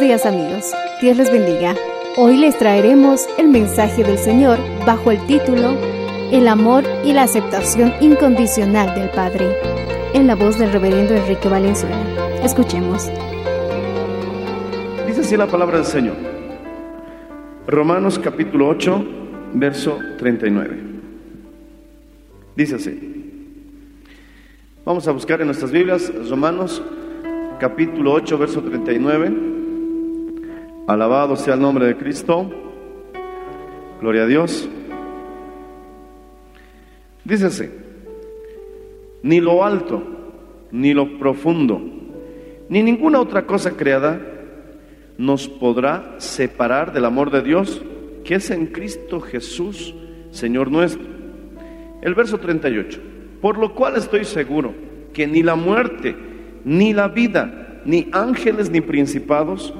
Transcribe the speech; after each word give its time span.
Días 0.00 0.26
amigos, 0.26 0.72
Dios 1.00 1.16
les 1.16 1.32
bendiga. 1.32 1.74
Hoy 2.16 2.36
les 2.36 2.56
traeremos 2.56 3.26
el 3.36 3.48
mensaje 3.48 4.04
del 4.04 4.16
Señor 4.16 4.56
bajo 4.86 5.10
el 5.10 5.18
título 5.26 5.76
El 6.30 6.46
amor 6.46 6.84
y 7.04 7.12
la 7.12 7.24
aceptación 7.24 7.92
incondicional 8.00 8.94
del 8.94 9.10
Padre, 9.10 9.56
en 10.14 10.28
la 10.28 10.36
voz 10.36 10.56
del 10.56 10.70
reverendo 10.70 11.14
Enrique 11.16 11.48
Valenzuela. 11.48 11.98
Escuchemos. 12.44 13.10
Dice 15.08 15.20
así 15.22 15.36
la 15.36 15.48
palabra 15.48 15.78
del 15.78 15.86
Señor. 15.86 16.14
Romanos 17.66 18.20
capítulo 18.20 18.68
8, 18.68 19.04
verso 19.54 19.98
39. 20.16 20.78
Dice 22.54 22.76
así. 22.76 23.32
Vamos 24.84 25.08
a 25.08 25.12
buscar 25.12 25.40
en 25.40 25.48
nuestras 25.48 25.72
Biblias 25.72 26.12
Romanos 26.30 26.82
capítulo 27.58 28.12
8, 28.12 28.38
verso 28.38 28.62
39. 28.62 29.57
Alabado 30.88 31.36
sea 31.36 31.52
el 31.52 31.60
nombre 31.60 31.84
de 31.84 31.98
Cristo. 31.98 32.50
Gloria 34.00 34.22
a 34.22 34.26
Dios. 34.26 34.66
Dice 37.24 37.44
así. 37.44 37.68
Ni 39.22 39.38
lo 39.38 39.66
alto, 39.66 40.02
ni 40.72 40.94
lo 40.94 41.18
profundo, 41.18 41.78
ni 42.70 42.82
ninguna 42.82 43.20
otra 43.20 43.44
cosa 43.44 43.76
creada 43.76 44.18
nos 45.18 45.46
podrá 45.46 46.14
separar 46.16 46.94
del 46.94 47.04
amor 47.04 47.30
de 47.30 47.42
Dios 47.42 47.82
que 48.24 48.36
es 48.36 48.50
en 48.50 48.68
Cristo 48.68 49.20
Jesús, 49.20 49.94
Señor 50.30 50.70
nuestro. 50.70 51.04
El 52.00 52.14
verso 52.14 52.38
38. 52.38 52.98
Por 53.42 53.58
lo 53.58 53.74
cual 53.74 53.96
estoy 53.96 54.24
seguro 54.24 54.72
que 55.12 55.26
ni 55.26 55.42
la 55.42 55.54
muerte, 55.54 56.16
ni 56.64 56.94
la 56.94 57.08
vida, 57.08 57.82
ni 57.84 58.08
ángeles, 58.12 58.70
ni 58.70 58.80
principados, 58.80 59.74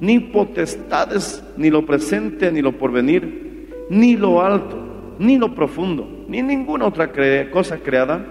ni 0.00 0.18
potestades, 0.18 1.44
ni 1.56 1.70
lo 1.70 1.86
presente, 1.86 2.50
ni 2.50 2.62
lo 2.62 2.72
porvenir, 2.72 3.86
ni 3.90 4.16
lo 4.16 4.42
alto, 4.42 5.14
ni 5.18 5.38
lo 5.38 5.54
profundo, 5.54 6.24
ni 6.28 6.42
ninguna 6.42 6.86
otra 6.86 7.10
cosa 7.50 7.78
creada 7.78 8.24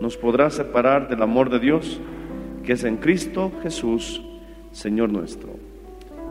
nos 0.00 0.16
podrá 0.16 0.50
separar 0.50 1.08
del 1.08 1.22
amor 1.22 1.50
de 1.50 1.58
Dios 1.58 2.00
que 2.64 2.72
es 2.74 2.84
en 2.84 2.96
Cristo 2.96 3.52
Jesús, 3.62 4.22
Señor 4.70 5.10
nuestro. 5.10 5.50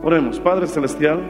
Oremos, 0.02 0.40
Padre 0.40 0.66
Celestial, 0.66 1.20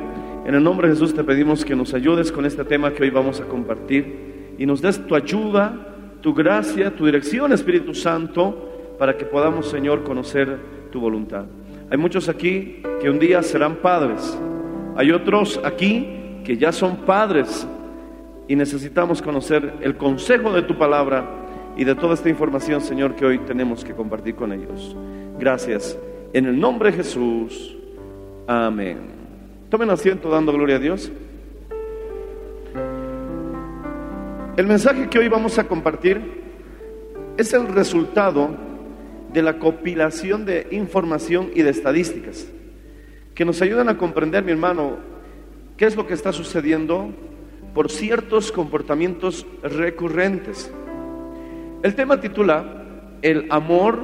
en 0.47 0.55
el 0.55 0.63
nombre 0.63 0.89
de 0.89 0.95
Jesús 0.95 1.15
te 1.15 1.25
pedimos 1.25 1.65
que 1.65 1.77
nos 1.77 1.95
ayudes 1.95 2.33
con 2.33 2.47
este 2.47 2.65
tema 2.65 2.93
que 2.93 3.03
hoy 3.03 3.11
vamos 3.11 3.41
a 3.41 3.45
compartir 3.45 4.55
y 4.59 4.67
nos 4.67 4.81
des 4.81 5.05
tu 5.07 5.15
ayuda, 5.15 5.75
tu 6.21 6.35
gracia, 6.35 6.95
tu 6.95 7.07
dirección, 7.07 7.53
Espíritu 7.53 7.95
Santo, 7.95 8.97
para 8.99 9.17
que 9.17 9.25
podamos, 9.25 9.69
Señor, 9.69 10.03
conocer 10.03 10.59
tu 10.91 11.01
voluntad. 11.01 11.47
Hay 11.91 11.99
muchos 11.99 12.29
aquí 12.29 12.83
que 13.01 13.11
un 13.11 13.19
día 13.19 13.43
serán 13.43 13.77
padres, 13.77 14.39
hay 14.97 15.11
otros 15.11 15.61
aquí 15.65 16.07
que 16.45 16.57
ya 16.57 16.73
son 16.73 16.99
padres 16.99 17.67
y 18.47 18.57
necesitamos 18.57 19.21
conocer 19.21 19.75
el 19.81 19.97
consejo 19.97 20.53
de 20.53 20.63
tu 20.63 20.79
palabra 20.79 21.25
y 21.77 21.85
de 21.85 21.95
toda 21.95 22.15
esta 22.15 22.29
información, 22.29 22.81
Señor, 22.81 23.15
que 23.15 23.25
hoy 23.25 23.39
tenemos 23.39 23.85
que 23.85 23.93
compartir 23.93 24.35
con 24.35 24.53
ellos. 24.53 24.97
Gracias. 25.39 25.99
En 26.33 26.47
el 26.47 26.59
nombre 26.59 26.91
de 26.91 26.99
Jesús. 26.99 27.77
Amén. 28.47 28.99
Tomen 29.69 29.91
asiento 29.91 30.29
dando 30.29 30.53
gloria 30.53 30.77
a 30.77 30.79
Dios. 30.79 31.11
El 34.57 34.67
mensaje 34.67 35.09
que 35.09 35.19
hoy 35.19 35.29
vamos 35.29 35.59
a 35.59 35.65
compartir 35.65 36.21
es 37.37 37.53
el 37.53 37.67
resultado 37.69 38.51
de 39.33 39.43
la 39.43 39.59
compilación 39.59 40.45
de 40.45 40.67
información 40.71 41.51
y 41.55 41.63
de 41.63 41.71
estadísticas 41.71 42.47
que 43.35 43.45
nos 43.45 43.63
ayudan 43.63 43.89
a 43.89 43.97
comprender, 43.97 44.45
mi 44.45 44.53
hermano, 44.53 44.99
qué 45.77 45.87
es 45.87 45.97
lo 45.97 46.07
que 46.07 46.15
está 46.15 46.33
sucediendo 46.33 47.11
por 47.75 47.91
ciertos 47.91 48.53
comportamientos 48.53 49.47
recurrentes. 49.63 50.71
El 51.83 51.95
tema 51.95 52.21
titula 52.21 52.85
El 53.23 53.47
amor 53.51 54.03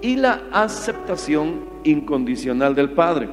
y 0.00 0.16
la 0.16 0.44
aceptación 0.52 1.68
incondicional 1.84 2.74
del 2.74 2.92
Padre. 2.92 3.28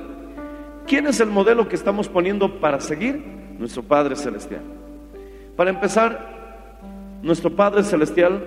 ¿Quién 0.86 1.08
es 1.08 1.20
el 1.20 1.30
modelo 1.30 1.70
que 1.70 1.76
estamos 1.76 2.10
poniendo 2.10 2.60
para 2.60 2.80
seguir? 2.80 3.24
Nuestro 3.58 3.84
Padre 3.84 4.16
Celestial. 4.16 4.64
Para 5.56 5.70
empezar, 5.70 7.18
nuestro 7.22 7.56
Padre 7.56 7.84
Celestial 7.84 8.44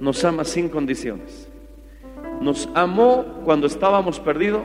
nos 0.00 0.24
ama 0.24 0.44
sin 0.44 0.68
condiciones. 0.68 1.48
Nos 2.44 2.68
amó 2.74 3.24
cuando 3.42 3.66
estábamos 3.66 4.20
perdidos, 4.20 4.64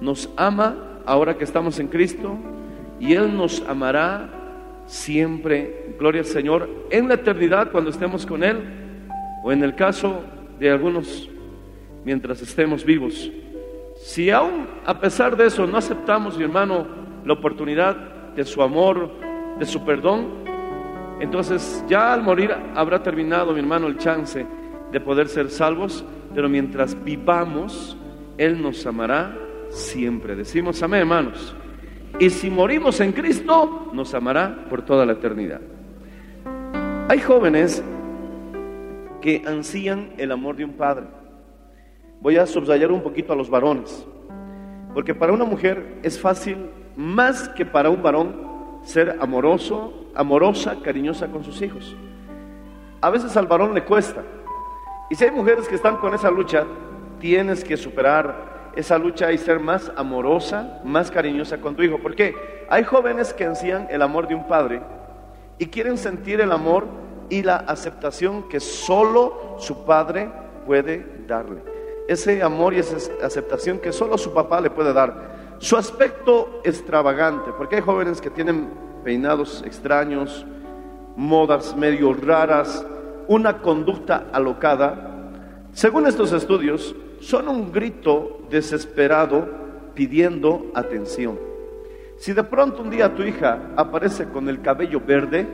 nos 0.00 0.28
ama 0.36 1.00
ahora 1.06 1.38
que 1.38 1.44
estamos 1.44 1.78
en 1.78 1.86
Cristo 1.86 2.36
y 2.98 3.14
Él 3.14 3.36
nos 3.36 3.62
amará 3.68 4.28
siempre, 4.84 5.94
gloria 5.96 6.22
al 6.22 6.26
Señor, 6.26 6.68
en 6.90 7.06
la 7.06 7.14
eternidad 7.14 7.70
cuando 7.70 7.90
estemos 7.90 8.26
con 8.26 8.42
Él 8.42 8.58
o 9.44 9.52
en 9.52 9.62
el 9.62 9.76
caso 9.76 10.22
de 10.58 10.72
algunos 10.72 11.30
mientras 12.04 12.42
estemos 12.42 12.84
vivos. 12.84 13.30
Si 13.98 14.32
aún 14.32 14.66
a 14.84 14.98
pesar 14.98 15.36
de 15.36 15.46
eso 15.46 15.68
no 15.68 15.78
aceptamos, 15.78 16.36
mi 16.36 16.42
hermano, 16.42 16.84
la 17.24 17.34
oportunidad 17.34 17.94
de 18.34 18.44
su 18.44 18.60
amor, 18.60 19.08
de 19.56 19.66
su 19.66 19.84
perdón, 19.84 20.30
entonces 21.20 21.84
ya 21.88 22.12
al 22.12 22.24
morir 22.24 22.52
habrá 22.74 23.00
terminado, 23.04 23.52
mi 23.52 23.60
hermano, 23.60 23.86
el 23.86 23.98
chance 23.98 24.44
de 24.90 25.00
poder 25.00 25.28
ser 25.28 25.48
salvos, 25.48 26.04
pero 26.34 26.48
mientras 26.48 27.02
vivamos, 27.04 27.96
Él 28.36 28.60
nos 28.60 28.86
amará 28.86 29.36
siempre. 29.70 30.36
Decimos 30.36 30.82
amén, 30.82 31.00
hermanos. 31.00 31.54
Y 32.18 32.30
si 32.30 32.50
morimos 32.50 33.00
en 33.00 33.12
Cristo, 33.12 33.90
nos 33.92 34.14
amará 34.14 34.64
por 34.68 34.82
toda 34.82 35.06
la 35.06 35.12
eternidad. 35.12 35.60
Hay 37.08 37.20
jóvenes 37.20 37.82
que 39.20 39.42
ansían 39.46 40.12
el 40.18 40.32
amor 40.32 40.56
de 40.56 40.64
un 40.64 40.72
padre. 40.72 41.06
Voy 42.20 42.36
a 42.36 42.46
subrayar 42.46 42.90
un 42.90 43.02
poquito 43.02 43.32
a 43.32 43.36
los 43.36 43.48
varones, 43.48 44.06
porque 44.92 45.14
para 45.14 45.32
una 45.32 45.44
mujer 45.44 46.00
es 46.02 46.20
fácil, 46.20 46.56
más 46.96 47.48
que 47.50 47.64
para 47.64 47.90
un 47.90 48.02
varón, 48.02 48.80
ser 48.82 49.16
amoroso, 49.20 50.10
amorosa, 50.14 50.78
cariñosa 50.82 51.28
con 51.28 51.44
sus 51.44 51.62
hijos. 51.62 51.96
A 53.00 53.10
veces 53.10 53.36
al 53.36 53.46
varón 53.46 53.74
le 53.74 53.84
cuesta. 53.84 54.24
Y 55.10 55.14
si 55.14 55.24
hay 55.24 55.30
mujeres 55.30 55.68
que 55.68 55.74
están 55.74 55.96
con 55.96 56.14
esa 56.14 56.30
lucha, 56.30 56.64
tienes 57.18 57.64
que 57.64 57.76
superar 57.76 58.70
esa 58.76 58.98
lucha 58.98 59.32
y 59.32 59.38
ser 59.38 59.58
más 59.58 59.90
amorosa, 59.96 60.80
más 60.84 61.10
cariñosa 61.10 61.58
con 61.58 61.74
tu 61.74 61.82
hijo. 61.82 61.98
Porque 62.02 62.66
hay 62.68 62.84
jóvenes 62.84 63.32
que 63.32 63.44
ansían 63.44 63.86
el 63.90 64.02
amor 64.02 64.28
de 64.28 64.34
un 64.34 64.46
padre 64.46 64.82
y 65.58 65.66
quieren 65.66 65.98
sentir 65.98 66.40
el 66.40 66.52
amor 66.52 66.86
y 67.28 67.42
la 67.42 67.56
aceptación 67.56 68.48
que 68.48 68.60
solo 68.60 69.56
su 69.58 69.84
padre 69.84 70.30
puede 70.66 71.04
darle. 71.26 71.62
Ese 72.06 72.42
amor 72.42 72.74
y 72.74 72.78
esa 72.78 72.96
aceptación 73.22 73.78
que 73.78 73.92
solo 73.92 74.16
su 74.16 74.32
papá 74.32 74.60
le 74.60 74.70
puede 74.70 74.92
dar. 74.92 75.56
Su 75.58 75.76
aspecto 75.76 76.60
extravagante, 76.64 77.50
porque 77.56 77.76
hay 77.76 77.82
jóvenes 77.82 78.20
que 78.20 78.30
tienen 78.30 78.70
peinados 79.02 79.62
extraños, 79.66 80.46
modas 81.16 81.76
medio 81.76 82.12
raras, 82.12 82.86
una 83.28 83.58
conducta 83.58 84.26
alocada. 84.32 85.30
Según 85.72 86.06
estos 86.06 86.32
estudios, 86.32 86.96
son 87.20 87.48
un 87.48 87.70
grito 87.70 88.40
desesperado 88.50 89.46
pidiendo 89.94 90.66
atención. 90.74 91.38
Si 92.16 92.32
de 92.32 92.42
pronto 92.42 92.82
un 92.82 92.90
día 92.90 93.14
tu 93.14 93.22
hija 93.22 93.70
aparece 93.76 94.28
con 94.28 94.48
el 94.48 94.60
cabello 94.60 95.00
verde 95.00 95.46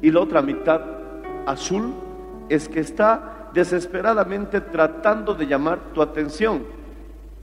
y 0.00 0.10
la 0.10 0.20
otra 0.20 0.40
mitad 0.40 0.80
azul, 1.44 1.92
es 2.48 2.68
que 2.68 2.80
está 2.80 3.50
desesperadamente 3.52 4.60
tratando 4.60 5.34
de 5.34 5.46
llamar 5.46 5.92
tu 5.92 6.00
atención. 6.00 6.62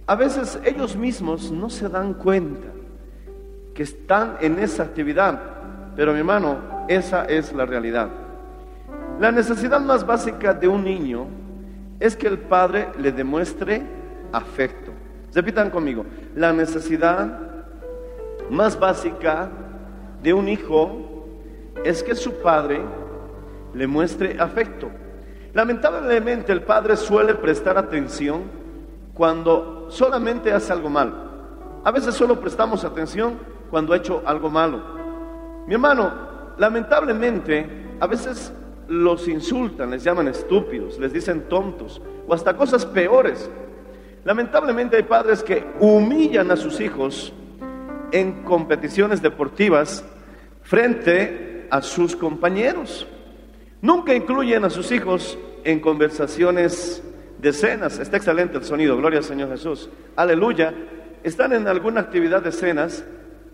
A 0.08 0.16
veces 0.16 0.60
ellos 0.64 0.96
mismos 0.96 1.52
no 1.52 1.70
se 1.70 1.90
dan 1.90 2.14
cuenta 2.14 2.68
que 3.74 3.84
están 3.84 4.38
en 4.40 4.58
esa 4.60 4.84
actividad, 4.84 5.40
pero 5.96 6.14
mi 6.14 6.20
hermano, 6.20 6.86
esa 6.88 7.26
es 7.26 7.52
la 7.54 7.66
realidad. 7.66 8.25
La 9.20 9.32
necesidad 9.32 9.80
más 9.80 10.06
básica 10.06 10.54
de 10.54 10.68
un 10.68 10.84
niño 10.84 11.28
es 12.00 12.18
que 12.18 12.28
el 12.28 12.38
padre 12.38 12.90
le 13.00 13.14
demuestre 13.14 13.82
afecto. 14.34 14.92
Repitan 15.34 15.70
conmigo, 15.70 16.06
la 16.36 16.52
necesidad 16.52 17.40
más 18.50 18.78
básica 18.78 19.50
de 20.22 20.34
un 20.34 20.50
hijo 20.50 21.26
es 21.86 22.04
que 22.04 22.16
su 22.16 22.34
padre 22.42 22.82
le 23.74 23.88
muestre 23.88 24.38
afecto. 24.40 24.90
Lamentablemente 25.54 26.52
el 26.52 26.64
padre 26.64 26.98
suele 26.98 27.36
prestar 27.36 27.78
atención 27.78 28.44
cuando 29.14 29.88
solamente 29.90 30.52
hace 30.52 30.74
algo 30.74 30.90
malo. 30.90 31.14
A 31.86 31.92
veces 31.92 32.16
solo 32.16 32.40
prestamos 32.42 32.84
atención 32.84 33.40
cuando 33.70 33.94
ha 33.94 33.98
hecho 33.98 34.22
algo 34.26 34.50
malo. 34.50 34.82
Mi 35.68 35.76
hermano, 35.76 36.12
lamentablemente 36.58 37.96
a 38.00 38.08
veces 38.08 38.52
los 38.88 39.28
insultan, 39.28 39.92
les 39.92 40.04
llaman 40.04 40.28
estúpidos, 40.28 41.00
les 41.00 41.14
dicen 41.14 41.50
tontos 41.50 42.02
o 42.28 42.34
hasta 42.34 42.56
cosas 42.56 42.86
peores. 42.86 43.50
Lamentablemente 44.24 44.98
hay 44.98 45.04
padres 45.04 45.44
que 45.44 45.66
humillan 45.80 46.52
a 46.52 46.56
sus 46.56 46.80
hijos 46.80 47.34
en 48.12 48.44
competiciones 48.44 49.22
deportivas 49.22 50.04
frente 50.64 51.68
a 51.70 51.82
sus 51.82 52.16
compañeros. 52.16 53.08
Nunca 53.82 54.16
incluyen 54.16 54.66
a 54.66 54.70
sus 54.70 54.92
hijos 54.92 55.38
en 55.64 55.80
conversaciones 55.80 57.04
de 57.40 57.54
cenas. 57.54 58.00
Está 58.00 58.18
excelente 58.18 58.58
el 58.58 58.64
sonido, 58.64 58.98
gloria 58.98 59.20
al 59.20 59.26
Señor 59.26 59.50
Jesús. 59.50 59.90
Aleluya. 60.16 60.74
Están 61.24 61.54
en 61.54 61.68
alguna 61.68 62.02
actividad 62.02 62.42
de 62.42 62.52
cenas 62.52 63.04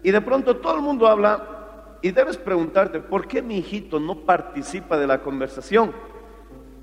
y 0.03 0.11
de 0.11 0.21
pronto 0.21 0.57
todo 0.57 0.75
el 0.75 0.81
mundo 0.81 1.07
habla 1.07 1.60
y 2.01 2.11
debes 2.11 2.37
preguntarte, 2.37 2.99
¿por 2.99 3.27
qué 3.27 3.41
mi 3.41 3.57
hijito 3.57 3.99
no 3.99 4.15
participa 4.21 4.97
de 4.97 5.07
la 5.07 5.21
conversación? 5.21 5.91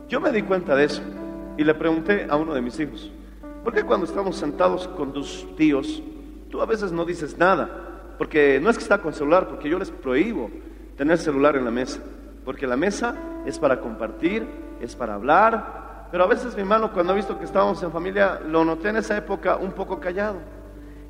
Yo 0.08 0.20
me 0.20 0.30
di 0.30 0.42
cuenta 0.42 0.74
de 0.76 0.84
eso 0.84 1.02
y 1.56 1.64
le 1.64 1.74
pregunté 1.74 2.26
a 2.30 2.36
uno 2.36 2.54
de 2.54 2.62
mis 2.62 2.78
hijos, 2.78 3.10
¿por 3.64 3.74
qué 3.74 3.82
cuando 3.82 4.06
estamos 4.06 4.36
sentados 4.36 4.86
con 4.88 5.12
tus 5.12 5.46
tíos, 5.56 6.02
tú 6.50 6.62
a 6.62 6.66
veces 6.66 6.92
no 6.92 7.04
dices 7.04 7.36
nada? 7.36 8.14
Porque 8.16 8.60
no 8.60 8.70
es 8.70 8.76
que 8.76 8.82
está 8.82 8.98
con 8.98 9.12
celular, 9.12 9.48
porque 9.48 9.68
yo 9.68 9.78
les 9.78 9.90
prohíbo 9.90 10.50
tener 10.96 11.18
celular 11.18 11.56
en 11.56 11.64
la 11.64 11.70
mesa, 11.70 12.00
porque 12.44 12.66
la 12.66 12.76
mesa 12.76 13.16
es 13.44 13.58
para 13.58 13.80
compartir, 13.80 14.46
es 14.80 14.94
para 14.94 15.14
hablar, 15.14 16.06
pero 16.10 16.24
a 16.24 16.28
veces 16.28 16.54
mi 16.54 16.62
hermano 16.62 16.92
cuando 16.92 17.12
ha 17.12 17.16
visto 17.16 17.38
que 17.38 17.44
estábamos 17.44 17.82
en 17.82 17.92
familia, 17.92 18.40
lo 18.46 18.64
noté 18.64 18.90
en 18.90 18.96
esa 18.96 19.16
época 19.16 19.56
un 19.56 19.72
poco 19.72 19.98
callado. 19.98 20.38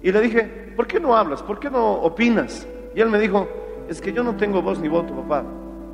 Y 0.02 0.12
le 0.12 0.20
dije, 0.20 0.72
¿por 0.76 0.86
qué 0.86 0.98
no 0.98 1.16
hablas? 1.16 1.42
¿Por 1.42 1.60
qué 1.60 1.70
no 1.70 1.92
opinas? 1.92 2.66
Y 2.94 3.00
él 3.00 3.10
me 3.10 3.18
dijo, 3.18 3.48
es 3.88 4.00
que 4.00 4.12
yo 4.12 4.22
no 4.22 4.36
tengo 4.36 4.62
voz 4.62 4.78
ni 4.78 4.88
voto, 4.88 5.14
papá. 5.14 5.44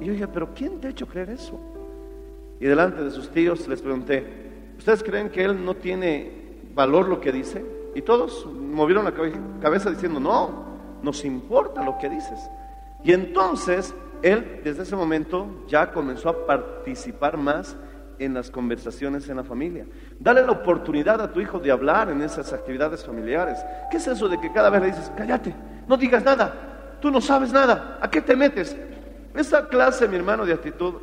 Y 0.00 0.06
yo 0.06 0.12
dije, 0.12 0.28
pero 0.28 0.52
¿quién 0.54 0.80
te 0.80 0.88
ha 0.88 0.90
hecho 0.90 1.06
creer 1.06 1.30
eso? 1.30 1.58
Y 2.60 2.66
delante 2.66 3.02
de 3.02 3.10
sus 3.10 3.30
tíos 3.30 3.66
les 3.68 3.80
pregunté, 3.80 4.26
¿ustedes 4.76 5.02
creen 5.02 5.30
que 5.30 5.44
él 5.44 5.64
no 5.64 5.74
tiene 5.74 6.30
valor 6.74 7.08
lo 7.08 7.20
que 7.20 7.32
dice? 7.32 7.64
Y 7.94 8.02
todos 8.02 8.46
movieron 8.46 9.04
la 9.04 9.12
cabeza 9.60 9.90
diciendo, 9.90 10.18
no, 10.18 10.64
nos 11.02 11.24
importa 11.24 11.82
lo 11.84 11.98
que 11.98 12.08
dices. 12.08 12.38
Y 13.04 13.12
entonces 13.12 13.94
él 14.22 14.60
desde 14.64 14.82
ese 14.82 14.96
momento 14.96 15.46
ya 15.68 15.92
comenzó 15.92 16.28
a 16.28 16.46
participar 16.46 17.36
más 17.36 17.76
en 18.18 18.34
las 18.34 18.50
conversaciones 18.50 19.28
en 19.28 19.36
la 19.36 19.44
familia. 19.44 19.86
Dale 20.18 20.42
la 20.42 20.52
oportunidad 20.52 21.20
a 21.20 21.32
tu 21.32 21.40
hijo 21.40 21.58
de 21.58 21.70
hablar 21.70 22.10
en 22.10 22.22
esas 22.22 22.52
actividades 22.52 23.04
familiares. 23.04 23.58
¿Qué 23.90 23.98
es 23.98 24.06
eso 24.06 24.28
de 24.28 24.40
que 24.40 24.52
cada 24.52 24.70
vez 24.70 24.80
le 24.80 24.86
dices, 24.88 25.12
cállate, 25.16 25.54
no 25.86 25.96
digas 25.96 26.24
nada? 26.24 26.73
Tú 27.04 27.10
no 27.10 27.20
sabes 27.20 27.52
nada. 27.52 27.98
¿A 28.00 28.08
qué 28.08 28.22
te 28.22 28.34
metes? 28.34 28.74
Esa 29.34 29.68
clase, 29.68 30.08
mi 30.08 30.16
hermano, 30.16 30.46
de 30.46 30.54
actitud, 30.54 30.94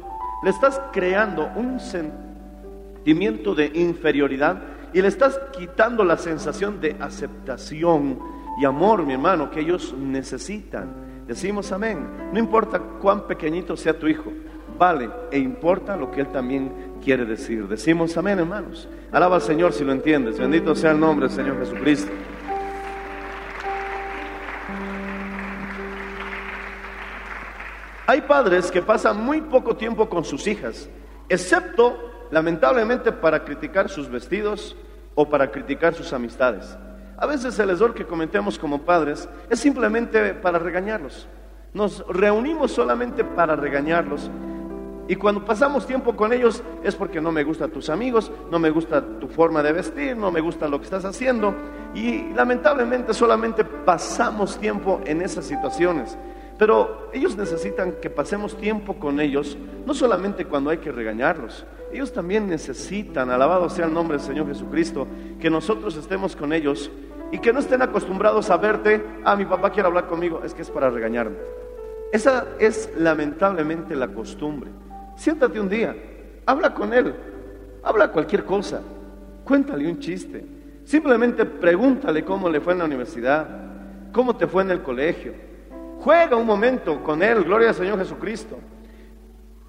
le 0.44 0.50
estás 0.50 0.82
creando 0.92 1.52
un 1.56 1.80
sentimiento 1.80 3.54
de 3.54 3.68
inferioridad 3.76 4.64
y 4.94 5.02
le 5.04 5.08
estás 5.08 5.40
quitando 5.52 6.04
la 6.04 6.18
sensación 6.18 6.82
de 6.82 6.96
aceptación 7.00 8.18
y 8.60 8.66
amor, 8.66 9.06
mi 9.06 9.14
hermano, 9.14 9.52
que 9.52 9.60
ellos 9.60 9.94
necesitan. 9.96 10.90
Decimos 11.28 11.72
amén. 11.72 12.32
No 12.34 12.40
importa 12.40 12.80
cuán 12.80 13.28
pequeñito 13.28 13.78
sea 13.78 13.94
tu 13.94 14.08
hijo, 14.08 14.34
vale 14.80 15.08
e 15.30 15.38
importa 15.38 15.96
lo 15.96 16.10
que 16.10 16.22
él 16.22 16.32
también 16.32 16.96
quiere 17.04 17.26
decir. 17.26 17.68
Decimos 17.68 18.18
amén, 18.18 18.40
hermanos. 18.40 18.90
Alaba 19.12 19.36
al 19.36 19.44
Señor 19.44 19.72
si 19.72 19.84
lo 19.84 19.92
entiendes. 19.92 20.40
Bendito 20.40 20.74
sea 20.74 20.94
el 20.94 21.00
nombre 21.00 21.28
del 21.28 21.36
Señor 21.36 21.60
Jesucristo. 21.60 22.12
Hay 28.12 28.20
padres 28.20 28.70
que 28.70 28.82
pasan 28.82 29.24
muy 29.24 29.40
poco 29.40 29.78
tiempo 29.78 30.10
con 30.10 30.26
sus 30.26 30.46
hijas, 30.46 30.90
excepto, 31.30 32.28
lamentablemente, 32.30 33.10
para 33.14 33.46
criticar 33.46 33.88
sus 33.88 34.10
vestidos 34.10 34.76
o 35.16 35.30
para 35.30 35.50
criticar 35.50 35.94
sus 35.94 36.12
amistades. 36.12 36.78
A 37.16 37.26
veces 37.26 37.58
el 37.58 37.70
error 37.70 37.94
que 37.94 38.06
cometemos 38.06 38.60
como 38.60 38.82
padres 38.82 39.30
es 39.50 39.62
simplemente 39.62 40.34
para 40.34 40.60
regañarlos. 40.60 41.26
Nos 41.74 42.06
reunimos 42.10 42.74
solamente 42.74 43.24
para 43.24 43.56
regañarlos. 43.56 44.30
Y 45.08 45.16
cuando 45.16 45.46
pasamos 45.46 45.88
tiempo 45.88 46.14
con 46.14 46.34
ellos 46.34 46.62
es 46.84 46.98
porque 46.98 47.22
no 47.22 47.32
me 47.32 47.46
gustan 47.46 47.72
tus 47.72 47.90
amigos, 47.90 48.30
no 48.52 48.60
me 48.60 48.72
gusta 48.72 49.02
tu 49.22 49.30
forma 49.30 49.64
de 49.64 49.72
vestir, 49.72 50.18
no 50.18 50.32
me 50.32 50.42
gusta 50.42 50.68
lo 50.68 50.80
que 50.80 50.84
estás 50.84 51.06
haciendo. 51.06 51.56
Y 51.96 52.34
lamentablemente 52.34 53.14
solamente 53.14 53.64
pasamos 53.64 54.58
tiempo 54.58 55.00
en 55.06 55.22
esas 55.22 55.46
situaciones. 55.46 56.18
Pero 56.62 57.10
ellos 57.12 57.36
necesitan 57.36 57.94
que 57.94 58.12
pasemos 58.12 58.56
tiempo 58.56 59.00
con 59.00 59.20
ellos, 59.20 59.58
no 59.84 59.96
solamente 59.96 60.46
cuando 60.46 60.70
hay 60.70 60.78
que 60.78 60.92
regañarlos, 60.92 61.66
ellos 61.92 62.14
también 62.14 62.48
necesitan, 62.48 63.32
alabado 63.32 63.68
sea 63.68 63.88
el 63.88 63.94
nombre 63.96 64.18
del 64.20 64.24
Señor 64.28 64.46
Jesucristo, 64.46 65.08
que 65.40 65.50
nosotros 65.50 65.96
estemos 65.96 66.36
con 66.36 66.54
ellos 66.54 66.92
y 67.32 67.40
que 67.40 67.52
no 67.52 67.62
estén 67.62 67.82
acostumbrados 67.82 68.52
a 68.52 68.58
verte, 68.58 69.04
ah, 69.24 69.36
mi 69.36 69.46
papá 69.46 69.72
quiere 69.72 69.88
hablar 69.88 70.06
conmigo, 70.06 70.44
es 70.46 70.54
que 70.54 70.62
es 70.62 70.70
para 70.70 70.92
regañarme. 70.92 71.38
Esa 72.12 72.46
es 72.60 72.92
lamentablemente 72.96 73.96
la 73.96 74.10
costumbre. 74.10 74.70
Siéntate 75.16 75.60
un 75.60 75.68
día, 75.68 75.96
habla 76.46 76.76
con 76.76 76.94
él, 76.94 77.16
habla 77.82 78.12
cualquier 78.12 78.46
cosa, 78.46 78.84
cuéntale 79.44 79.90
un 79.90 79.98
chiste, 79.98 80.46
simplemente 80.84 81.44
pregúntale 81.44 82.24
cómo 82.24 82.48
le 82.48 82.62
fue 82.62 82.74
en 82.74 82.80
la 82.80 82.86
universidad, 82.86 83.50
cómo 84.12 84.36
te 84.36 84.46
fue 84.46 84.62
en 84.62 84.70
el 84.70 84.84
colegio, 84.84 85.50
Juega 86.04 86.36
un 86.36 86.48
momento 86.48 87.04
con 87.04 87.22
Él, 87.22 87.44
gloria 87.44 87.70
al 87.70 87.76
Señor 87.76 88.00
Jesucristo. 88.00 88.58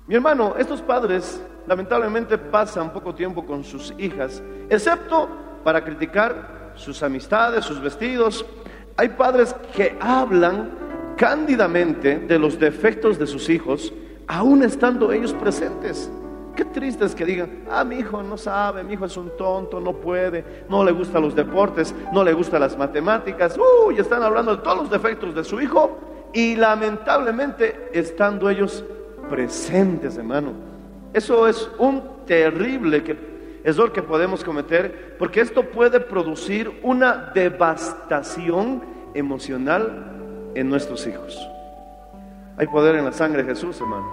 Mi 0.06 0.14
hermano, 0.14 0.54
estos 0.58 0.80
padres 0.80 1.42
lamentablemente 1.66 2.38
pasan 2.38 2.90
poco 2.90 3.14
tiempo 3.14 3.44
con 3.44 3.62
sus 3.62 3.92
hijas, 3.98 4.42
excepto 4.70 5.28
para 5.62 5.84
criticar 5.84 6.72
sus 6.74 7.02
amistades, 7.02 7.66
sus 7.66 7.82
vestidos. 7.82 8.46
Hay 8.96 9.10
padres 9.10 9.54
que 9.76 9.94
hablan 10.00 10.70
cándidamente 11.18 12.18
de 12.20 12.38
los 12.38 12.58
defectos 12.58 13.18
de 13.18 13.26
sus 13.26 13.50
hijos, 13.50 13.92
aún 14.26 14.62
estando 14.62 15.12
ellos 15.12 15.34
presentes. 15.34 16.10
Qué 16.56 16.64
triste 16.64 17.04
es 17.04 17.14
que 17.14 17.26
digan, 17.26 17.64
ah, 17.70 17.84
mi 17.84 17.96
hijo 17.96 18.22
no 18.22 18.38
sabe, 18.38 18.82
mi 18.82 18.94
hijo 18.94 19.04
es 19.04 19.16
un 19.18 19.36
tonto, 19.36 19.80
no 19.80 19.92
puede, 19.92 20.64
no 20.70 20.82
le 20.82 20.92
gustan 20.92 21.20
los 21.20 21.34
deportes, 21.34 21.94
no 22.10 22.24
le 22.24 22.32
gustan 22.32 22.60
las 22.62 22.76
matemáticas. 22.78 23.58
Uy, 23.86 23.98
están 23.98 24.22
hablando 24.22 24.56
de 24.56 24.62
todos 24.62 24.78
los 24.78 24.90
defectos 24.90 25.34
de 25.34 25.44
su 25.44 25.60
hijo 25.60 25.98
y 26.32 26.56
lamentablemente 26.56 27.90
estando 27.92 28.48
ellos 28.48 28.84
presentes, 29.28 30.16
hermano. 30.16 30.52
Eso 31.12 31.46
es 31.46 31.70
un 31.78 32.02
terrible 32.26 33.02
error 33.64 33.92
que 33.92 34.02
podemos 34.02 34.42
cometer 34.42 35.16
porque 35.18 35.40
esto 35.40 35.62
puede 35.64 36.00
producir 36.00 36.80
una 36.82 37.30
devastación 37.34 38.82
emocional 39.14 40.50
en 40.54 40.68
nuestros 40.68 41.06
hijos. 41.06 41.38
Hay 42.56 42.66
poder 42.66 42.96
en 42.96 43.04
la 43.04 43.12
sangre 43.12 43.42
de 43.42 43.50
Jesús, 43.50 43.80
hermano. 43.80 44.06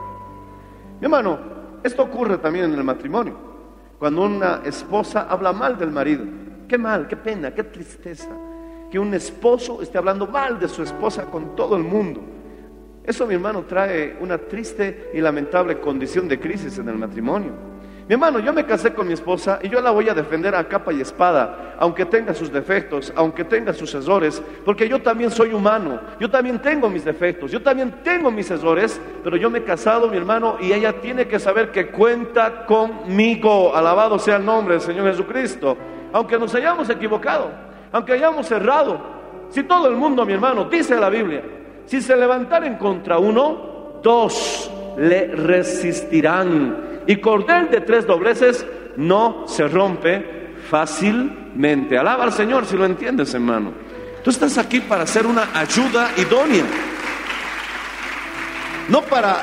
Mi 1.00 1.06
hermano, 1.06 1.40
esto 1.84 2.04
ocurre 2.04 2.38
también 2.38 2.66
en 2.66 2.74
el 2.74 2.84
matrimonio. 2.84 3.38
Cuando 3.98 4.24
una 4.24 4.62
esposa 4.66 5.28
habla 5.30 5.52
mal 5.54 5.78
del 5.78 5.92
marido. 5.92 6.26
Qué 6.68 6.78
mal, 6.78 7.08
qué 7.08 7.16
pena, 7.16 7.54
qué 7.54 7.64
tristeza. 7.64 8.30
Que 8.90 9.00
un 9.00 9.14
esposo 9.14 9.82
esté 9.82 9.98
hablando 9.98 10.28
mal 10.28 10.60
de 10.60 10.68
su 10.68 10.84
esposa 10.84 11.26
con 11.26 11.56
todo 11.56 11.76
el 11.76 11.84
mundo. 11.84 12.22
Eso, 13.04 13.26
mi 13.26 13.34
hermano, 13.34 13.64
trae 13.64 14.18
una 14.20 14.38
triste 14.38 15.12
y 15.14 15.22
lamentable 15.22 15.80
condición 15.80 16.28
de 16.28 16.40
crisis 16.40 16.78
en 16.78 16.90
el 16.90 16.96
matrimonio. 16.96 17.70
Mi 18.10 18.14
hermano, 18.14 18.40
yo 18.40 18.52
me 18.52 18.66
casé 18.66 18.92
con 18.92 19.06
mi 19.06 19.14
esposa 19.14 19.60
y 19.62 19.70
yo 19.70 19.80
la 19.82 19.92
voy 19.92 20.10
a 20.10 20.16
defender 20.16 20.56
a 20.56 20.68
capa 20.68 20.92
y 20.92 21.00
espada, 21.00 21.76
aunque 21.78 22.06
tenga 22.06 22.34
sus 22.34 22.52
defectos, 22.52 23.14
aunque 23.16 23.44
tenga 23.44 23.72
sus 23.72 23.94
errores, 23.94 24.42
porque 24.66 24.90
yo 24.90 25.00
también 25.00 25.30
soy 25.30 25.54
humano, 25.54 26.00
yo 26.20 26.28
también 26.28 26.60
tengo 26.60 26.90
mis 26.90 27.06
defectos, 27.06 27.52
yo 27.52 27.62
también 27.62 28.02
tengo 28.04 28.32
mis 28.32 28.50
errores, 28.50 29.00
pero 29.24 29.38
yo 29.38 29.52
me 29.52 29.60
he 29.60 29.64
casado, 29.64 30.08
mi 30.08 30.18
hermano, 30.18 30.58
y 30.60 30.74
ella 30.74 31.00
tiene 31.00 31.28
que 31.28 31.38
saber 31.38 31.72
que 31.72 31.90
cuenta 31.92 32.66
conmigo. 32.66 33.76
Alabado 33.76 34.18
sea 34.18 34.38
el 34.38 34.46
nombre 34.46 34.74
del 34.74 34.82
Señor 34.82 35.06
Jesucristo. 35.06 35.78
Aunque 36.12 36.40
nos 36.40 36.56
hayamos 36.56 36.90
equivocado, 36.90 37.52
aunque 37.92 38.14
hayamos 38.14 38.50
errado, 38.52 39.00
si 39.50 39.64
todo 39.64 39.88
el 39.88 39.96
mundo, 39.96 40.26
mi 40.26 40.34
hermano, 40.34 40.66
dice 40.66 40.96
la 40.96 41.10
Biblia, 41.10 41.44
si 41.86 42.02
se 42.02 42.16
levantaren 42.16 42.76
contra 42.76 43.18
uno, 43.18 44.00
dos 44.04 44.72
le 44.98 45.28
resistirán. 45.28 47.02
Y 47.08 47.18
cordel 47.18 47.70
de 47.72 47.82
tres 47.82 48.06
dobleces 48.06 48.66
no 48.98 49.48
se 49.48 49.68
rompe 49.68 50.54
fácilmente. 50.70 51.98
Alaba 51.98 52.26
al 52.26 52.34
Señor 52.34 52.66
si 52.66 52.78
lo 52.78 52.86
entiendes, 52.86 53.34
hermano. 53.34 53.74
Tú 54.24 54.30
estás 54.30 54.58
aquí 54.58 54.82
para 54.82 55.04
hacer 55.04 55.26
una 55.26 55.50
ayuda 55.58 56.12
idónea. 56.18 56.66
No 58.90 59.02
para 59.02 59.42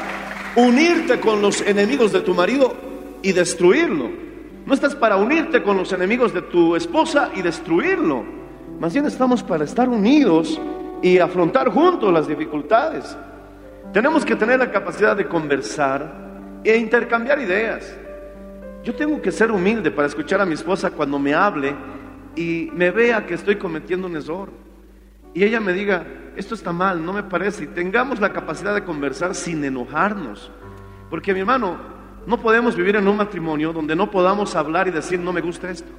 unirte 0.56 1.18
con 1.18 1.40
los 1.40 1.60
enemigos 1.62 2.12
de 2.12 2.20
tu 2.20 2.34
marido 2.34 2.76
y 3.22 3.32
destruirlo. 3.32 4.25
No 4.66 4.74
estás 4.74 4.96
para 4.96 5.16
unirte 5.16 5.62
con 5.62 5.76
los 5.76 5.92
enemigos 5.92 6.34
de 6.34 6.42
tu 6.42 6.74
esposa 6.74 7.30
y 7.36 7.40
destruirlo. 7.40 8.24
Más 8.80 8.92
bien 8.92 9.06
estamos 9.06 9.42
para 9.42 9.64
estar 9.64 9.88
unidos 9.88 10.60
y 11.00 11.18
afrontar 11.18 11.70
juntos 11.70 12.12
las 12.12 12.26
dificultades. 12.26 13.16
Tenemos 13.92 14.24
que 14.24 14.34
tener 14.34 14.58
la 14.58 14.70
capacidad 14.70 15.16
de 15.16 15.28
conversar, 15.28 16.26
e 16.64 16.76
intercambiar 16.76 17.38
ideas. 17.40 17.96
Yo 18.82 18.92
tengo 18.92 19.22
que 19.22 19.30
ser 19.30 19.52
humilde 19.52 19.92
para 19.92 20.08
escuchar 20.08 20.40
a 20.40 20.44
mi 20.44 20.54
esposa 20.54 20.90
cuando 20.90 21.16
me 21.16 21.32
hable 21.32 21.72
y 22.34 22.68
me 22.74 22.90
vea 22.90 23.24
que 23.24 23.34
estoy 23.34 23.56
cometiendo 23.56 24.08
un 24.08 24.16
error. 24.16 24.50
Y 25.32 25.44
ella 25.44 25.60
me 25.60 25.72
diga, 25.72 26.04
esto 26.34 26.56
está 26.56 26.72
mal, 26.72 27.04
no 27.04 27.12
me 27.12 27.22
parece. 27.22 27.64
Y 27.64 27.66
tengamos 27.68 28.18
la 28.18 28.32
capacidad 28.32 28.74
de 28.74 28.82
conversar 28.82 29.36
sin 29.36 29.62
enojarnos. 29.62 30.50
Porque 31.08 31.32
mi 31.32 31.40
hermano, 31.40 31.78
no 32.26 32.40
podemos 32.40 32.76
vivir 32.76 32.96
en 32.96 33.06
un 33.06 33.16
matrimonio 33.16 33.72
donde 33.72 33.94
no 33.94 34.10
podamos 34.10 34.54
hablar 34.56 34.88
y 34.88 34.90
decir, 34.90 35.18
no 35.20 35.32
me 35.32 35.40
gusta 35.40 35.70
esto. 35.70 35.90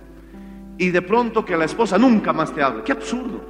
Y 0.77 0.89
de 0.89 1.01
pronto 1.01 1.43
que 1.43 1.57
la 1.57 1.65
esposa 1.65 1.97
nunca 1.97 2.33
más 2.33 2.53
te 2.53 2.61
hable. 2.61 2.83
Qué 2.83 2.91
absurdo. 2.91 3.41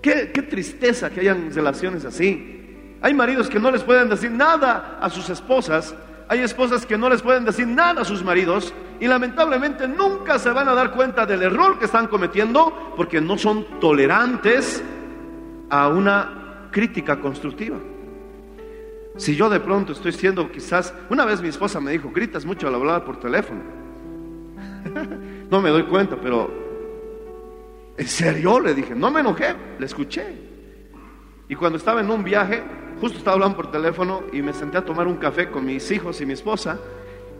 Qué, 0.00 0.30
qué 0.32 0.42
tristeza 0.42 1.10
que 1.10 1.20
hayan 1.20 1.52
relaciones 1.52 2.04
así. 2.04 2.96
Hay 3.00 3.14
maridos 3.14 3.48
que 3.48 3.58
no 3.58 3.70
les 3.70 3.82
pueden 3.82 4.08
decir 4.08 4.30
nada 4.30 4.98
a 5.00 5.10
sus 5.10 5.28
esposas 5.30 5.94
hay 6.28 6.40
esposas 6.40 6.84
que 6.84 6.98
no 6.98 7.08
les 7.08 7.22
pueden 7.22 7.46
decir 7.46 7.66
nada 7.66 8.02
a 8.02 8.04
sus 8.04 8.22
maridos 8.22 8.74
y 9.00 9.06
lamentablemente 9.06 9.88
nunca 9.88 10.38
se 10.38 10.50
van 10.50 10.68
a 10.68 10.74
dar 10.74 10.92
cuenta 10.92 11.24
del 11.24 11.42
error 11.42 11.78
que 11.78 11.86
están 11.86 12.06
cometiendo 12.06 12.92
porque 12.96 13.20
no 13.20 13.38
son 13.38 13.80
tolerantes 13.80 14.82
a 15.70 15.88
una 15.88 16.68
crítica 16.70 17.18
constructiva. 17.18 17.78
Si 19.18 19.36
yo 19.36 19.50
de 19.50 19.60
pronto 19.60 19.92
estoy 19.92 20.12
siendo 20.12 20.50
quizás, 20.50 20.94
una 21.10 21.26
vez 21.26 21.42
mi 21.42 21.48
esposa 21.48 21.80
me 21.80 21.92
dijo, 21.92 22.10
gritas 22.10 22.46
mucho 22.46 22.66
al 22.66 22.74
hablar 22.74 23.04
por 23.04 23.20
teléfono. 23.20 23.60
no 25.50 25.60
me 25.60 25.68
doy 25.68 25.82
cuenta, 25.82 26.16
pero 26.18 26.50
en 27.96 28.08
serio 28.08 28.58
le 28.60 28.74
dije, 28.74 28.94
no 28.94 29.10
me 29.10 29.20
enojé, 29.20 29.54
le 29.78 29.84
escuché. 29.84 30.24
Y 31.50 31.54
cuando 31.54 31.76
estaba 31.76 32.00
en 32.00 32.10
un 32.10 32.24
viaje, 32.24 32.62
Justo 33.00 33.18
estaba 33.18 33.34
hablando 33.34 33.56
por 33.56 33.70
teléfono 33.70 34.24
y 34.32 34.42
me 34.42 34.52
senté 34.52 34.78
a 34.78 34.84
tomar 34.84 35.06
un 35.06 35.16
café 35.16 35.50
con 35.50 35.64
mis 35.64 35.88
hijos 35.90 36.20
y 36.20 36.26
mi 36.26 36.32
esposa. 36.32 36.78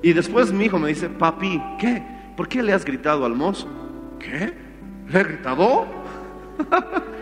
Y 0.03 0.13
después 0.13 0.53
mi 0.53 0.67
hijo 0.67 0.79
me 0.79 0.89
dice, 0.89 1.09
papi, 1.09 1.61
¿qué? 1.81 2.03
¿Por 2.37 2.47
qué 2.49 2.63
le 2.63 2.73
has 2.73 2.85
gritado 2.85 3.25
al 3.25 3.35
mozo? 3.35 3.67
¿Qué? 4.21 4.55
¿Le 5.09 5.21
he 5.21 5.25
gritado? 5.25 5.87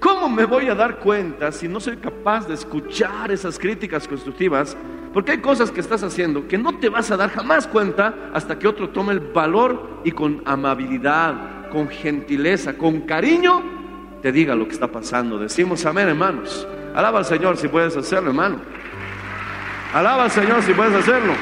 ¿Cómo 0.00 0.28
me 0.28 0.44
voy 0.44 0.68
a 0.68 0.74
dar 0.74 0.98
cuenta 0.98 1.50
si 1.50 1.68
no 1.68 1.80
soy 1.80 1.96
capaz 1.96 2.46
de 2.46 2.54
escuchar 2.54 3.30
esas 3.30 3.58
críticas 3.58 4.06
constructivas? 4.06 4.76
Porque 5.12 5.32
hay 5.32 5.38
cosas 5.38 5.70
que 5.70 5.80
estás 5.80 6.02
haciendo 6.02 6.46
que 6.46 6.58
no 6.58 6.78
te 6.78 6.88
vas 6.88 7.10
a 7.10 7.16
dar 7.16 7.30
jamás 7.30 7.66
cuenta 7.66 8.30
hasta 8.34 8.58
que 8.58 8.68
otro 8.68 8.90
tome 8.90 9.14
el 9.14 9.20
valor 9.20 10.00
y 10.04 10.12
con 10.12 10.42
amabilidad, 10.44 11.70
con 11.70 11.88
gentileza, 11.88 12.76
con 12.76 13.02
cariño, 13.02 13.62
te 14.20 14.30
diga 14.32 14.54
lo 14.54 14.66
que 14.66 14.74
está 14.74 14.88
pasando. 14.88 15.38
Decimos 15.38 15.86
amén, 15.86 16.08
hermanos. 16.08 16.68
Alaba 16.94 17.20
al 17.20 17.24
Señor 17.24 17.56
si 17.56 17.68
puedes 17.68 17.96
hacerlo, 17.96 18.30
hermano. 18.30 18.60
Alaba 19.94 20.24
al 20.24 20.30
Señor 20.30 20.62
si 20.62 20.74
puedes 20.74 20.94
hacerlo. 20.94 21.32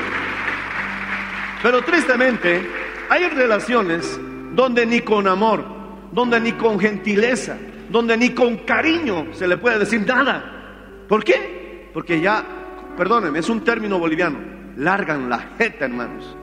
Pero 1.63 1.83
tristemente, 1.83 2.69
hay 3.09 3.29
relaciones 3.29 4.21
donde 4.55 4.87
ni 4.87 5.01
con 5.01 5.27
amor, 5.27 5.65
donde 6.13 6.39
ni 6.39 6.53
con 6.53 6.79
gentileza, 6.79 7.57
donde 7.95 8.17
ni 8.17 8.31
con 8.31 8.57
cariño 8.57 9.29
se 9.31 9.47
le 9.47 9.57
puede 9.57 9.79
decir 9.79 10.05
nada. 10.05 11.05
¿Por 11.09 11.23
qué? 11.23 11.91
Porque 11.95 12.21
ya, 12.21 12.45
perdónenme, 12.97 13.39
es 13.39 13.49
un 13.49 13.63
término 13.63 14.01
boliviano, 14.01 14.37
largan 14.77 15.31
la 15.31 15.39
jeta, 15.57 15.85
hermanos. 15.85 16.37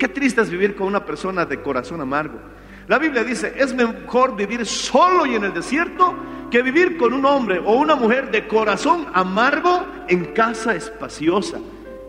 Qué 0.00 0.08
triste 0.08 0.40
es 0.40 0.50
vivir 0.50 0.74
con 0.74 0.88
una 0.88 1.06
persona 1.06 1.46
de 1.46 1.62
corazón 1.62 2.00
amargo. 2.00 2.40
La 2.88 2.98
Biblia 2.98 3.22
dice, 3.22 3.54
es 3.56 3.72
mejor 3.72 4.34
vivir 4.34 4.66
solo 4.66 5.26
y 5.26 5.36
en 5.36 5.44
el 5.44 5.54
desierto 5.54 6.12
que 6.50 6.60
vivir 6.60 6.96
con 6.96 7.12
un 7.12 7.24
hombre 7.24 7.60
o 7.64 7.74
una 7.74 7.94
mujer 7.94 8.32
de 8.32 8.48
corazón 8.48 9.06
amargo 9.14 9.86
en 10.08 10.24
casa 10.32 10.74
espaciosa. 10.74 11.60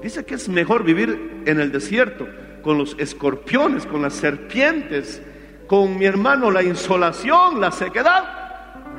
Dice 0.02 0.26
que 0.26 0.34
es 0.34 0.50
mejor 0.50 0.84
vivir 0.84 1.44
en 1.46 1.60
el 1.60 1.72
desierto 1.72 2.28
con 2.64 2.80
los 2.80 2.96
escorpiones, 2.98 3.86
con 3.86 4.02
las 4.02 4.14
serpientes, 4.14 5.22
con 5.68 6.00
mi 6.00 6.06
hermano 6.06 6.50
la 6.50 6.64
insolación, 6.64 7.62
la 7.62 7.72
sequedad. 7.72 8.47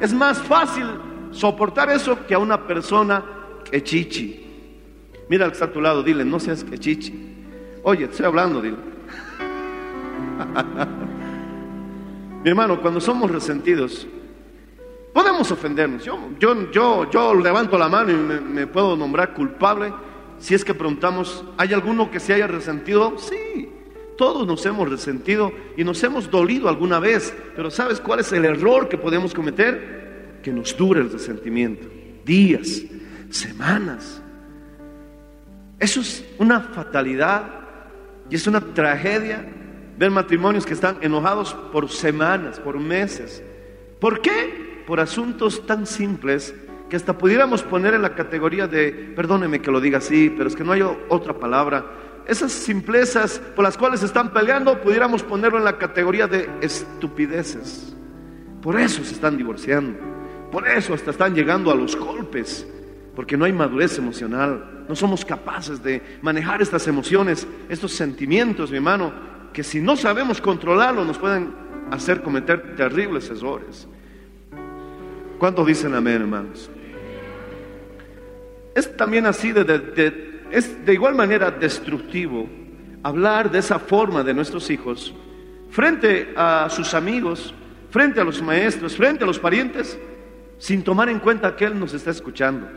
Es 0.00 0.12
más 0.12 0.42
fácil 0.42 0.86
soportar 1.30 1.90
eso 1.90 2.26
que 2.26 2.34
a 2.34 2.38
una 2.38 2.66
persona 2.66 3.24
que 3.70 3.82
chichi. 3.82 4.44
Mira 5.28 5.44
al 5.44 5.50
que 5.50 5.54
está 5.54 5.66
a 5.66 5.72
tu 5.72 5.80
lado, 5.80 6.02
dile, 6.02 6.24
no 6.24 6.40
seas 6.40 6.64
que 6.64 6.78
chichi. 6.78 7.36
Oye, 7.82 8.04
estoy 8.04 8.26
hablando, 8.26 8.60
dile. 8.60 8.76
Mi 12.44 12.50
hermano, 12.50 12.80
cuando 12.80 13.00
somos 13.00 13.30
resentidos, 13.30 14.06
podemos 15.12 15.50
ofendernos. 15.50 16.04
Yo, 16.04 16.18
yo, 16.38 16.70
yo, 16.70 17.10
yo 17.10 17.34
levanto 17.34 17.76
la 17.76 17.88
mano 17.88 18.12
y 18.12 18.14
me, 18.14 18.66
puedo 18.66 18.96
nombrar 18.96 19.34
culpable 19.34 19.92
si 20.38 20.54
es 20.54 20.64
que 20.64 20.72
preguntamos, 20.72 21.44
¿hay 21.56 21.74
alguno 21.74 22.10
que 22.10 22.20
se 22.20 22.32
haya 22.32 22.46
resentido? 22.46 23.18
Sí, 23.18 23.68
todos 24.18 24.46
nos 24.46 24.66
hemos 24.66 24.90
resentido 24.90 25.52
y 25.76 25.84
nos 25.84 26.02
hemos 26.02 26.30
dolido 26.30 26.68
alguna 26.68 26.98
vez, 26.98 27.32
pero 27.56 27.70
¿sabes 27.70 28.00
cuál 28.00 28.20
es 28.20 28.30
el 28.32 28.44
error 28.44 28.88
que 28.88 28.98
podemos 28.98 29.32
cometer? 29.32 30.40
Que 30.42 30.52
nos 30.52 30.76
dure 30.76 31.00
el 31.00 31.10
resentimiento, 31.10 31.88
días, 32.24 32.82
semanas. 33.30 34.20
Eso 35.78 36.00
es 36.00 36.24
una 36.38 36.60
fatalidad 36.60 37.48
y 38.28 38.34
es 38.34 38.46
una 38.48 38.60
tragedia 38.60 39.46
ver 39.96 40.10
matrimonios 40.10 40.66
que 40.66 40.74
están 40.74 40.98
enojados 41.00 41.54
por 41.72 41.88
semanas, 41.88 42.58
por 42.58 42.78
meses. 42.78 43.42
¿Por 44.00 44.20
qué? 44.20 44.82
Por 44.86 45.00
asuntos 45.00 45.64
tan 45.64 45.86
simples 45.86 46.54
que 46.88 46.96
hasta 46.96 47.16
pudiéramos 47.16 47.62
poner 47.62 47.94
en 47.94 48.02
la 48.02 48.14
categoría 48.14 48.66
de, 48.66 49.12
perdóneme 49.14 49.60
que 49.60 49.70
lo 49.70 49.80
diga 49.80 49.98
así, 49.98 50.30
pero 50.30 50.48
es 50.48 50.56
que 50.56 50.64
no 50.64 50.72
hay 50.72 50.82
otra 50.82 51.34
palabra. 51.34 51.84
Esas 52.28 52.52
simplezas 52.52 53.40
por 53.56 53.64
las 53.64 53.78
cuales 53.78 54.02
están 54.02 54.34
peleando, 54.34 54.80
pudiéramos 54.82 55.22
ponerlo 55.22 55.56
en 55.56 55.64
la 55.64 55.78
categoría 55.78 56.26
de 56.26 56.48
estupideces. 56.60 57.96
Por 58.60 58.78
eso 58.78 59.02
se 59.02 59.14
están 59.14 59.38
divorciando. 59.38 59.98
Por 60.52 60.68
eso 60.68 60.92
hasta 60.92 61.10
están 61.10 61.34
llegando 61.34 61.70
a 61.70 61.74
los 61.74 61.96
golpes. 61.96 62.66
Porque 63.16 63.36
no 63.36 63.46
hay 63.46 63.52
madurez 63.52 63.96
emocional. 63.96 64.84
No 64.86 64.94
somos 64.94 65.24
capaces 65.24 65.82
de 65.82 66.02
manejar 66.20 66.60
estas 66.60 66.86
emociones, 66.86 67.46
estos 67.70 67.92
sentimientos, 67.92 68.70
mi 68.70 68.76
hermano, 68.76 69.12
que 69.52 69.62
si 69.62 69.80
no 69.80 69.96
sabemos 69.96 70.40
controlarlo 70.40 71.04
nos 71.04 71.18
pueden 71.18 71.52
hacer 71.90 72.22
cometer 72.22 72.76
terribles 72.76 73.30
errores. 73.30 73.88
¿Cuántos 75.38 75.66
dicen 75.66 75.94
amén, 75.94 76.22
hermanos? 76.22 76.70
Es 78.74 78.96
también 78.96 79.26
así, 79.26 79.52
de, 79.52 80.37
es 80.50 80.84
de 80.84 80.94
igual 80.94 81.14
manera 81.14 81.50
destructivo 81.50 82.48
hablar 83.02 83.50
de 83.50 83.58
esa 83.58 83.78
forma 83.78 84.22
de 84.22 84.34
nuestros 84.34 84.70
hijos 84.70 85.14
frente 85.70 86.32
a 86.36 86.68
sus 86.70 86.94
amigos, 86.94 87.54
frente 87.90 88.20
a 88.20 88.24
los 88.24 88.42
maestros, 88.42 88.96
frente 88.96 89.24
a 89.24 89.26
los 89.26 89.38
parientes, 89.38 89.98
sin 90.58 90.82
tomar 90.82 91.08
en 91.08 91.20
cuenta 91.20 91.54
que 91.56 91.64
Él 91.64 91.78
nos 91.78 91.94
está 91.94 92.10
escuchando. 92.10 92.68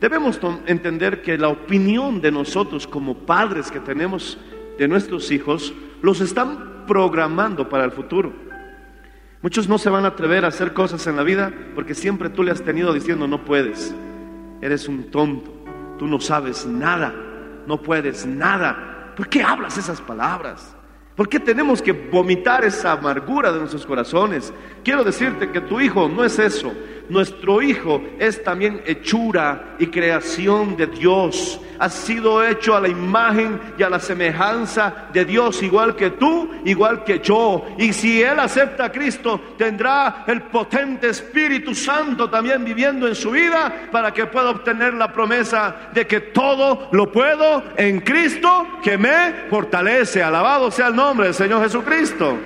Debemos 0.00 0.40
entender 0.66 1.22
que 1.22 1.38
la 1.38 1.48
opinión 1.48 2.20
de 2.20 2.32
nosotros 2.32 2.86
como 2.86 3.18
padres 3.18 3.70
que 3.70 3.80
tenemos 3.80 4.38
de 4.78 4.88
nuestros 4.88 5.30
hijos 5.30 5.72
los 6.02 6.20
están 6.20 6.84
programando 6.86 7.68
para 7.68 7.84
el 7.84 7.92
futuro. 7.92 8.32
Muchos 9.42 9.68
no 9.68 9.78
se 9.78 9.90
van 9.90 10.04
a 10.04 10.08
atrever 10.08 10.44
a 10.44 10.48
hacer 10.48 10.72
cosas 10.72 11.06
en 11.06 11.16
la 11.16 11.22
vida 11.22 11.52
porque 11.74 11.94
siempre 11.94 12.30
tú 12.30 12.42
le 12.42 12.52
has 12.52 12.62
tenido 12.62 12.92
diciendo 12.92 13.26
no 13.26 13.44
puedes, 13.44 13.94
eres 14.60 14.88
un 14.88 15.10
tonto, 15.10 15.61
tú 15.98 16.06
no 16.06 16.20
sabes 16.20 16.66
nada, 16.66 17.14
no 17.66 17.80
puedes 17.82 18.26
nada. 18.26 19.12
¿Por 19.16 19.28
qué 19.28 19.42
hablas 19.42 19.78
esas 19.78 20.00
palabras? 20.00 20.74
¿Por 21.14 21.28
qué 21.28 21.38
tenemos 21.38 21.82
que 21.82 21.92
vomitar 21.92 22.64
esa 22.64 22.92
amargura 22.92 23.52
de 23.52 23.58
nuestros 23.58 23.84
corazones? 23.84 24.52
Quiero 24.82 25.04
decirte 25.04 25.50
que 25.50 25.60
tu 25.60 25.80
hijo 25.80 26.08
no 26.08 26.24
es 26.24 26.38
eso. 26.38 26.72
Nuestro 27.08 27.60
hijo 27.60 28.02
es 28.18 28.42
también 28.42 28.82
hechura 28.86 29.76
y 29.78 29.86
creación 29.88 30.76
de 30.76 30.86
Dios. 30.86 31.60
Ha 31.78 31.88
sido 31.88 32.46
hecho 32.46 32.76
a 32.76 32.80
la 32.80 32.88
imagen 32.88 33.60
y 33.76 33.82
a 33.82 33.90
la 33.90 33.98
semejanza 33.98 35.08
de 35.12 35.24
Dios, 35.24 35.62
igual 35.62 35.96
que 35.96 36.10
tú, 36.10 36.48
igual 36.64 37.02
que 37.02 37.18
yo. 37.18 37.66
Y 37.76 37.92
si 37.92 38.22
él 38.22 38.38
acepta 38.38 38.84
a 38.84 38.92
Cristo, 38.92 39.40
tendrá 39.58 40.24
el 40.28 40.42
potente 40.42 41.08
Espíritu 41.08 41.74
Santo 41.74 42.30
también 42.30 42.64
viviendo 42.64 43.08
en 43.08 43.14
su 43.14 43.32
vida 43.32 43.88
para 43.90 44.12
que 44.12 44.26
pueda 44.26 44.50
obtener 44.50 44.94
la 44.94 45.12
promesa 45.12 45.90
de 45.92 46.06
que 46.06 46.20
todo 46.20 46.88
lo 46.92 47.10
puedo 47.10 47.64
en 47.76 48.00
Cristo 48.00 48.66
que 48.82 48.96
me 48.96 49.48
fortalece. 49.50 50.22
Alabado 50.22 50.70
sea 50.70 50.86
el 50.86 50.94
nombre 50.94 51.26
del 51.26 51.34
Señor 51.34 51.62
Jesucristo. 51.62 52.38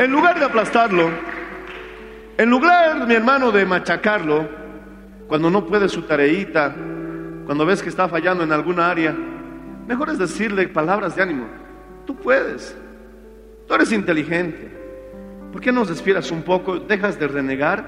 En 0.00 0.10
lugar 0.10 0.38
de 0.38 0.46
aplastarlo, 0.46 1.10
en 2.38 2.48
lugar, 2.48 3.06
mi 3.06 3.12
hermano, 3.12 3.52
de 3.52 3.66
machacarlo, 3.66 4.48
cuando 5.26 5.50
no 5.50 5.66
puede 5.66 5.90
su 5.90 6.00
tareita, 6.00 6.74
cuando 7.44 7.66
ves 7.66 7.82
que 7.82 7.90
está 7.90 8.08
fallando 8.08 8.42
en 8.42 8.50
alguna 8.50 8.90
área, 8.90 9.14
mejor 9.86 10.08
es 10.08 10.18
decirle 10.18 10.68
palabras 10.68 11.16
de 11.16 11.22
ánimo. 11.22 11.46
Tú 12.06 12.16
puedes, 12.16 12.74
tú 13.68 13.74
eres 13.74 13.92
inteligente. 13.92 14.74
¿Por 15.52 15.60
qué 15.60 15.70
nos 15.70 15.90
despieras 15.90 16.30
un 16.30 16.44
poco? 16.44 16.78
Dejas 16.78 17.18
de 17.18 17.28
renegar. 17.28 17.84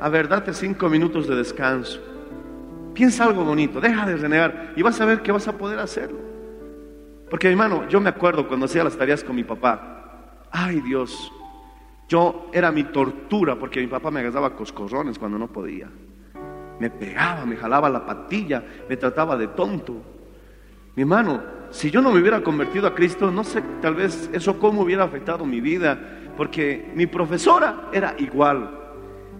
A 0.00 0.08
ver, 0.08 0.26
date 0.26 0.52
cinco 0.54 0.88
minutos 0.88 1.28
de 1.28 1.36
descanso. 1.36 2.00
Piensa 2.92 3.22
algo 3.22 3.44
bonito, 3.44 3.80
deja 3.80 4.04
de 4.04 4.16
renegar 4.16 4.72
y 4.74 4.82
vas 4.82 5.00
a 5.00 5.04
ver 5.04 5.22
que 5.22 5.30
vas 5.30 5.46
a 5.46 5.56
poder 5.56 5.78
hacerlo. 5.78 6.18
Porque 7.30 7.48
hermano, 7.48 7.88
yo 7.88 8.00
me 8.00 8.08
acuerdo 8.08 8.48
cuando 8.48 8.66
hacía 8.66 8.82
las 8.82 8.96
tareas 8.96 9.22
con 9.22 9.36
mi 9.36 9.44
papá. 9.44 9.90
Ay 10.50 10.80
Dios, 10.80 11.32
yo 12.08 12.48
era 12.52 12.70
mi 12.70 12.84
tortura 12.84 13.56
porque 13.56 13.80
mi 13.80 13.86
papá 13.86 14.10
me 14.10 14.20
agarraba 14.20 14.54
coscorrones 14.54 15.18
cuando 15.18 15.38
no 15.38 15.48
podía. 15.48 15.88
Me 16.78 16.90
pegaba, 16.90 17.46
me 17.46 17.56
jalaba 17.56 17.88
la 17.88 18.04
patilla, 18.04 18.64
me 18.88 18.96
trataba 18.96 19.36
de 19.36 19.48
tonto. 19.48 19.94
Mi 20.94 21.02
hermano, 21.02 21.42
si 21.70 21.90
yo 21.90 22.02
no 22.02 22.12
me 22.12 22.20
hubiera 22.20 22.42
convertido 22.42 22.86
a 22.86 22.94
Cristo, 22.94 23.30
no 23.30 23.44
sé 23.44 23.62
tal 23.80 23.94
vez 23.94 24.28
eso 24.32 24.58
cómo 24.58 24.82
hubiera 24.82 25.04
afectado 25.04 25.44
mi 25.46 25.60
vida, 25.60 25.98
porque 26.36 26.92
mi 26.94 27.06
profesora 27.06 27.88
era 27.92 28.14
igual. 28.18 28.78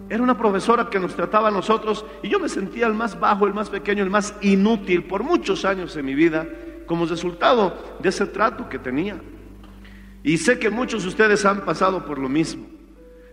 Era 0.09 0.21
una 0.21 0.37
profesora 0.37 0.89
que 0.89 0.99
nos 0.99 1.15
trataba 1.15 1.47
a 1.47 1.51
nosotros 1.51 2.05
y 2.21 2.29
yo 2.29 2.39
me 2.39 2.49
sentía 2.49 2.87
el 2.87 2.93
más 2.93 3.19
bajo, 3.19 3.47
el 3.47 3.53
más 3.53 3.69
pequeño, 3.69 4.03
el 4.03 4.09
más 4.09 4.35
inútil 4.41 5.03
por 5.05 5.23
muchos 5.23 5.63
años 5.63 5.95
en 5.95 6.05
mi 6.05 6.15
vida 6.15 6.47
como 6.85 7.05
resultado 7.05 7.97
de 7.99 8.09
ese 8.09 8.25
trato 8.27 8.67
que 8.67 8.79
tenía. 8.79 9.19
Y 10.23 10.37
sé 10.37 10.57
que 10.57 10.69
muchos 10.69 11.03
de 11.03 11.09
ustedes 11.09 11.45
han 11.45 11.65
pasado 11.65 12.05
por 12.05 12.17
lo 12.17 12.29
mismo. 12.29 12.65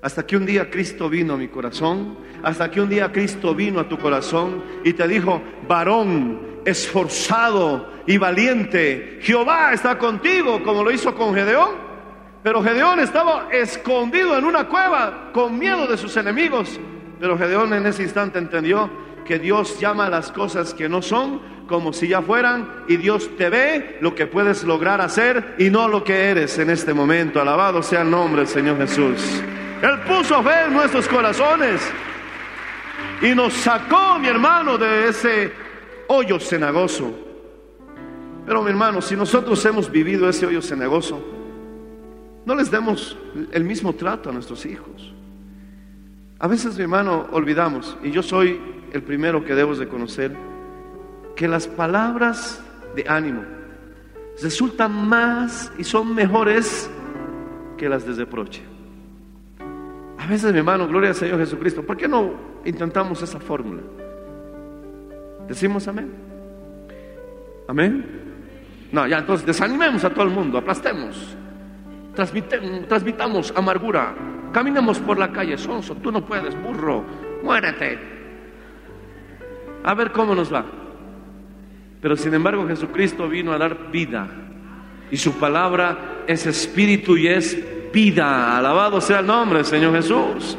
Hasta 0.02 0.26
que 0.26 0.36
un 0.36 0.46
día 0.46 0.70
Cristo 0.70 1.08
vino 1.08 1.34
a 1.34 1.36
mi 1.36 1.48
corazón, 1.48 2.18
hasta 2.42 2.70
que 2.70 2.80
un 2.80 2.88
día 2.88 3.12
Cristo 3.12 3.54
vino 3.54 3.80
a 3.80 3.88
tu 3.88 3.98
corazón 3.98 4.62
y 4.82 4.92
te 4.94 5.06
dijo, 5.06 5.42
varón 5.68 6.60
esforzado 6.64 7.90
y 8.06 8.18
valiente, 8.18 9.18
Jehová 9.22 9.72
está 9.72 9.98
contigo, 9.98 10.62
como 10.64 10.82
lo 10.82 10.90
hizo 10.90 11.14
con 11.14 11.34
Gedeón. 11.34 11.90
Pero 12.42 12.62
Gedeón 12.62 13.00
estaba 13.00 13.48
escondido 13.52 14.36
en 14.38 14.44
una 14.46 14.66
cueva 14.66 15.30
con 15.32 15.58
miedo 15.58 15.86
de 15.86 15.98
sus 15.98 16.16
enemigos. 16.16 16.80
Pero 17.20 17.36
Gedeón 17.36 17.74
en 17.74 17.86
ese 17.86 18.02
instante 18.02 18.38
entendió 18.38 18.90
que 19.26 19.38
Dios 19.38 19.78
llama 19.78 20.06
a 20.06 20.10
las 20.10 20.32
cosas 20.32 20.72
que 20.72 20.88
no 20.88 21.02
son 21.02 21.40
como 21.70 21.92
si 21.92 22.08
ya 22.08 22.20
fueran 22.20 22.84
y 22.88 22.96
Dios 22.96 23.30
te 23.36 23.48
ve 23.48 23.98
lo 24.00 24.12
que 24.12 24.26
puedes 24.26 24.64
lograr 24.64 25.00
hacer 25.00 25.54
y 25.56 25.70
no 25.70 25.86
lo 25.86 26.02
que 26.02 26.24
eres 26.24 26.58
en 26.58 26.68
este 26.68 26.92
momento. 26.92 27.40
Alabado 27.40 27.80
sea 27.80 28.02
el 28.02 28.10
nombre 28.10 28.40
del 28.42 28.48
Señor 28.48 28.76
Jesús. 28.76 29.40
Él 29.80 30.00
puso 30.00 30.42
fe 30.42 30.64
en 30.66 30.72
nuestros 30.72 31.06
corazones 31.06 31.80
y 33.22 33.36
nos 33.36 33.52
sacó, 33.52 34.18
mi 34.18 34.26
hermano, 34.26 34.76
de 34.78 35.10
ese 35.10 35.52
hoyo 36.08 36.40
cenagoso. 36.40 37.14
Pero 38.44 38.64
mi 38.64 38.70
hermano, 38.70 39.00
si 39.00 39.14
nosotros 39.14 39.64
hemos 39.64 39.88
vivido 39.88 40.28
ese 40.28 40.46
hoyo 40.46 40.60
cenagoso, 40.60 41.22
no 42.46 42.54
les 42.56 42.68
demos 42.68 43.16
el 43.52 43.62
mismo 43.62 43.92
trato 43.92 44.28
a 44.28 44.32
nuestros 44.32 44.66
hijos. 44.66 45.14
A 46.40 46.48
veces, 46.48 46.76
mi 46.76 46.82
hermano, 46.82 47.28
olvidamos, 47.30 47.96
y 48.02 48.10
yo 48.10 48.24
soy 48.24 48.60
el 48.92 49.04
primero 49.04 49.44
que 49.44 49.54
debes 49.54 49.78
de 49.78 49.86
conocer, 49.86 50.50
que 51.40 51.48
las 51.48 51.66
palabras 51.66 52.62
de 52.94 53.06
ánimo 53.08 53.40
resultan 54.42 54.92
más 55.08 55.72
y 55.78 55.84
son 55.84 56.14
mejores 56.14 56.90
que 57.78 57.88
las 57.88 58.04
de 58.04 58.12
reproche. 58.12 58.60
A 60.18 60.26
veces, 60.26 60.52
mi 60.52 60.58
hermano, 60.58 60.86
gloria 60.86 61.08
al 61.08 61.14
Señor 61.14 61.38
Jesucristo, 61.38 61.82
¿por 61.82 61.96
qué 61.96 62.06
no 62.06 62.34
intentamos 62.66 63.22
esa 63.22 63.40
fórmula? 63.40 63.80
Decimos 65.48 65.88
amén. 65.88 66.12
Amén. 67.68 68.04
No, 68.92 69.06
ya 69.06 69.16
entonces 69.16 69.46
desanimemos 69.46 70.04
a 70.04 70.10
todo 70.10 70.24
el 70.24 70.30
mundo, 70.30 70.58
aplastemos, 70.58 71.38
transmitamos 72.86 73.50
amargura, 73.56 74.14
caminemos 74.52 74.98
por 74.98 75.18
la 75.18 75.32
calle, 75.32 75.56
sonso, 75.56 75.94
tú 75.94 76.12
no 76.12 76.22
puedes, 76.22 76.54
burro, 76.62 77.02
muérete. 77.42 77.98
A 79.82 79.94
ver 79.94 80.12
cómo 80.12 80.34
nos 80.34 80.52
va. 80.52 80.79
Pero 82.00 82.16
sin 82.16 82.32
embargo 82.34 82.66
Jesucristo 82.66 83.28
vino 83.28 83.52
a 83.52 83.58
dar 83.58 83.90
vida 83.90 84.28
y 85.10 85.16
su 85.16 85.32
palabra 85.34 86.22
es 86.26 86.46
espíritu 86.46 87.16
y 87.16 87.28
es 87.28 87.58
vida. 87.92 88.56
Alabado 88.56 89.00
sea 89.00 89.20
el 89.20 89.26
nombre 89.26 89.58
del 89.58 89.66
Señor 89.66 89.94
Jesús. 89.94 90.56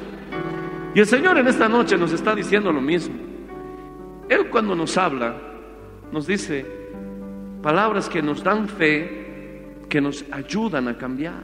Y 0.94 1.00
el 1.00 1.06
Señor 1.06 1.38
en 1.38 1.48
esta 1.48 1.70
noche 1.70 1.98
nos 1.98 2.12
está 2.12 2.36
diciendo 2.36 2.72
lo 2.72 2.82
mismo. 2.82 3.16
Él 4.30 4.50
cuando 4.50 4.76
nos 4.76 4.98
habla 4.98 5.36
nos 6.12 6.28
dice 6.28 6.66
palabras 7.62 8.10
que 8.10 8.22
nos 8.22 8.44
dan 8.44 8.68
fe, 8.68 9.78
que 9.90 10.02
nos 10.02 10.26
ayudan 10.32 10.88
a 10.90 10.98
cambiar. 10.98 11.44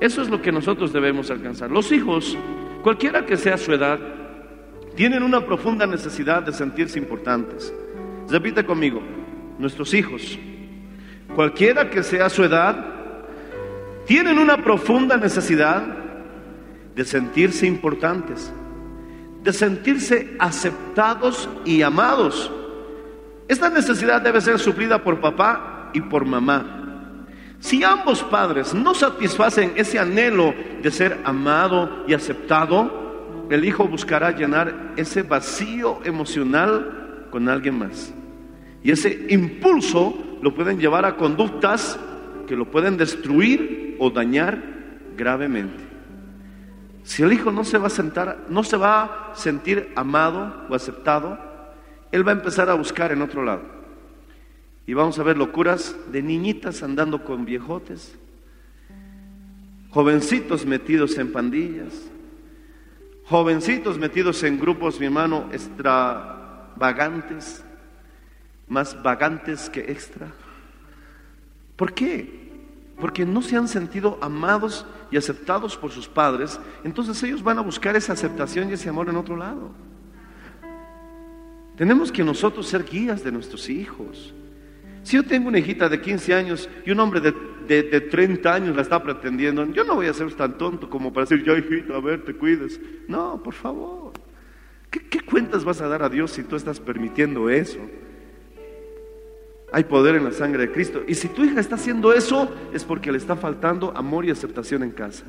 Eso 0.00 0.22
es 0.22 0.28
lo 0.28 0.40
que 0.40 0.50
nosotros 0.50 0.92
debemos 0.92 1.30
alcanzar. 1.30 1.70
Los 1.70 1.92
hijos, 1.92 2.36
cualquiera 2.82 3.24
que 3.24 3.36
sea 3.36 3.56
su 3.56 3.72
edad, 3.72 4.00
tienen 4.96 5.22
una 5.22 5.44
profunda 5.46 5.86
necesidad 5.86 6.42
de 6.42 6.52
sentirse 6.52 6.98
importantes. 6.98 7.72
Repite 8.28 8.64
conmigo, 8.64 9.02
nuestros 9.58 9.92
hijos, 9.94 10.38
cualquiera 11.34 11.90
que 11.90 12.02
sea 12.02 12.28
su 12.28 12.44
edad, 12.44 12.92
tienen 14.06 14.38
una 14.38 14.56
profunda 14.62 15.16
necesidad 15.16 15.82
de 16.94 17.04
sentirse 17.04 17.66
importantes, 17.66 18.52
de 19.42 19.52
sentirse 19.52 20.36
aceptados 20.38 21.48
y 21.64 21.82
amados. 21.82 22.50
Esta 23.48 23.70
necesidad 23.70 24.20
debe 24.20 24.40
ser 24.40 24.58
suplida 24.58 25.02
por 25.02 25.20
papá 25.20 25.90
y 25.92 26.00
por 26.00 26.24
mamá. 26.24 26.78
Si 27.60 27.84
ambos 27.84 28.22
padres 28.24 28.74
no 28.74 28.92
satisfacen 28.94 29.72
ese 29.76 29.98
anhelo 29.98 30.52
de 30.82 30.90
ser 30.90 31.20
amado 31.24 32.04
y 32.08 32.14
aceptado, 32.14 33.46
el 33.50 33.64
hijo 33.64 33.86
buscará 33.86 34.32
llenar 34.32 34.94
ese 34.96 35.22
vacío 35.22 36.00
emocional 36.04 37.01
con 37.32 37.48
alguien 37.48 37.78
más. 37.78 38.14
Y 38.84 38.92
ese 38.92 39.26
impulso 39.30 40.14
lo 40.42 40.54
pueden 40.54 40.78
llevar 40.78 41.04
a 41.04 41.16
conductas 41.16 41.98
que 42.46 42.54
lo 42.54 42.70
pueden 42.70 42.96
destruir 42.96 43.96
o 43.98 44.10
dañar 44.10 44.62
gravemente. 45.16 45.82
Si 47.04 47.22
el 47.22 47.32
hijo 47.32 47.50
no 47.50 47.64
se 47.64 47.78
va 47.78 47.88
a 47.88 47.90
sentar, 47.90 48.46
no 48.48 48.62
se 48.62 48.76
va 48.76 49.30
a 49.32 49.34
sentir 49.34 49.90
amado 49.96 50.66
o 50.68 50.74
aceptado, 50.74 51.38
él 52.12 52.26
va 52.26 52.32
a 52.32 52.34
empezar 52.34 52.68
a 52.68 52.74
buscar 52.74 53.10
en 53.10 53.22
otro 53.22 53.42
lado. 53.42 53.62
Y 54.86 54.94
vamos 54.94 55.18
a 55.18 55.22
ver 55.22 55.38
locuras 55.38 55.96
de 56.12 56.22
niñitas 56.22 56.82
andando 56.82 57.24
con 57.24 57.44
viejotes, 57.44 58.16
jovencitos 59.90 60.66
metidos 60.66 61.16
en 61.18 61.32
pandillas, 61.32 62.10
jovencitos 63.24 63.98
metidos 63.98 64.42
en 64.42 64.58
grupos, 64.58 65.00
mi 65.00 65.06
hermano, 65.06 65.48
extravagantes, 66.72 67.64
más 68.68 69.00
vagantes 69.02 69.70
que 69.70 69.80
extra. 69.80 70.28
¿Por 71.76 71.92
qué? 71.92 72.42
porque 73.02 73.26
no 73.26 73.42
se 73.42 73.56
han 73.56 73.66
sentido 73.66 74.16
amados 74.20 74.86
y 75.10 75.16
aceptados 75.16 75.76
por 75.76 75.90
sus 75.90 76.06
padres, 76.06 76.60
entonces 76.84 77.20
ellos 77.24 77.42
van 77.42 77.58
a 77.58 77.60
buscar 77.60 77.96
esa 77.96 78.12
aceptación 78.12 78.70
y 78.70 78.74
ese 78.74 78.88
amor 78.88 79.08
en 79.08 79.16
otro 79.16 79.36
lado. 79.36 79.72
Tenemos 81.76 82.12
que 82.12 82.22
nosotros 82.22 82.68
ser 82.68 82.84
guías 82.84 83.24
de 83.24 83.32
nuestros 83.32 83.68
hijos. 83.68 84.32
Si 85.02 85.16
yo 85.16 85.24
tengo 85.24 85.48
una 85.48 85.58
hijita 85.58 85.88
de 85.88 86.00
15 86.00 86.32
años 86.32 86.68
y 86.86 86.92
un 86.92 87.00
hombre 87.00 87.20
de, 87.20 87.34
de, 87.66 87.82
de 87.82 88.00
30 88.02 88.54
años 88.54 88.76
la 88.76 88.82
está 88.82 89.02
pretendiendo, 89.02 89.66
yo 89.72 89.82
no 89.82 89.96
voy 89.96 90.06
a 90.06 90.14
ser 90.14 90.32
tan 90.34 90.56
tonto 90.56 90.88
como 90.88 91.12
para 91.12 91.26
decir, 91.26 91.44
ya 91.44 91.54
hijita, 91.54 91.96
a 91.96 92.00
ver, 92.00 92.24
te 92.24 92.34
cuides. 92.34 92.80
No, 93.08 93.42
por 93.42 93.54
favor. 93.54 94.11
¿Qué, 94.92 95.20
cuentas 95.20 95.64
vas 95.64 95.80
a 95.80 95.88
dar 95.88 96.02
a 96.02 96.10
Dios 96.10 96.32
si 96.32 96.42
tú 96.42 96.54
estás 96.54 96.78
permitiendo 96.78 97.48
eso? 97.48 97.78
Hay 99.72 99.84
poder 99.84 100.16
en 100.16 100.24
la 100.24 100.32
sangre 100.32 100.66
de 100.66 100.72
Cristo. 100.72 101.02
Y 101.08 101.14
si 101.14 101.28
tu 101.28 101.42
hija 101.42 101.60
está 101.60 101.76
haciendo 101.76 102.12
eso, 102.12 102.54
es 102.74 102.84
porque 102.84 103.10
le 103.10 103.16
está 103.16 103.34
faltando 103.34 103.96
amor 103.96 104.26
y 104.26 104.30
aceptación 104.30 104.82
en 104.82 104.90
casa. 104.90 105.24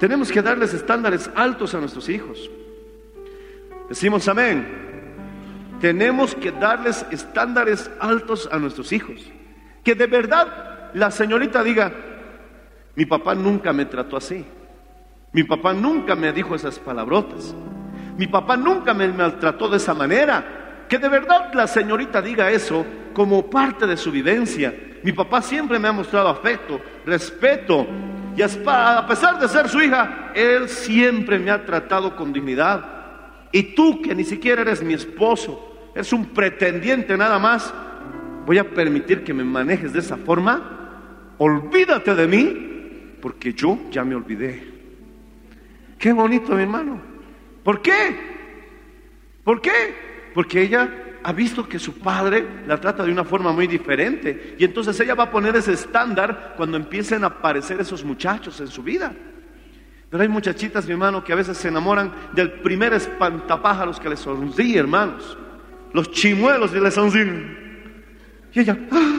Tenemos 0.00 0.32
que 0.32 0.40
darles 0.40 0.72
estándares 0.72 1.30
altos 1.34 1.74
a 1.74 1.80
nuestros 1.80 2.08
hijos. 2.08 2.50
Decimos 3.90 4.26
amén. 4.26 4.66
Tenemos 5.78 6.34
que 6.34 6.50
darles 6.50 7.04
estándares 7.10 7.90
altos 8.00 8.48
a 8.50 8.58
nuestros 8.58 8.90
hijos. 8.92 9.30
Que 9.84 9.94
de 9.94 10.06
verdad 10.06 10.90
la 10.94 11.10
señorita 11.10 11.62
diga, 11.62 11.92
mi 12.94 13.04
papá 13.04 13.34
nunca 13.34 13.74
me 13.74 13.84
trató 13.84 14.16
así. 14.16 14.46
Mi 15.32 15.44
papá 15.44 15.74
nunca 15.74 16.16
me 16.16 16.32
dijo 16.32 16.54
esas 16.54 16.78
palabrotas. 16.78 17.54
Mi 18.16 18.26
papá 18.26 18.56
nunca 18.56 18.94
me 18.94 19.08
maltrató 19.08 19.68
de 19.68 19.76
esa 19.76 19.94
manera. 19.94 20.84
Que 20.88 20.98
de 20.98 21.08
verdad 21.08 21.52
la 21.52 21.66
señorita 21.66 22.22
diga 22.22 22.50
eso 22.50 22.84
como 23.12 23.50
parte 23.50 23.86
de 23.86 23.96
su 23.96 24.10
vivencia. 24.10 24.74
Mi 25.02 25.12
papá 25.12 25.42
siempre 25.42 25.78
me 25.78 25.88
ha 25.88 25.92
mostrado 25.92 26.28
afecto, 26.28 26.80
respeto. 27.04 27.86
Y 28.36 28.42
a 28.42 29.06
pesar 29.08 29.38
de 29.38 29.48
ser 29.48 29.68
su 29.68 29.80
hija, 29.80 30.32
él 30.34 30.68
siempre 30.68 31.38
me 31.38 31.50
ha 31.50 31.64
tratado 31.64 32.14
con 32.14 32.32
dignidad. 32.32 32.84
Y 33.52 33.74
tú 33.74 34.02
que 34.02 34.14
ni 34.14 34.24
siquiera 34.24 34.62
eres 34.62 34.82
mi 34.82 34.94
esposo, 34.94 35.90
eres 35.94 36.12
un 36.12 36.26
pretendiente 36.26 37.16
nada 37.16 37.38
más, 37.38 37.72
voy 38.44 38.58
a 38.58 38.68
permitir 38.68 39.24
que 39.24 39.32
me 39.32 39.44
manejes 39.44 39.92
de 39.92 40.00
esa 40.00 40.16
forma. 40.18 41.34
Olvídate 41.38 42.14
de 42.14 42.26
mí, 42.26 43.16
porque 43.22 43.52
yo 43.54 43.78
ya 43.90 44.04
me 44.04 44.14
olvidé. 44.14 44.62
Qué 45.98 46.12
bonito, 46.12 46.54
mi 46.54 46.62
hermano. 46.62 47.15
¿Por 47.66 47.82
qué? 47.82 48.16
¿Por 49.42 49.60
qué? 49.60 50.30
Porque 50.32 50.62
ella 50.62 51.18
ha 51.24 51.32
visto 51.32 51.68
que 51.68 51.80
su 51.80 51.98
padre 51.98 52.46
la 52.64 52.80
trata 52.80 53.02
de 53.02 53.10
una 53.10 53.24
forma 53.24 53.50
muy 53.50 53.66
diferente. 53.66 54.54
Y 54.56 54.64
entonces 54.64 55.00
ella 55.00 55.16
va 55.16 55.24
a 55.24 55.30
poner 55.32 55.56
ese 55.56 55.72
estándar 55.72 56.54
cuando 56.56 56.76
empiecen 56.76 57.24
a 57.24 57.26
aparecer 57.26 57.80
esos 57.80 58.04
muchachos 58.04 58.60
en 58.60 58.68
su 58.68 58.84
vida. 58.84 59.12
Pero 60.08 60.22
hay 60.22 60.28
muchachitas, 60.28 60.86
mi 60.86 60.92
hermano, 60.92 61.24
que 61.24 61.32
a 61.32 61.34
veces 61.34 61.56
se 61.56 61.66
enamoran 61.66 62.12
del 62.34 62.52
primer 62.52 62.92
espantapájaros 62.92 63.98
que 63.98 64.10
les 64.10 64.20
sonríe, 64.20 64.78
hermanos. 64.78 65.36
Los 65.92 66.12
chimuelos 66.12 66.72
y 66.72 66.78
les 66.78 66.94
sonríen. 66.94 68.04
Y 68.52 68.60
ella, 68.60 68.78
¡ah! 68.92 69.16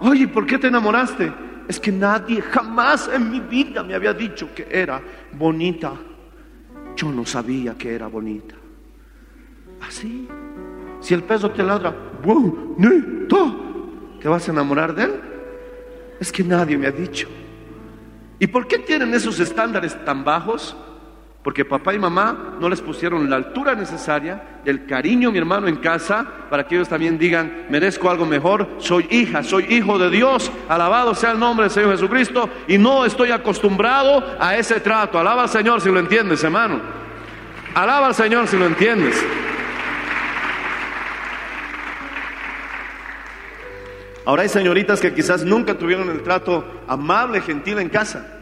oye, 0.00 0.26
¿por 0.26 0.44
qué 0.44 0.58
te 0.58 0.66
enamoraste? 0.66 1.32
Es 1.68 1.78
que 1.78 1.92
nadie 1.92 2.42
jamás 2.42 3.08
en 3.14 3.30
mi 3.30 3.38
vida 3.38 3.84
me 3.84 3.94
había 3.94 4.12
dicho 4.12 4.52
que 4.52 4.66
era 4.68 5.00
bonita. 5.34 5.92
Yo 6.96 7.10
no 7.10 7.24
sabía 7.26 7.76
que 7.76 7.94
era 7.94 8.06
bonita. 8.06 8.54
Así. 9.80 10.28
Si 11.00 11.14
el 11.14 11.22
peso 11.24 11.50
te 11.50 11.62
ladra, 11.62 11.94
¿te 14.20 14.28
vas 14.28 14.48
a 14.48 14.52
enamorar 14.52 14.94
de 14.94 15.04
él? 15.04 15.12
Es 16.20 16.30
que 16.30 16.44
nadie 16.44 16.78
me 16.78 16.86
ha 16.86 16.92
dicho. 16.92 17.28
¿Y 18.38 18.46
por 18.46 18.68
qué 18.68 18.78
tienen 18.78 19.12
esos 19.14 19.40
estándares 19.40 20.04
tan 20.04 20.24
bajos? 20.24 20.76
Porque 21.42 21.64
papá 21.64 21.92
y 21.92 21.98
mamá 21.98 22.56
no 22.60 22.68
les 22.68 22.80
pusieron 22.80 23.28
la 23.28 23.34
altura 23.34 23.74
necesaria, 23.74 24.60
el 24.64 24.86
cariño, 24.86 25.32
mi 25.32 25.38
hermano, 25.38 25.66
en 25.66 25.76
casa, 25.76 26.24
para 26.48 26.68
que 26.68 26.76
ellos 26.76 26.88
también 26.88 27.18
digan, 27.18 27.66
merezco 27.68 28.08
algo 28.08 28.24
mejor, 28.24 28.68
soy 28.78 29.08
hija, 29.10 29.42
soy 29.42 29.64
hijo 29.68 29.98
de 29.98 30.08
Dios, 30.08 30.52
alabado 30.68 31.16
sea 31.16 31.32
el 31.32 31.40
nombre 31.40 31.64
del 31.64 31.72
Señor 31.72 31.90
Jesucristo, 31.92 32.48
y 32.68 32.78
no 32.78 33.04
estoy 33.04 33.32
acostumbrado 33.32 34.24
a 34.38 34.56
ese 34.56 34.78
trato. 34.78 35.18
Alaba 35.18 35.42
al 35.42 35.48
Señor 35.48 35.80
si 35.80 35.90
lo 35.90 35.98
entiendes, 35.98 36.44
hermano. 36.44 36.80
Alaba 37.74 38.06
al 38.06 38.14
Señor 38.14 38.46
si 38.46 38.56
lo 38.56 38.66
entiendes. 38.66 39.20
Ahora 44.24 44.42
hay 44.42 44.48
señoritas 44.48 45.00
que 45.00 45.12
quizás 45.12 45.44
nunca 45.44 45.74
tuvieron 45.74 46.08
el 46.08 46.22
trato 46.22 46.64
amable, 46.86 47.40
gentil 47.40 47.80
en 47.80 47.88
casa. 47.88 48.41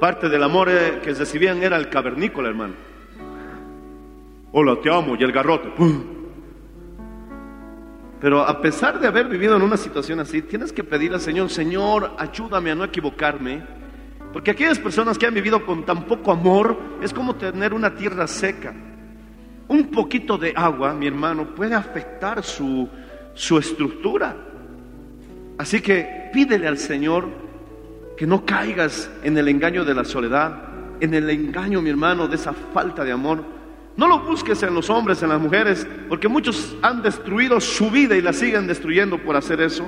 Parte 0.00 0.28
del 0.28 0.42
amor 0.42 0.68
eh, 0.68 1.00
que 1.02 1.14
recibían 1.14 1.62
era 1.62 1.76
el 1.78 1.88
cavernícola, 1.88 2.48
hermano. 2.48 2.74
Hola, 4.52 4.76
te 4.82 4.92
amo, 4.92 5.16
y 5.18 5.22
el 5.22 5.32
garrote. 5.32 5.70
Pero 8.20 8.42
a 8.42 8.60
pesar 8.60 9.00
de 9.00 9.06
haber 9.06 9.26
vivido 9.26 9.56
en 9.56 9.62
una 9.62 9.78
situación 9.78 10.20
así, 10.20 10.42
tienes 10.42 10.72
que 10.72 10.84
pedir 10.84 11.14
al 11.14 11.20
Señor, 11.20 11.48
Señor, 11.48 12.12
ayúdame 12.18 12.70
a 12.70 12.74
no 12.74 12.84
equivocarme. 12.84 13.62
Porque 14.32 14.50
aquellas 14.50 14.78
personas 14.78 15.16
que 15.16 15.26
han 15.26 15.34
vivido 15.34 15.64
con 15.64 15.86
tan 15.86 16.04
poco 16.04 16.30
amor 16.30 16.78
es 17.00 17.14
como 17.14 17.36
tener 17.36 17.72
una 17.72 17.94
tierra 17.94 18.26
seca. 18.26 18.74
Un 19.68 19.90
poquito 19.90 20.36
de 20.36 20.52
agua, 20.54 20.92
mi 20.92 21.06
hermano, 21.06 21.54
puede 21.54 21.74
afectar 21.74 22.42
su, 22.44 22.86
su 23.32 23.58
estructura. 23.58 24.36
Así 25.56 25.80
que 25.80 26.28
pídele 26.34 26.68
al 26.68 26.76
Señor 26.76 27.45
que 28.16 28.26
no 28.26 28.44
caigas 28.44 29.10
en 29.22 29.36
el 29.36 29.48
engaño 29.48 29.84
de 29.84 29.94
la 29.94 30.04
soledad, 30.04 30.54
en 31.00 31.14
el 31.14 31.28
engaño, 31.28 31.82
mi 31.82 31.90
hermano, 31.90 32.26
de 32.26 32.36
esa 32.36 32.52
falta 32.52 33.04
de 33.04 33.12
amor. 33.12 33.44
No 33.96 34.08
lo 34.08 34.20
busques 34.20 34.62
en 34.62 34.74
los 34.74 34.90
hombres, 34.90 35.22
en 35.22 35.30
las 35.30 35.40
mujeres, 35.40 35.86
porque 36.08 36.28
muchos 36.28 36.76
han 36.82 37.02
destruido 37.02 37.60
su 37.60 37.90
vida 37.90 38.16
y 38.16 38.22
la 38.22 38.32
siguen 38.32 38.66
destruyendo 38.66 39.18
por 39.18 39.36
hacer 39.36 39.60
eso. 39.60 39.86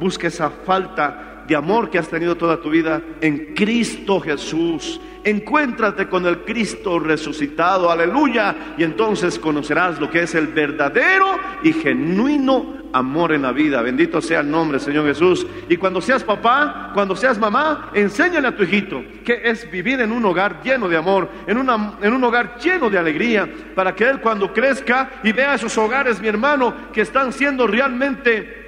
Busca 0.00 0.28
esa 0.28 0.50
falta 0.50 1.35
de 1.46 1.56
amor 1.56 1.90
que 1.90 1.98
has 1.98 2.08
tenido 2.08 2.36
toda 2.36 2.60
tu 2.60 2.70
vida 2.70 3.02
en 3.20 3.54
Cristo 3.54 4.20
Jesús. 4.20 5.00
Encuéntrate 5.24 6.08
con 6.08 6.24
el 6.26 6.44
Cristo 6.44 6.98
resucitado, 7.00 7.90
aleluya, 7.90 8.74
y 8.78 8.84
entonces 8.84 9.38
conocerás 9.38 9.98
lo 9.98 10.08
que 10.08 10.22
es 10.22 10.34
el 10.36 10.46
verdadero 10.48 11.26
y 11.64 11.72
genuino 11.72 12.76
amor 12.92 13.32
en 13.32 13.42
la 13.42 13.52
vida. 13.52 13.82
Bendito 13.82 14.20
sea 14.20 14.40
el 14.40 14.50
nombre, 14.50 14.78
Señor 14.78 15.06
Jesús. 15.06 15.46
Y 15.68 15.76
cuando 15.76 16.00
seas 16.00 16.24
papá, 16.24 16.92
cuando 16.94 17.16
seas 17.16 17.38
mamá, 17.38 17.90
enséñale 17.94 18.48
a 18.48 18.56
tu 18.56 18.62
hijito 18.62 19.02
que 19.24 19.40
es 19.44 19.68
vivir 19.70 20.00
en 20.00 20.12
un 20.12 20.24
hogar 20.24 20.62
lleno 20.62 20.88
de 20.88 20.96
amor, 20.96 21.28
en, 21.46 21.58
una, 21.58 21.94
en 22.00 22.12
un 22.12 22.22
hogar 22.22 22.58
lleno 22.58 22.88
de 22.88 22.98
alegría, 22.98 23.48
para 23.74 23.94
que 23.94 24.08
él 24.08 24.20
cuando 24.20 24.52
crezca 24.52 25.10
y 25.24 25.32
vea 25.32 25.54
esos 25.54 25.76
hogares, 25.76 26.20
mi 26.20 26.28
hermano, 26.28 26.72
que 26.92 27.00
están 27.00 27.32
siendo 27.32 27.66
realmente 27.66 28.65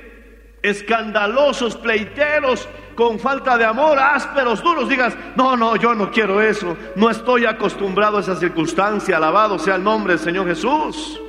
escandalosos, 0.63 1.77
pleiteros, 1.77 2.69
con 2.95 3.19
falta 3.19 3.57
de 3.57 3.65
amor, 3.65 3.99
ásperos, 3.99 4.63
duros, 4.63 4.89
digas, 4.89 5.17
no, 5.37 5.57
no, 5.57 5.77
yo 5.77 5.95
no 5.95 6.11
quiero 6.11 6.43
eso, 6.43 6.77
no 6.97 7.11
estoy 7.11 7.47
acostumbrado 7.47 8.17
a 8.17 8.21
esa 8.21 8.35
circunstancia, 8.35 9.17
alabado 9.17 9.59
sea 9.59 9.77
el 9.77 9.85
nombre 9.85 10.15
del 10.15 10.21
Señor 10.21 10.47
Jesús. 10.49 11.21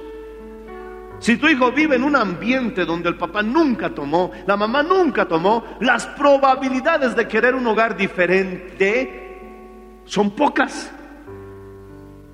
Si 1.19 1.37
tu 1.37 1.47
hijo 1.47 1.71
vive 1.71 1.97
en 1.97 2.03
un 2.03 2.15
ambiente 2.15 2.85
donde 2.85 3.09
el 3.09 3.17
papá 3.17 3.43
nunca 3.43 3.89
tomó, 3.89 4.31
la 4.47 4.55
mamá 4.55 4.81
nunca 4.81 5.27
tomó, 5.27 5.63
las 5.81 6.07
probabilidades 6.07 7.15
de 7.15 7.27
querer 7.27 7.55
un 7.55 7.67
hogar 7.67 7.95
diferente 7.95 9.29
son 10.05 10.31
pocas. 10.31 10.91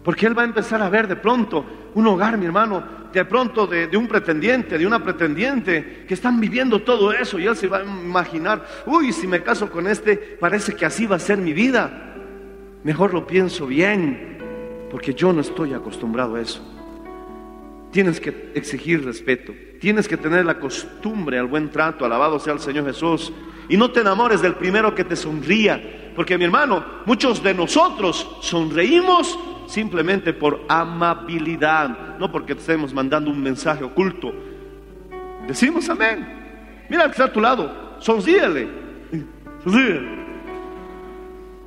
Porque 0.03 0.27
él 0.27 0.37
va 0.37 0.43
a 0.43 0.45
empezar 0.45 0.83
a 0.83 0.89
ver 0.89 1.07
de 1.07 1.15
pronto 1.15 1.65
un 1.95 2.07
hogar, 2.07 2.37
mi 2.37 2.45
hermano, 2.45 2.83
de 3.11 3.23
pronto 3.23 3.65
de, 3.65 3.95
un 3.95 4.07
pretendiente, 4.07 4.77
de 4.77 4.85
una 4.85 5.01
pretendiente, 5.01 6.03
que 6.05 6.13
están 6.13 6.39
viviendo 6.39 6.81
todo 6.81 7.13
eso 7.13 7.39
y 7.39 7.45
él 7.45 7.55
se 7.55 7.67
va 7.67 7.77
a 7.77 7.83
imaginar, 7.83 8.65
uy, 8.85 9.13
si 9.13 9.25
me 9.25 9.41
caso 9.41 9.71
con 9.71 9.87
este, 9.87 10.17
parece 10.17 10.75
que 10.75 10.85
así 10.85 11.07
va 11.07 11.15
a 11.15 11.19
ser 11.19 11.37
mi 11.37 11.53
vida. 11.53 12.13
Mejor 12.83 13.13
lo 13.13 13.25
pienso 13.25 13.65
bien, 13.65 14.37
porque 14.91 15.13
yo 15.13 15.31
no 15.31 15.39
estoy 15.39 15.73
acostumbrado 15.73 16.35
a 16.35 16.41
eso. 16.41 16.61
Tienes 17.91 18.19
que 18.19 18.51
exigir 18.53 19.05
respeto, 19.05 19.53
tienes 19.79 20.09
que 20.09 20.17
tener 20.17 20.45
la 20.45 20.59
costumbre 20.59 21.39
al 21.39 21.47
buen 21.47 21.71
trato, 21.71 22.03
alabado 22.03 22.39
sea 22.39 22.53
el 22.53 22.59
Señor 22.59 22.85
Jesús. 22.85 23.31
Y 23.69 23.77
no 23.77 23.89
te 23.89 24.01
enamores 24.01 24.41
del 24.41 24.55
primero 24.55 24.93
que 24.93 25.05
te 25.05 25.15
sonría, 25.15 26.11
porque 26.13 26.37
mi 26.37 26.43
hermano, 26.43 26.85
muchos 27.05 27.41
de 27.41 27.53
nosotros 27.53 28.37
sonreímos 28.41 29.39
simplemente 29.67 30.33
por 30.33 30.61
amabilidad, 30.67 32.17
no 32.17 32.31
porque 32.31 32.55
te 32.55 32.61
estemos 32.61 32.93
mandando 32.93 33.29
un 33.31 33.41
mensaje 33.41 33.83
oculto. 33.83 34.33
Decimos 35.47 35.89
amén. 35.89 36.85
Mira 36.89 37.03
al 37.03 37.09
que 37.09 37.13
está 37.13 37.25
a 37.25 37.33
tu 37.33 37.41
lado, 37.41 37.97
sonríele. 37.99 38.67
Sonríele. 39.63 40.25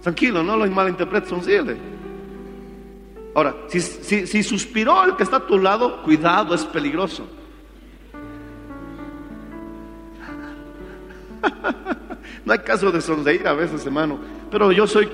Tranquilo, 0.03 0.43
no 0.43 0.57
lo 0.57 0.67
malinterpretes, 0.67 1.29
sonríele. 1.29 1.77
Ahora, 3.35 3.55
si, 3.69 3.81
si 3.81 4.43
suspiró 4.43 5.05
el 5.05 5.17
que 5.17 5.23
está 5.23 5.37
a 5.37 5.47
tu 5.47 5.59
lado, 5.59 6.03
cuidado, 6.03 6.55
es 6.55 6.65
peligroso. 6.65 7.29
No 12.45 12.53
hay 12.53 12.61
caso 12.61 12.91
de 12.91 13.01
sonreír 13.03 13.47
a 13.47 13.53
veces, 13.53 13.85
hermano. 13.85 14.19
Pero 14.51 14.73
yo 14.73 14.87
soy 14.87 15.09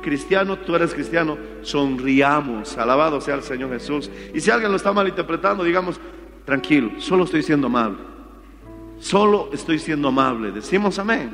cristiano, 0.00 0.58
tú 0.58 0.74
eres 0.74 0.94
cristiano, 0.94 1.36
sonriamos. 1.62 2.76
Alabado 2.76 3.20
sea 3.20 3.34
el 3.34 3.42
Señor 3.42 3.70
Jesús. 3.70 4.10
Y 4.34 4.40
si 4.40 4.50
alguien 4.50 4.70
lo 4.70 4.76
está 4.76 4.92
malinterpretando, 4.92 5.64
digamos, 5.64 6.00
tranquilo, 6.44 7.00
solo 7.00 7.24
estoy 7.24 7.42
siendo 7.42 7.66
amable. 7.66 7.98
Solo 8.98 9.50
estoy 9.52 9.78
siendo 9.78 10.08
amable. 10.08 10.52
Decimos 10.52 10.98
amén. 10.98 11.30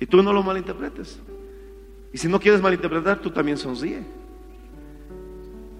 Y 0.00 0.06
tú 0.06 0.22
no 0.22 0.32
lo 0.32 0.42
malinterpretes. 0.42 1.20
Y 2.12 2.18
si 2.18 2.28
no 2.28 2.40
quieres 2.40 2.62
malinterpretar, 2.62 3.18
tú 3.20 3.30
también 3.30 3.56
sonríe. 3.56 4.02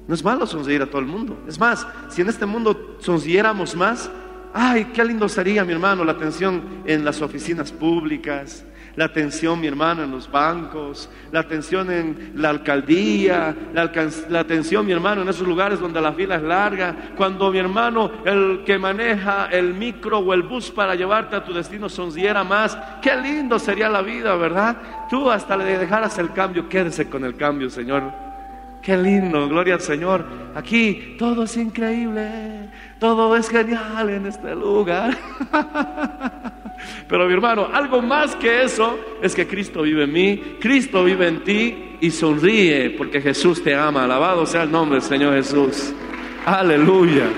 No 0.07 0.15
es 0.15 0.25
malo 0.25 0.47
sonreír 0.47 0.83
a 0.83 0.87
todo 0.87 1.01
el 1.01 1.07
mundo. 1.07 1.39
Es 1.47 1.59
más, 1.59 1.87
si 2.09 2.23
en 2.23 2.29
este 2.29 2.47
mundo 2.47 2.97
sonriéramos 2.99 3.77
más, 3.77 4.11
ay, 4.53 4.87
qué 4.95 5.05
lindo 5.05 5.29
sería, 5.29 5.65
mi 5.65 5.73
hermano, 5.73 6.05
la 6.05 6.13
atención 6.13 6.63
en 6.87 7.05
las 7.05 7.21
oficinas 7.21 7.71
públicas, 7.71 8.65
la 8.99 9.05
atención, 9.05 9.61
mi 9.61 9.69
hermano, 9.69 10.03
en 10.03 10.11
los 10.11 10.29
bancos, 10.29 11.09
la 11.31 11.39
atención 11.39 11.89
en 11.89 12.33
la 12.35 12.51
alcaldía, 12.51 13.55
la, 13.73 14.41
atención, 14.41 14.85
mi 14.85 14.91
hermano, 14.91 15.23
en 15.23 15.29
esos 15.29 15.47
lugares 15.47 15.79
donde 15.79 16.01
la 16.01 16.13
fila 16.13 16.35
es 16.35 16.43
larga. 16.43 17.13
Cuando 17.17 17.53
mi 17.53 17.59
hermano, 17.59 18.11
el 18.25 18.65
que 18.67 18.77
maneja 18.77 19.51
el 19.53 19.73
micro 19.73 20.19
o 20.19 20.35
el 20.35 20.43
bus 20.43 20.73
para 20.73 20.97
llevarte 20.97 21.37
a 21.37 21.45
tu 21.45 21.53
destino, 21.55 21.89
sonriera 21.89 22.43
más, 22.43 22.77
qué 23.01 23.15
lindo 23.15 23.61
sería 23.61 23.89
la 23.89 24.03
vida, 24.03 24.35
¿verdad? 24.35 24.77
Tú 25.09 25.31
hasta 25.31 25.57
le 25.57 25.79
dejaras 25.79 26.19
el 26.19 26.33
cambio, 26.33 26.69
quédese 26.69 27.09
con 27.09 27.25
el 27.25 27.37
cambio, 27.37 27.71
Señor. 27.71 28.03
Qué 28.83 28.97
lindo, 28.97 29.49
gloria 29.49 29.75
al 29.75 29.81
Señor. 29.81 30.25
Aquí 30.57 31.15
todo 31.21 31.45
es 31.45 31.57
increíble, 31.57 32.69
todo 32.99 33.37
es 33.37 33.49
genial 33.49 34.11
en 34.11 34.27
este 34.27 34.57
lugar. 34.57 35.17
Pero 37.09 37.27
mi 37.27 37.33
hermano, 37.33 37.69
algo 37.73 38.03
más 38.03 38.37
que 38.37 38.63
eso 38.63 38.99
es 39.23 39.35
que 39.35 39.47
Cristo 39.47 39.83
vive 39.83 40.05
en 40.05 40.13
mí, 40.13 40.43
Cristo 40.61 41.05
vive 41.05 41.29
en 41.29 41.45
ti 41.45 41.97
y 42.01 42.11
sonríe 42.11 42.91
porque 42.91 43.21
Jesús 43.21 43.63
te 43.63 43.75
ama. 43.75 44.05
Alabado 44.05 44.47
sea 44.47 44.63
el 44.63 44.71
nombre 44.71 45.01
del 45.01 45.09
Señor 45.09 45.35
Jesús. 45.35 45.93
Aleluya. 46.45 47.29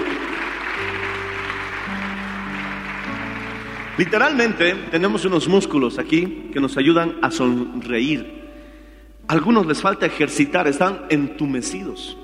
Literalmente 3.96 4.74
tenemos 4.90 5.24
unos 5.24 5.46
músculos 5.46 5.98
aquí 5.98 6.48
que 6.52 6.60
nos 6.60 6.76
ayudan 6.76 7.18
a 7.20 7.30
sonreír. 7.30 8.40
Algunos 9.28 9.66
les 9.66 9.80
falta 9.80 10.06
ejercitar, 10.06 10.66
están 10.66 11.02
entumecidos. 11.10 12.16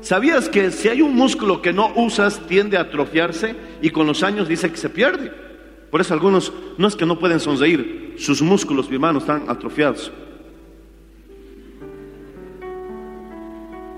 ¿Sabías 0.00 0.48
que 0.48 0.70
si 0.70 0.88
hay 0.88 1.02
un 1.02 1.14
músculo 1.14 1.62
que 1.62 1.72
no 1.72 1.92
usas 1.96 2.46
tiende 2.46 2.76
a 2.76 2.82
atrofiarse 2.82 3.56
y 3.82 3.90
con 3.90 4.06
los 4.06 4.22
años 4.22 4.48
dice 4.48 4.70
que 4.70 4.76
se 4.76 4.90
pierde? 4.90 5.47
Por 5.90 6.00
eso 6.00 6.14
algunos 6.14 6.52
no 6.76 6.86
es 6.86 6.96
que 6.96 7.06
no 7.06 7.18
pueden 7.18 7.40
sonreír, 7.40 8.14
sus 8.18 8.42
músculos, 8.42 8.88
mi 8.88 8.96
hermano, 8.96 9.18
están 9.18 9.44
atrofiados. 9.48 10.12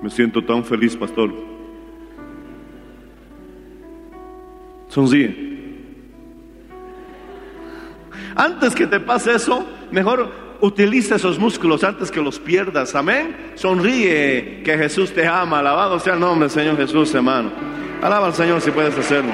Me 0.02 0.08
siento 0.08 0.42
tan 0.42 0.64
feliz, 0.64 0.96
pastor. 0.96 1.32
Sonríe. 4.88 5.50
Antes 8.34 8.74
que 8.74 8.86
te 8.86 9.00
pase 9.00 9.34
eso, 9.34 9.66
mejor 9.90 10.30
utiliza 10.60 11.16
esos 11.16 11.38
músculos 11.38 11.84
antes 11.84 12.10
que 12.10 12.20
los 12.20 12.38
pierdas. 12.38 12.94
Amén. 12.94 13.52
Sonríe 13.54 14.62
que 14.64 14.78
Jesús 14.78 15.12
te 15.12 15.26
ama. 15.26 15.58
Alabado 15.58 15.98
sea 15.98 16.14
el 16.14 16.20
nombre 16.20 16.48
del 16.48 16.50
Señor 16.50 16.76
Jesús, 16.76 17.14
hermano. 17.14 17.50
Alaba 18.02 18.28
al 18.28 18.34
Señor 18.34 18.60
si 18.60 18.70
puedes 18.70 18.96
hacerlo. 18.96 19.32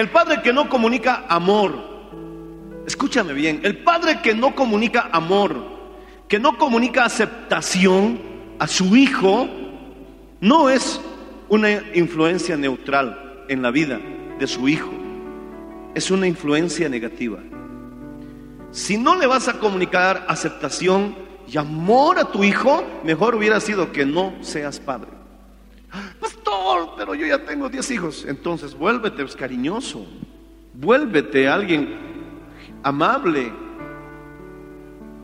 El 0.00 0.08
padre 0.08 0.40
que 0.40 0.54
no 0.54 0.66
comunica 0.70 1.26
amor, 1.28 1.74
escúchame 2.86 3.34
bien, 3.34 3.60
el 3.64 3.82
padre 3.82 4.22
que 4.22 4.34
no 4.34 4.54
comunica 4.54 5.10
amor, 5.12 5.62
que 6.26 6.38
no 6.38 6.56
comunica 6.56 7.04
aceptación 7.04 8.18
a 8.58 8.66
su 8.66 8.96
hijo, 8.96 9.46
no 10.40 10.70
es 10.70 11.02
una 11.50 11.70
influencia 11.94 12.56
neutral 12.56 13.44
en 13.50 13.60
la 13.60 13.70
vida 13.70 14.00
de 14.38 14.46
su 14.46 14.70
hijo, 14.70 14.90
es 15.94 16.10
una 16.10 16.26
influencia 16.26 16.88
negativa. 16.88 17.40
Si 18.70 18.96
no 18.96 19.16
le 19.16 19.26
vas 19.26 19.48
a 19.48 19.58
comunicar 19.58 20.24
aceptación 20.28 21.14
y 21.46 21.58
amor 21.58 22.18
a 22.18 22.32
tu 22.32 22.42
hijo, 22.42 22.82
mejor 23.04 23.34
hubiera 23.34 23.60
sido 23.60 23.92
que 23.92 24.06
no 24.06 24.32
seas 24.40 24.80
padre. 24.80 25.19
Pero 26.96 27.14
yo 27.14 27.26
ya 27.26 27.44
tengo 27.44 27.68
10 27.68 27.90
hijos. 27.90 28.24
Entonces 28.26 28.76
vuélvete 28.76 29.24
cariñoso, 29.36 30.06
vuélvete 30.74 31.48
alguien 31.48 31.96
amable. 32.82 33.52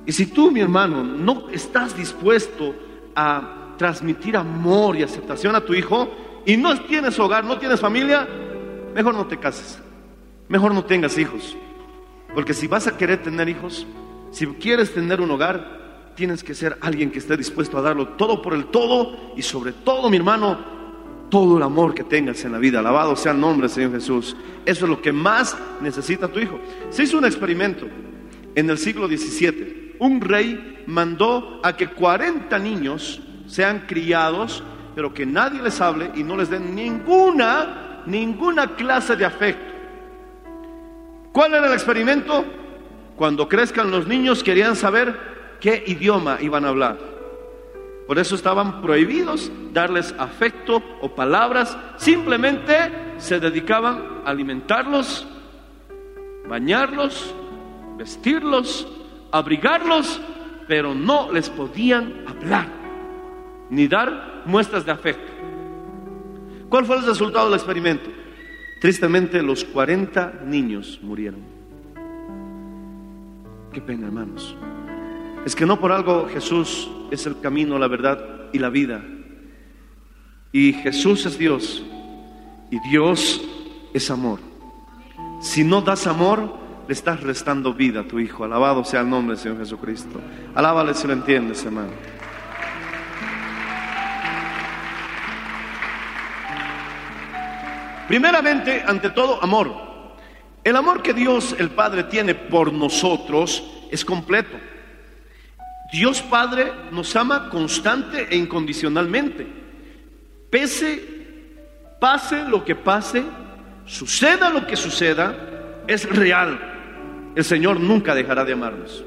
Y 0.04 0.12
si 0.12 0.26
tú, 0.26 0.50
mi 0.50 0.60
hermano, 0.60 1.02
no 1.02 1.48
estás 1.50 1.96
dispuesto 1.96 2.74
a 3.14 3.74
transmitir 3.76 4.36
amor 4.36 4.96
y 4.96 5.02
aceptación 5.02 5.54
a 5.54 5.60
tu 5.60 5.74
hijo 5.74 6.08
y 6.44 6.56
no 6.56 6.80
tienes 6.82 7.18
hogar, 7.18 7.44
no 7.44 7.58
tienes 7.58 7.80
familia, 7.80 8.26
mejor 8.94 9.14
no 9.14 9.26
te 9.26 9.38
cases, 9.38 9.78
mejor 10.48 10.72
no 10.72 10.84
tengas 10.84 11.18
hijos. 11.18 11.56
Porque 12.34 12.54
si 12.54 12.66
vas 12.66 12.86
a 12.86 12.96
querer 12.96 13.22
tener 13.22 13.48
hijos, 13.48 13.86
si 14.30 14.46
quieres 14.46 14.94
tener 14.94 15.20
un 15.20 15.30
hogar, 15.30 16.12
tienes 16.14 16.44
que 16.44 16.54
ser 16.54 16.78
alguien 16.80 17.10
que 17.10 17.18
esté 17.18 17.36
dispuesto 17.36 17.78
a 17.78 17.82
darlo 17.82 18.08
todo 18.08 18.42
por 18.42 18.54
el 18.54 18.66
todo 18.66 19.34
y 19.36 19.42
sobre 19.42 19.72
todo, 19.72 20.08
mi 20.08 20.16
hermano, 20.16 20.75
todo 21.28 21.56
el 21.56 21.62
amor 21.62 21.94
que 21.94 22.04
tengas 22.04 22.44
en 22.44 22.52
la 22.52 22.58
vida. 22.58 22.78
Alabado 22.78 23.16
sea 23.16 23.32
el 23.32 23.40
nombre 23.40 23.68
Señor 23.68 23.92
Jesús. 23.92 24.36
Eso 24.64 24.84
es 24.84 24.90
lo 24.90 25.00
que 25.00 25.12
más 25.12 25.56
necesita 25.80 26.28
tu 26.28 26.40
hijo. 26.40 26.58
Se 26.90 27.02
hizo 27.02 27.18
un 27.18 27.24
experimento 27.24 27.86
en 28.54 28.70
el 28.70 28.78
siglo 28.78 29.08
XVII. 29.08 29.96
Un 29.98 30.20
rey 30.20 30.84
mandó 30.86 31.60
a 31.62 31.76
que 31.76 31.88
40 31.88 32.58
niños 32.58 33.20
sean 33.46 33.84
criados, 33.86 34.62
pero 34.94 35.12
que 35.12 35.26
nadie 35.26 35.62
les 35.62 35.80
hable 35.80 36.10
y 36.14 36.22
no 36.22 36.36
les 36.36 36.50
den 36.50 36.74
ninguna, 36.74 38.02
ninguna 38.06 38.74
clase 38.74 39.16
de 39.16 39.24
afecto. 39.24 39.74
¿Cuál 41.32 41.54
era 41.54 41.66
el 41.66 41.72
experimento? 41.74 42.44
Cuando 43.16 43.48
crezcan 43.48 43.90
los 43.90 44.06
niños 44.06 44.42
querían 44.42 44.76
saber 44.76 45.58
qué 45.60 45.84
idioma 45.86 46.38
iban 46.40 46.64
a 46.64 46.68
hablar. 46.68 47.15
Por 48.06 48.18
eso 48.18 48.36
estaban 48.36 48.82
prohibidos 48.82 49.50
darles 49.72 50.14
afecto 50.18 50.82
o 51.00 51.14
palabras. 51.14 51.76
Simplemente 51.96 52.74
se 53.18 53.40
dedicaban 53.40 54.22
a 54.24 54.30
alimentarlos, 54.30 55.26
bañarlos, 56.48 57.34
vestirlos, 57.98 58.86
abrigarlos, 59.32 60.20
pero 60.68 60.94
no 60.94 61.32
les 61.32 61.50
podían 61.50 62.24
hablar 62.26 62.68
ni 63.70 63.88
dar 63.88 64.42
muestras 64.46 64.84
de 64.86 64.92
afecto. 64.92 65.32
¿Cuál 66.68 66.84
fue 66.84 66.96
el 66.96 67.06
resultado 67.06 67.46
del 67.46 67.54
experimento? 67.54 68.10
Tristemente 68.80 69.42
los 69.42 69.64
40 69.64 70.42
niños 70.44 71.00
murieron. 71.02 71.40
Qué 73.72 73.80
pena, 73.80 74.06
hermanos. 74.06 74.56
Es 75.46 75.54
que 75.54 75.64
no 75.64 75.78
por 75.78 75.92
algo 75.92 76.28
Jesús 76.28 76.90
es 77.12 77.24
el 77.24 77.40
camino, 77.40 77.78
la 77.78 77.86
verdad 77.86 78.18
y 78.52 78.58
la 78.58 78.68
vida. 78.68 79.00
Y 80.50 80.72
Jesús 80.72 81.24
es 81.24 81.38
Dios. 81.38 81.84
Y 82.68 82.80
Dios 82.90 83.40
es 83.94 84.10
amor. 84.10 84.40
Si 85.40 85.62
no 85.62 85.82
das 85.82 86.08
amor, 86.08 86.52
le 86.88 86.92
estás 86.92 87.20
restando 87.20 87.72
vida 87.72 88.00
a 88.00 88.08
tu 88.08 88.18
hijo. 88.18 88.42
Alabado 88.42 88.82
sea 88.82 89.02
el 89.02 89.08
nombre 89.08 89.36
del 89.36 89.42
Señor 89.44 89.58
Jesucristo. 89.58 90.20
Alábale 90.52 90.94
si 90.94 91.06
lo 91.06 91.12
entiendes, 91.12 91.64
hermano. 91.64 91.92
Primeramente, 98.08 98.82
ante 98.84 99.10
todo, 99.10 99.40
amor. 99.40 99.72
El 100.64 100.74
amor 100.74 101.02
que 101.02 101.14
Dios 101.14 101.54
el 101.56 101.70
Padre 101.70 102.02
tiene 102.02 102.34
por 102.34 102.72
nosotros 102.72 103.62
es 103.92 104.04
completo. 104.04 104.58
Dios 105.92 106.22
Padre 106.22 106.72
nos 106.90 107.14
ama 107.16 107.48
constante 107.48 108.26
e 108.30 108.36
incondicionalmente. 108.36 109.46
Pese, 110.50 111.02
pase 112.00 112.44
lo 112.48 112.64
que 112.64 112.74
pase, 112.74 113.24
suceda 113.84 114.50
lo 114.50 114.66
que 114.66 114.76
suceda, 114.76 115.82
es 115.86 116.08
real. 116.08 116.58
El 117.34 117.44
Señor 117.44 117.78
nunca 117.78 118.14
dejará 118.14 118.44
de 118.44 118.52
amarnos. 118.52 119.04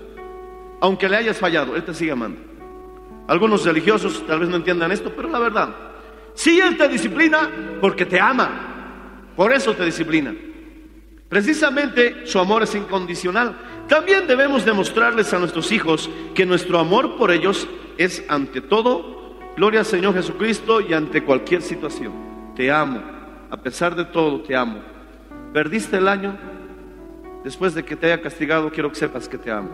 Aunque 0.81 1.09
le 1.09 1.17
hayas 1.17 1.37
fallado, 1.37 1.75
Él 1.75 1.83
te 1.83 1.93
sigue 1.93 2.11
amando. 2.11 2.39
Algunos 3.27 3.65
religiosos 3.65 4.25
tal 4.25 4.39
vez 4.39 4.49
no 4.49 4.55
entiendan 4.55 4.91
esto, 4.91 5.11
pero 5.15 5.29
la 5.29 5.39
verdad, 5.39 5.69
si 6.33 6.59
Él 6.59 6.77
te 6.77 6.87
disciplina 6.87 7.49
porque 7.81 8.05
te 8.05 8.19
ama, 8.19 9.33
por 9.35 9.53
eso 9.53 9.73
te 9.73 9.85
disciplina. 9.85 10.33
Precisamente 11.29 12.25
su 12.25 12.39
amor 12.39 12.63
es 12.63 12.73
incondicional. 12.73 13.55
También 13.87 14.25
debemos 14.25 14.65
demostrarles 14.65 15.31
a 15.31 15.39
nuestros 15.39 15.71
hijos 15.71 16.09
que 16.33 16.45
nuestro 16.45 16.79
amor 16.79 17.17
por 17.17 17.29
ellos 17.29 17.67
es 17.97 18.23
ante 18.27 18.61
todo, 18.61 19.35
gloria 19.55 19.81
al 19.81 19.85
Señor 19.85 20.15
Jesucristo 20.15 20.81
y 20.81 20.93
ante 20.93 21.23
cualquier 21.23 21.61
situación. 21.61 22.53
Te 22.55 22.71
amo, 22.71 23.01
a 23.51 23.57
pesar 23.57 23.95
de 23.95 24.05
todo 24.05 24.41
te 24.41 24.55
amo. 24.55 24.79
Perdiste 25.53 25.97
el 25.97 26.07
año, 26.07 26.35
después 27.43 27.75
de 27.75 27.85
que 27.85 27.95
te 27.95 28.07
haya 28.07 28.21
castigado, 28.21 28.71
quiero 28.71 28.89
que 28.89 28.95
sepas 28.95 29.29
que 29.29 29.37
te 29.37 29.51
amo. 29.51 29.69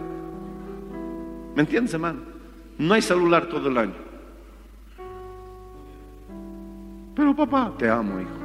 ¿Me 1.56 1.62
entiendes, 1.62 1.94
hermano? 1.94 2.20
No 2.78 2.94
hay 2.94 3.02
celular 3.02 3.46
todo 3.46 3.70
el 3.70 3.78
año. 3.78 3.96
Pero 7.16 7.34
papá, 7.34 7.72
te 7.78 7.88
amo, 7.88 8.20
hijo. 8.20 8.45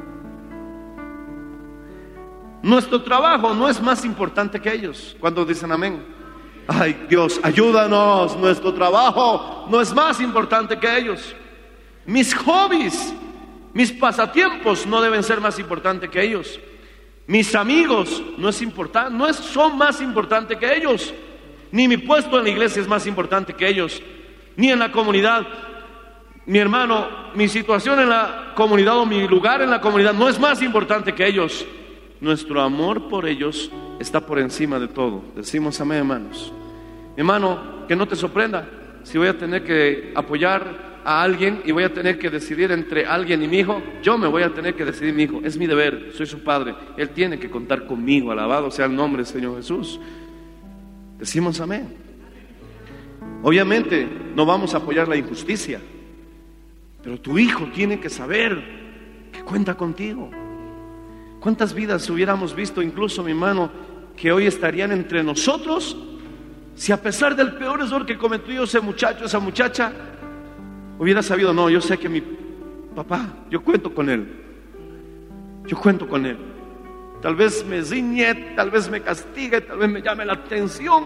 Nuestro 2.63 3.03
trabajo 3.03 3.55
no 3.55 3.69
es 3.69 3.81
más 3.81 4.05
importante 4.05 4.61
que 4.61 4.73
ellos 4.73 5.17
cuando 5.19 5.45
dicen 5.45 5.73
amén. 5.73 6.05
Ay, 6.69 7.07
Dios, 7.09 7.41
ayúdanos. 7.43 8.37
Nuestro 8.37 8.73
trabajo 8.75 9.67
no 9.69 9.81
es 9.81 9.93
más 9.95 10.21
importante 10.21 10.79
que 10.79 10.99
ellos. 10.99 11.35
Mis 12.07 12.35
hobbies, 12.35 13.15
mis 13.73 13.91
pasatiempos 13.93 14.87
no 14.87 15.01
deben 15.01 15.23
ser 15.23 15.41
más 15.41 15.59
importantes 15.59 16.11
que 16.11 16.23
ellos. 16.23 16.61
Mis 17.27 17.55
amigos 17.55 18.23
no 18.37 18.49
es 18.49 18.61
importante, 18.61 19.13
no 19.13 19.29
es, 19.29 19.37
son 19.37 19.79
más 19.79 20.01
importantes 20.01 20.59
que 20.59 20.77
ellos. 20.77 21.15
Ni 21.73 21.89
mi 21.89 21.97
puesto 21.97 22.39
en 22.39 22.45
la 22.45 22.51
iglesia 22.51 22.83
es 22.83 22.89
más 22.89 23.07
importante 23.07 23.55
que 23.55 23.69
ellos. 23.69 24.03
Ni 24.57 24.71
en 24.71 24.79
la 24.79 24.93
comunidad. 24.93 25.47
Mi 26.47 26.59
hermano, 26.59 27.09
mi 27.35 27.49
situación 27.49 28.01
en 28.01 28.09
la 28.09 28.53
comunidad 28.55 28.99
o 28.99 29.07
mi 29.07 29.27
lugar 29.29 29.63
en 29.63 29.71
la 29.71 29.81
comunidad 29.81 30.13
no 30.13 30.29
es 30.29 30.39
más 30.39 30.61
importante 30.63 31.15
que 31.15 31.27
ellos. 31.27 31.65
Nuestro 32.21 32.61
amor 32.61 33.09
por 33.09 33.27
ellos 33.27 33.71
está 33.99 34.25
por 34.25 34.39
encima 34.39 34.79
de 34.79 34.89
todo. 34.89 35.23
Decimos 35.35 35.81
amén, 35.81 35.99
hermanos. 35.99 36.53
Hermano, 37.17 37.87
que 37.89 37.97
no 37.97 38.07
te 38.07 38.17
sorprenda 38.17 38.69
si 39.03 39.19
voy 39.19 39.29
a 39.29 39.39
tener 39.39 39.65
que 39.65 40.13
apoyar 40.15 41.01
a 41.05 41.23
alguien 41.23 41.63
y 41.65 41.73
voy 41.73 41.85
a 41.85 41.93
tener 41.93 42.19
que 42.19 42.29
decidir 42.29 42.71
entre 42.73 43.07
alguien 43.07 43.43
y 43.43 43.49
mi 43.49 43.61
hijo, 43.61 43.83
yo 44.03 44.19
me 44.19 44.29
voy 44.29 44.43
a 44.43 44.53
tener 44.53 44.75
que 44.75 44.85
decidir 44.85 45.15
mi 45.15 45.23
hijo. 45.23 45.41
Es 45.43 45.57
mi 45.57 45.67
deber, 45.67 46.13
soy 46.15 46.27
su 46.27 46.45
padre. 46.45 46.75
Él 46.97 47.11
tiene 47.11 47.39
que 47.39 47.51
contar 47.51 47.87
conmigo. 47.87 48.31
Alabado 48.31 48.71
sea 48.71 48.87
el 48.87 48.95
nombre 48.95 49.23
del 49.23 49.33
Señor 49.33 49.57
Jesús. 49.57 49.99
Decimos 51.19 51.61
amén. 51.61 51.89
Obviamente 53.43 54.07
no 54.35 54.45
vamos 54.45 54.75
a 54.75 54.79
apoyar 54.79 55.09
la 55.09 55.17
injusticia, 55.17 55.81
pero 57.03 57.19
tu 57.19 57.39
hijo 57.39 57.67
tiene 57.75 57.99
que 57.99 58.11
saber 58.11 58.63
que 59.33 59.43
cuenta 59.43 59.75
contigo. 59.75 60.31
¿Cuántas 61.41 61.73
vidas 61.73 62.09
hubiéramos 62.11 62.55
visto, 62.55 62.83
incluso 62.83 63.23
mi 63.23 63.31
hermano, 63.31 63.71
que 64.17 64.31
hoy 64.31 64.47
estarían 64.47 64.93
entre 64.93 65.23
nosotros 65.23 65.97
si 66.75 66.93
a 66.93 66.97
pesar 67.03 67.37
del 67.37 67.55
peor 67.57 67.83
error 67.83 68.07
que 68.07 68.17
cometió 68.17 68.65
ese 68.65 68.81
muchacho, 68.81 69.27
esa 69.27 69.39
muchacha, 69.39 69.93
hubiera 70.99 71.23
sabido, 71.23 71.53
no, 71.53 71.69
yo 71.69 71.81
sé 71.81 71.99
que 71.99 72.09
mi 72.09 72.23
papá, 72.95 73.35
yo 73.51 73.63
cuento 73.63 73.95
con 73.95 74.09
él, 74.09 74.27
yo 75.67 75.77
cuento 75.77 76.09
con 76.09 76.25
él. 76.25 76.39
Tal 77.21 77.35
vez 77.35 77.67
me 77.67 77.83
ciñe, 77.83 78.55
tal 78.57 78.71
vez 78.71 78.89
me 78.91 79.03
castigue, 79.03 79.61
tal 79.61 79.77
vez 79.77 79.91
me 79.91 80.01
llame 80.01 80.25
la 80.25 80.33
atención, 80.33 81.05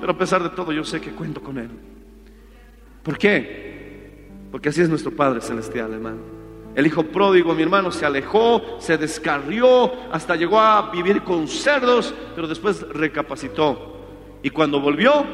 pero 0.00 0.12
a 0.12 0.18
pesar 0.18 0.42
de 0.42 0.48
todo 0.48 0.72
yo 0.72 0.82
sé 0.82 1.00
que 1.00 1.12
cuento 1.12 1.40
con 1.40 1.58
él. 1.58 1.70
¿Por 3.04 3.16
qué? 3.18 4.28
Porque 4.50 4.70
así 4.70 4.80
es 4.80 4.88
nuestro 4.88 5.12
Padre 5.12 5.40
Celestial, 5.40 5.92
hermano. 5.92 6.41
El 6.74 6.86
hijo 6.86 7.02
pródigo, 7.04 7.54
mi 7.54 7.62
hermano, 7.62 7.90
se 7.90 8.06
alejó, 8.06 8.78
se 8.78 8.96
descarrió, 8.96 9.92
hasta 10.10 10.36
llegó 10.36 10.58
a 10.58 10.90
vivir 10.90 11.22
con 11.22 11.46
cerdos, 11.46 12.14
pero 12.34 12.48
después 12.48 12.80
recapacitó. 12.88 13.98
Y 14.42 14.50
cuando 14.50 14.80
volvió, 14.80 15.24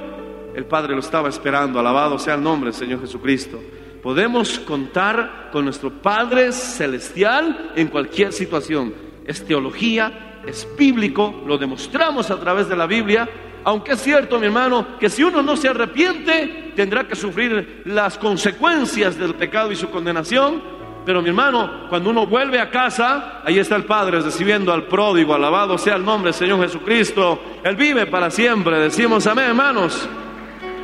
el 0.55 0.65
Padre 0.67 0.95
lo 0.95 1.01
estaba 1.01 1.29
esperando. 1.29 1.79
Alabado 1.79 2.19
sea 2.19 2.35
el 2.35 2.43
nombre 2.43 2.71
del 2.71 2.79
Señor 2.79 3.01
Jesucristo. 3.01 3.61
Podemos 4.03 4.59
contar 4.61 5.51
con 5.53 5.65
nuestro 5.65 5.91
Padre 5.91 6.53
Celestial 6.53 7.73
en 7.77 7.89
cualquier 7.89 8.33
situación. 8.33 8.93
Es 9.25 9.45
teología, 9.45 10.41
es 10.47 10.67
bíblico, 10.77 11.43
lo 11.47 11.59
demostramos 11.59 12.31
a 12.31 12.41
través 12.41 12.69
de 12.69 12.77
la 12.77 12.87
Biblia. 12.87 13.29
Aunque 13.65 13.93
es 13.93 14.03
cierto, 14.03 14.39
mi 14.39 14.47
hermano, 14.47 14.99
que 14.99 15.11
si 15.11 15.23
uno 15.23 15.43
no 15.43 15.57
se 15.57 15.69
arrepiente, 15.69 16.73
tendrá 16.75 17.07
que 17.07 17.17
sufrir 17.17 17.83
las 17.85 18.17
consecuencias 18.19 19.19
del 19.19 19.35
pecado 19.35 19.71
y 19.71 19.77
su 19.77 19.91
condenación. 19.91 20.78
Pero 21.09 21.23
mi 21.23 21.31
hermano, 21.31 21.87
cuando 21.89 22.11
uno 22.11 22.27
vuelve 22.27 22.61
a 22.61 22.69
casa, 22.69 23.41
ahí 23.43 23.59
está 23.59 23.77
el 23.77 23.85
Padre 23.85 24.21
recibiendo 24.21 24.75
al 24.75 24.83
pródigo, 24.89 25.35
alabado 25.35 25.79
sea 25.79 25.97
el 25.97 26.05
nombre 26.05 26.33
del 26.33 26.39
Señor 26.39 26.61
Jesucristo. 26.61 27.61
Él 27.65 27.77
vive 27.77 28.05
para 28.05 28.31
siempre, 28.31 28.79
decimos 28.79 29.27
amén, 29.27 29.47
hermanos. 29.47 30.07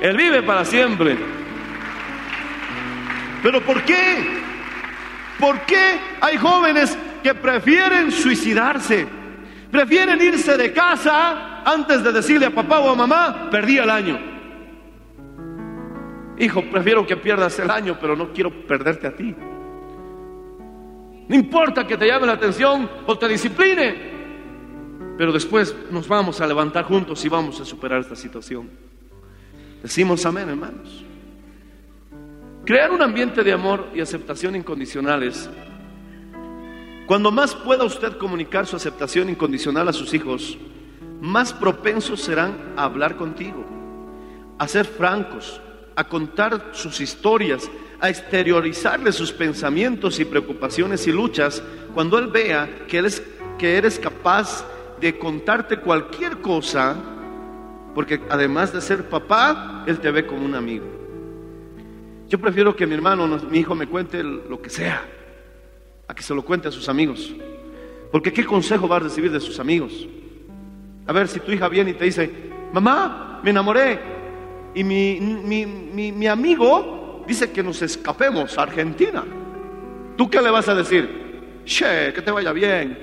Él 0.01 0.17
vive 0.17 0.43
para 0.43 0.65
siempre. 0.65 1.19
Pero 3.43 3.61
¿por 3.61 3.83
qué? 3.83 4.41
¿Por 5.39 5.61
qué 5.67 6.01
hay 6.23 6.39
jóvenes 6.39 6.97
que 7.23 7.35
prefieren 7.35 8.11
suicidarse? 8.11 9.07
Prefieren 9.71 10.23
irse 10.23 10.57
de 10.57 10.73
casa 10.73 11.61
antes 11.67 12.03
de 12.03 12.13
decirle 12.13 12.47
a 12.47 12.51
papá 12.51 12.79
o 12.79 12.89
a 12.89 12.95
mamá, 12.95 13.51
perdí 13.51 13.77
el 13.77 13.91
año. 13.91 14.19
Hijo, 16.39 16.63
prefiero 16.71 17.07
que 17.07 17.19
pierdas 17.19 17.59
el 17.59 17.71
año, 17.71 17.99
pero 18.01 18.17
no 18.17 18.33
quiero 18.33 18.51
perderte 18.67 19.07
a 19.07 19.15
ti. 19.15 19.37
No 21.29 21.35
importa 21.35 21.87
que 21.87 21.97
te 21.97 22.07
llame 22.07 22.27
la 22.27 22.35
atención 22.35 22.89
o 23.07 23.19
te 23.19 23.29
discipline, 23.29 25.15
pero 25.17 25.33
después 25.33 25.75
nos 25.91 26.07
vamos 26.07 26.41
a 26.41 26.47
levantar 26.47 26.85
juntos 26.85 27.25
y 27.25 27.29
vamos 27.29 27.61
a 27.61 27.65
superar 27.65 28.01
esta 28.01 28.17
situación. 28.17 28.69
Decimos 29.83 30.25
amén, 30.27 30.49
hermanos. 30.49 31.05
Crear 32.65 32.91
un 32.91 33.03
ambiente 33.03 33.43
de 33.43 33.53
amor 33.53 33.91
y 33.95 34.01
aceptación 34.01 34.57
incondicionales. 34.57 35.49
Cuando 37.07 37.31
más 37.31 37.55
pueda 37.55 37.85
usted 37.85 38.17
comunicar 38.17 38.67
su 38.67 38.77
aceptación 38.77 39.29
incondicional 39.29 39.89
a 39.89 39.93
sus 39.93 40.15
hijos, 40.15 40.57
más 41.21 41.53
propensos 41.53 42.21
serán 42.21 42.73
a 42.77 42.85
hablar 42.85 43.17
contigo, 43.17 43.65
a 44.59 44.67
ser 44.67 44.87
francos, 44.87 45.61
a 45.97 46.05
contar 46.05 46.71
sus 46.73 47.01
historias, 47.01 47.71
a 48.01 48.09
exteriorizarle 48.09 49.13
sus 49.13 49.33
pensamientos 49.33 50.19
y 50.21 50.25
preocupaciones 50.25 51.07
y 51.07 51.13
luchas, 51.13 51.63
cuando 51.95 52.19
Él 52.19 52.29
vea 52.29 52.87
que, 52.89 52.99
eres, 52.99 53.23
que 53.59 53.77
eres 53.77 53.99
capaz 53.99 54.65
de 55.01 55.19
contarte 55.19 55.79
cualquier 55.79 56.39
cosa, 56.39 56.97
porque 57.95 58.21
además 58.29 58.73
de 58.73 58.81
ser 58.81 59.09
papá, 59.09 59.85
Él 59.87 59.99
te 60.01 60.11
ve 60.11 60.27
como 60.27 60.45
un 60.45 60.55
amigo. 60.55 60.87
Yo 62.29 62.39
prefiero 62.39 62.75
que 62.75 62.87
mi 62.87 62.95
hermano, 62.95 63.27
mi 63.51 63.59
hijo 63.59 63.75
me 63.75 63.87
cuente 63.87 64.23
lo 64.23 64.61
que 64.61 64.71
sea, 64.71 65.05
a 66.09 66.15
que 66.15 66.23
se 66.23 66.35
lo 66.35 66.45
cuente 66.45 66.69
a 66.69 66.73
sus 66.73 66.89
amigos. 66.89 67.33
Porque 68.11 68.33
¿qué 68.33 68.45
consejo 68.45 68.89
va 68.89 68.97
a 68.97 69.01
recibir 69.01 69.31
de 69.31 69.41
sus 69.41 69.61
amigos? 69.61 70.07
A 71.07 71.13
ver, 71.13 71.29
si 71.29 71.41
tu 71.41 71.53
hija 71.53 71.69
viene 71.69 71.91
y 71.91 71.95
te 71.95 72.05
dice, 72.05 72.31
mamá, 72.73 73.41
me 73.43 73.51
enamoré, 73.51 74.01
y 74.75 74.83
mi, 74.83 75.21
mi, 75.21 75.67
mi, 75.67 76.13
mi 76.13 76.27
amigo 76.27 77.04
dice 77.27 77.51
que 77.51 77.63
nos 77.63 77.83
escapemos 77.83 78.57
a 78.59 78.63
Argentina. 78.63 79.25
¿Tú 80.17 80.31
qué 80.31 80.41
le 80.41 80.51
vas 80.51 80.69
a 80.69 80.75
decir? 80.75 81.63
Che, 81.65 82.13
que 82.13 82.23
te 82.23 82.31
vaya 82.31 82.53
bien. 82.53 82.99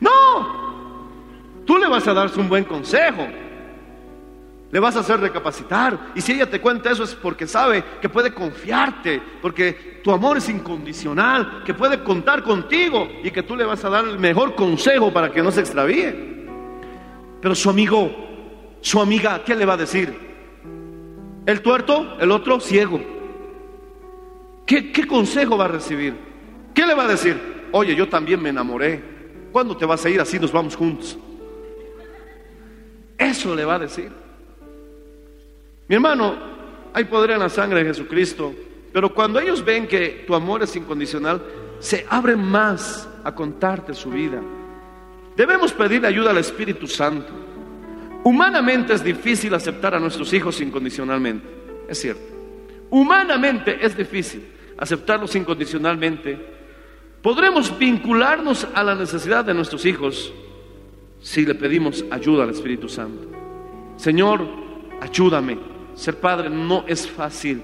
No, 0.00 1.62
tú 1.64 1.78
le 1.78 1.88
vas 1.88 2.06
a 2.06 2.14
dar 2.14 2.30
un 2.36 2.48
buen 2.48 2.64
consejo. 2.64 3.26
Le 4.70 4.80
vas 4.80 4.96
a 4.96 5.00
hacer 5.00 5.20
recapacitar. 5.20 6.12
Y 6.14 6.20
si 6.20 6.32
ella 6.32 6.50
te 6.50 6.60
cuenta 6.60 6.90
eso 6.90 7.04
es 7.04 7.14
porque 7.14 7.46
sabe 7.46 7.82
que 8.00 8.08
puede 8.08 8.34
confiarte, 8.34 9.22
porque 9.40 10.00
tu 10.02 10.10
amor 10.10 10.36
es 10.36 10.48
incondicional, 10.48 11.62
que 11.64 11.72
puede 11.72 12.02
contar 12.02 12.42
contigo 12.42 13.08
y 13.22 13.30
que 13.30 13.42
tú 13.42 13.56
le 13.56 13.64
vas 13.64 13.84
a 13.84 13.90
dar 13.90 14.04
el 14.04 14.18
mejor 14.18 14.54
consejo 14.54 15.12
para 15.12 15.30
que 15.30 15.42
no 15.42 15.50
se 15.50 15.60
extravíe. 15.60 16.36
Pero 17.40 17.54
su 17.54 17.70
amigo, 17.70 18.10
su 18.80 19.00
amiga, 19.00 19.42
¿qué 19.44 19.54
le 19.54 19.64
va 19.64 19.74
a 19.74 19.78
decir? 19.78 20.35
El 21.46 21.62
tuerto, 21.62 22.16
el 22.20 22.32
otro 22.32 22.60
ciego. 22.60 23.00
¿Qué, 24.66 24.90
¿Qué, 24.90 25.06
consejo 25.06 25.56
va 25.56 25.66
a 25.66 25.68
recibir? 25.68 26.14
¿Qué 26.74 26.84
le 26.84 26.94
va 26.94 27.04
a 27.04 27.08
decir? 27.08 27.40
Oye, 27.70 27.94
yo 27.94 28.08
también 28.08 28.42
me 28.42 28.48
enamoré. 28.48 29.00
¿Cuándo 29.52 29.76
te 29.76 29.86
vas 29.86 30.04
a 30.04 30.10
ir? 30.10 30.20
Así 30.20 30.40
nos 30.40 30.50
vamos 30.50 30.74
juntos. 30.74 31.16
Eso 33.16 33.54
le 33.54 33.64
va 33.64 33.76
a 33.76 33.78
decir. 33.78 34.10
Mi 35.88 35.94
hermano, 35.94 36.34
hay 36.92 37.04
poder 37.04 37.30
en 37.30 37.38
la 37.38 37.48
sangre 37.48 37.80
de 37.80 37.90
Jesucristo, 37.90 38.52
pero 38.92 39.14
cuando 39.14 39.38
ellos 39.38 39.64
ven 39.64 39.86
que 39.86 40.24
tu 40.26 40.34
amor 40.34 40.64
es 40.64 40.74
incondicional, 40.74 41.40
se 41.78 42.04
abren 42.10 42.42
más 42.42 43.08
a 43.22 43.34
contarte 43.34 43.94
su 43.94 44.10
vida. 44.10 44.42
Debemos 45.36 45.72
pedir 45.72 46.04
ayuda 46.04 46.30
al 46.30 46.38
Espíritu 46.38 46.86
Santo. 46.86 47.32
Humanamente 48.26 48.92
es 48.92 49.04
difícil 49.04 49.54
aceptar 49.54 49.94
a 49.94 50.00
nuestros 50.00 50.32
hijos 50.32 50.60
incondicionalmente, 50.60 51.46
es 51.88 52.00
cierto. 52.00 52.24
Humanamente 52.90 53.78
es 53.86 53.96
difícil 53.96 54.44
aceptarlos 54.76 55.36
incondicionalmente. 55.36 56.36
Podremos 57.22 57.78
vincularnos 57.78 58.66
a 58.74 58.82
la 58.82 58.96
necesidad 58.96 59.44
de 59.44 59.54
nuestros 59.54 59.86
hijos 59.86 60.34
si 61.20 61.46
le 61.46 61.54
pedimos 61.54 62.04
ayuda 62.10 62.42
al 62.42 62.50
Espíritu 62.50 62.88
Santo. 62.88 63.28
Señor, 63.94 64.44
ayúdame. 65.00 65.60
Ser 65.94 66.16
padre 66.16 66.50
no 66.50 66.82
es 66.88 67.08
fácil. 67.08 67.62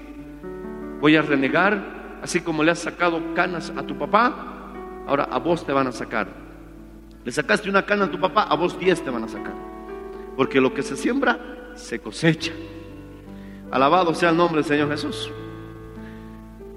Voy 1.01 1.17
a 1.17 1.23
renegar, 1.23 2.19
así 2.21 2.39
como 2.39 2.63
le 2.63 2.71
has 2.71 2.79
sacado 2.79 3.21
canas 3.35 3.73
a 3.75 3.83
tu 3.83 3.97
papá, 3.97 4.51
Ahora 5.07 5.25
a 5.25 5.39
vos 5.39 5.65
te 5.65 5.73
van 5.73 5.87
a 5.87 5.91
sacar. 5.91 6.29
Le 7.25 7.31
sacaste 7.33 7.69
una 7.69 7.85
cana 7.85 8.05
a 8.05 8.09
tu 8.09 8.17
papá, 8.17 8.43
a 8.43 8.55
vos 8.55 8.79
diez 8.79 9.03
te 9.03 9.09
van 9.09 9.25
a 9.25 9.27
sacar. 9.27 9.72
Porque 10.35 10.59
lo 10.59 10.73
que 10.73 10.83
se 10.83 10.97
siembra, 10.97 11.73
se 11.75 11.99
cosecha. 11.99 12.51
Alabado 13.71 14.13
sea 14.13 14.29
el 14.29 14.37
nombre 14.37 14.61
del 14.61 14.65
Señor 14.65 14.89
Jesús. 14.89 15.31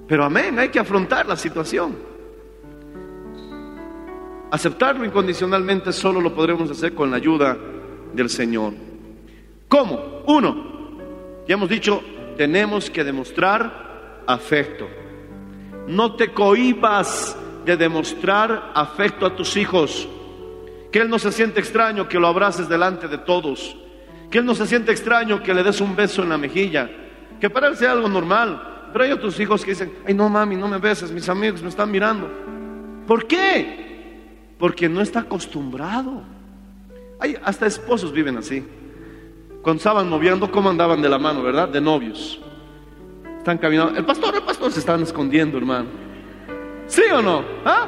Pero 0.07 0.23
amén, 0.23 0.57
hay 0.57 0.69
que 0.69 0.79
afrontar 0.79 1.25
la 1.27 1.35
situación. 1.35 1.95
Aceptarlo 4.49 5.03
incondicionalmente 5.03 5.91
solo 5.91 6.21
lo 6.21 6.33
podremos 6.33 6.71
hacer 6.71 6.93
con 6.93 7.11
la 7.11 7.17
ayuda 7.17 7.57
del 8.13 8.29
Señor. 8.29 8.73
¿Cómo? 9.67 10.23
Uno, 10.25 10.55
ya 11.47 11.55
hemos 11.55 11.67
dicho, 11.67 12.01
tenemos 12.37 12.89
que 12.89 13.03
demostrar 13.03 14.23
afecto. 14.25 14.87
No 15.87 16.15
te 16.15 16.33
cohibas 16.33 17.37
de 17.65 17.75
demostrar 17.75 18.71
afecto 18.73 19.25
a 19.25 19.35
tus 19.35 19.57
hijos. 19.57 20.07
Que 20.97 21.03
Él 21.03 21.11
no 21.11 21.19
se 21.19 21.31
siente 21.31 21.59
extraño 21.59 22.09
que 22.09 22.17
lo 22.17 22.25
abraces 22.25 22.67
delante 22.67 23.07
de 23.07 23.19
todos. 23.19 23.77
Que 24.31 24.39
Él 24.39 24.45
no 24.45 24.55
se 24.55 24.65
siente 24.65 24.91
extraño 24.91 25.43
que 25.43 25.53
le 25.53 25.61
des 25.61 25.79
un 25.79 25.95
beso 25.95 26.23
en 26.23 26.29
la 26.29 26.39
mejilla. 26.39 26.89
Que 27.39 27.51
para 27.51 27.67
Él 27.67 27.77
sea 27.77 27.91
algo 27.91 28.09
normal. 28.09 28.87
Pero 28.91 29.05
hay 29.05 29.11
otros 29.11 29.39
hijos 29.39 29.63
que 29.63 29.69
dicen, 29.69 29.93
ay 30.07 30.15
no 30.15 30.27
mami, 30.27 30.55
no 30.55 30.67
me 30.67 30.79
beses, 30.79 31.11
mis 31.11 31.29
amigos 31.29 31.61
me 31.61 31.69
están 31.69 31.91
mirando. 31.91 32.27
¿Por 33.05 33.27
qué? 33.27 34.55
Porque 34.57 34.89
no 34.89 35.01
está 35.01 35.19
acostumbrado. 35.19 36.23
Hay, 37.19 37.37
hasta 37.43 37.67
esposos 37.67 38.11
viven 38.11 38.37
así. 38.37 38.65
Cuando 39.61 39.77
estaban 39.77 40.09
noviando, 40.09 40.49
¿cómo 40.49 40.71
andaban 40.71 40.99
de 40.99 41.09
la 41.09 41.19
mano, 41.19 41.43
verdad? 41.43 41.69
De 41.69 41.79
novios. 41.79 42.41
Están 43.37 43.59
caminando. 43.59 43.99
El 43.99 44.03
pastor, 44.03 44.33
el 44.33 44.41
pastor 44.41 44.71
se 44.71 44.79
están 44.79 45.03
escondiendo, 45.03 45.59
hermano. 45.59 45.89
¿Sí 46.87 47.03
o 47.13 47.21
no? 47.21 47.43
¿Ah? 47.63 47.87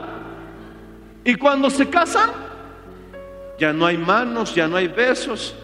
Y 1.24 1.34
cuando 1.34 1.72
se 1.72 1.90
casan, 1.90 2.49
ya 3.60 3.74
no 3.74 3.86
hay 3.86 3.98
manos, 3.98 4.56
ya 4.56 4.68
no 4.68 4.78
hay 4.78 4.88
besos. 4.88 5.56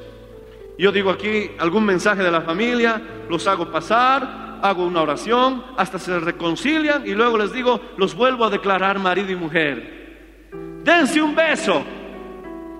Yo 0.77 0.91
digo 0.91 1.09
aquí 1.09 1.51
algún 1.57 1.85
mensaje 1.85 2.21
de 2.21 2.31
la 2.31 2.41
familia, 2.41 3.01
los 3.29 3.47
hago 3.47 3.71
pasar, 3.71 4.59
hago 4.61 4.85
una 4.85 5.01
oración, 5.01 5.63
hasta 5.77 5.97
se 5.97 6.19
reconcilian 6.19 7.07
y 7.07 7.13
luego 7.13 7.37
les 7.37 7.53
digo, 7.53 7.79
los 7.97 8.13
vuelvo 8.13 8.45
a 8.45 8.49
declarar 8.49 8.99
marido 8.99 9.31
y 9.31 9.35
mujer. 9.35 10.49
Dense 10.83 11.21
un 11.21 11.33
beso. 11.33 11.83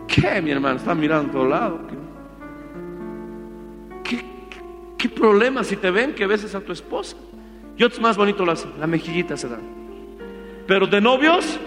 ¿Qué, 0.08 0.42
mi 0.42 0.52
hermano? 0.52 0.78
Están 0.78 1.00
mirando 1.00 1.30
a 1.30 1.32
todos 1.32 1.50
lados. 1.50 1.82
¿Qué, 4.04 4.24
qué, 4.98 5.10
problema 5.10 5.64
si 5.64 5.78
te 5.78 5.90
ven 5.90 6.14
que 6.14 6.28
beses 6.28 6.54
a 6.54 6.62
tu 6.62 6.72
esposa? 6.72 7.16
Y 7.78 7.84
otros 7.84 8.02
más 8.02 8.18
bonito 8.18 8.46
la 8.46 8.88
mejillita 8.88 9.38
se 9.38 9.50
dan. 9.50 9.62
Pero 10.68 10.88
de 10.88 11.02
novios, 11.02 11.60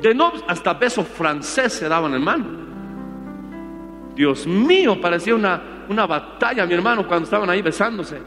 de 0.00 0.14
novios, 0.14 0.44
hasta 0.48 0.74
beso 0.74 1.02
francés 1.04 1.72
se 1.72 1.88
daban, 1.88 2.12
hermano. 2.14 2.44
Dios 4.14 4.46
mío, 4.46 5.00
parecía 5.00 5.34
una, 5.34 5.84
una 5.88 6.06
batalla, 6.06 6.64
mi 6.66 6.74
hermano, 6.74 7.06
cuando 7.06 7.24
estaban 7.24 7.48
ahí 7.50 7.62
besándose. 7.62 8.18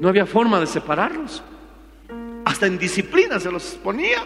No 0.00 0.08
había 0.08 0.26
forma 0.26 0.58
de 0.60 0.66
separarlos. 0.66 1.42
Hasta 2.44 2.66
en 2.66 2.78
disciplina 2.78 3.38
se 3.38 3.50
los 3.52 3.64
ponía. 3.82 4.18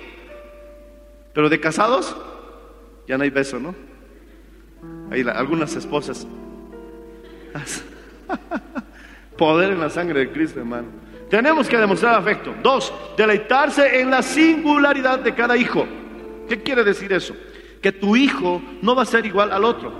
Pero 1.33 1.49
de 1.49 1.59
casados, 1.61 2.17
ya 3.09 3.19
no 3.19 3.25
hay 3.25 3.31
beso, 3.31 3.59
¿no? 3.59 3.75
Hay 5.11 5.23
la- 5.25 5.33
algunas 5.33 5.75
esposas. 5.77 6.27
Poder 9.37 9.73
en 9.73 9.81
la 9.81 9.91
sangre 9.91 10.21
de 10.21 10.31
Cristo, 10.33 10.61
hermano. 10.61 10.89
Tenemos 11.29 11.69
que 11.69 11.77
demostrar 11.77 12.15
afecto. 12.15 12.55
Dos, 12.63 12.93
deleitarse 13.17 14.01
en 14.01 14.11
la 14.11 14.23
singularidad 14.23 15.19
de 15.19 15.35
cada 15.35 15.57
hijo. 15.57 15.87
¿Qué 16.49 16.63
quiere 16.63 16.85
decir 16.85 17.13
eso? 17.13 17.35
Que 17.81 17.93
tu 17.93 18.17
hijo 18.17 18.63
no 18.83 18.95
va 18.95 19.03
a 19.03 19.07
ser 19.07 19.27
igual 19.27 19.53
al 19.53 19.65
otro. 19.65 19.93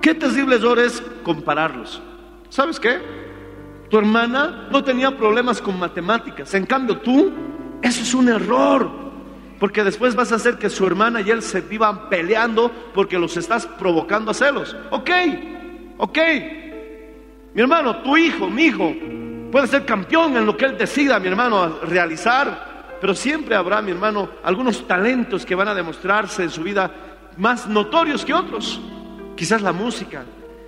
Qué 0.00 0.14
terrible 0.14 0.56
error 0.56 0.78
es 0.78 1.02
compararlos. 1.22 2.00
¿Sabes 2.48 2.78
qué? 2.78 2.98
Tu 3.90 3.98
hermana 3.98 4.68
no 4.70 4.84
tenía 4.84 5.16
problemas 5.16 5.60
con 5.60 5.78
matemáticas. 5.78 6.52
En 6.54 6.66
cambio 6.66 6.98
tú, 6.98 7.32
eso 7.82 8.02
es 8.02 8.14
un 8.14 8.28
error. 8.28 8.90
Porque 9.58 9.82
después 9.82 10.14
vas 10.14 10.30
a 10.30 10.36
hacer 10.36 10.56
que 10.56 10.70
su 10.70 10.86
hermana 10.86 11.20
y 11.20 11.30
él 11.30 11.42
se 11.42 11.60
vivan 11.62 12.08
peleando 12.08 12.70
porque 12.94 13.18
los 13.18 13.36
estás 13.36 13.66
provocando 13.66 14.30
a 14.30 14.34
celos. 14.34 14.76
Ok, 14.90 15.10
ok. 15.98 16.18
Mi 17.54 17.62
hermano, 17.62 17.96
tu 18.02 18.16
hijo, 18.16 18.48
mi 18.48 18.66
hijo, 18.66 18.94
puede 19.50 19.66
ser 19.66 19.84
campeón 19.84 20.36
en 20.36 20.46
lo 20.46 20.56
que 20.56 20.66
él 20.66 20.78
decida, 20.78 21.18
mi 21.18 21.28
hermano, 21.28 21.80
realizar. 21.82 22.67
Pero 23.00 23.14
siempre 23.14 23.54
habrá, 23.54 23.80
mi 23.80 23.92
hermano, 23.92 24.28
algunos 24.42 24.86
talentos 24.86 25.46
que 25.46 25.54
van 25.54 25.68
a 25.68 25.74
demostrarse 25.74 26.42
en 26.42 26.50
su 26.50 26.62
vida 26.62 26.90
más 27.36 27.68
notorios 27.68 28.24
que 28.24 28.34
otros. 28.34 28.80
Quizás 29.36 29.62
la 29.62 29.72
música, 29.72 30.24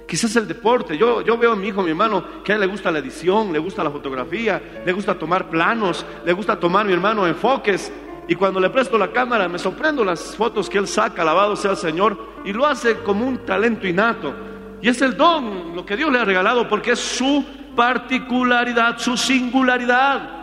quizás 0.07 0.35
el 0.37 0.47
deporte. 0.47 0.97
Yo, 0.97 1.23
yo 1.23 1.37
veo 1.37 1.53
a 1.53 1.57
mi 1.57 1.69
hijo, 1.69 1.83
mi 1.83 1.91
hermano, 1.91 2.43
que 2.45 2.53
a 2.53 2.55
él 2.55 2.61
le 2.61 2.67
gusta 2.67 2.91
la 2.91 3.01
edición, 3.01 3.53
le 3.53 3.59
gusta 3.59 3.83
la 3.83 3.91
fotografía, 3.91 4.83
le 4.85 4.93
gusta 4.93 5.19
tomar 5.19 5.51
planos, 5.51 6.07
le 6.25 6.33
gusta 6.33 6.59
tomar, 6.59 6.87
mi 6.87 6.93
hermano, 6.93 7.27
enfoques. 7.27 7.93
Y 8.29 8.37
cuando 8.37 8.61
le 8.61 8.71
presto 8.71 8.97
la 8.97 9.11
cámara, 9.11 9.49
me 9.49 9.59
sorprendo 9.59 10.05
las 10.05 10.37
fotos 10.37 10.71
que 10.71 10.79
él 10.79 10.87
saca, 10.87 11.23
alabado 11.23 11.57
sea 11.57 11.73
el 11.73 11.77
Señor, 11.77 12.17
y 12.45 12.53
lo 12.53 12.65
hace 12.65 12.99
como 12.99 13.27
un 13.27 13.39
talento 13.39 13.89
innato. 13.89 14.33
Y 14.81 14.89
es 14.89 15.03
el 15.03 15.17
don, 15.17 15.75
lo 15.75 15.85
que 15.85 15.97
Dios 15.97 16.13
le 16.13 16.21
ha 16.21 16.25
regalado, 16.25 16.69
porque 16.69 16.93
es 16.93 17.01
su 17.01 17.45
particularidad, 17.75 18.99
su 18.99 19.17
singularidad. 19.17 20.40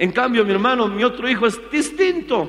En 0.00 0.12
cambio, 0.12 0.46
mi 0.46 0.52
hermano, 0.52 0.88
mi 0.88 1.04
otro 1.04 1.28
hijo 1.28 1.46
es 1.46 1.60
distinto. 1.70 2.48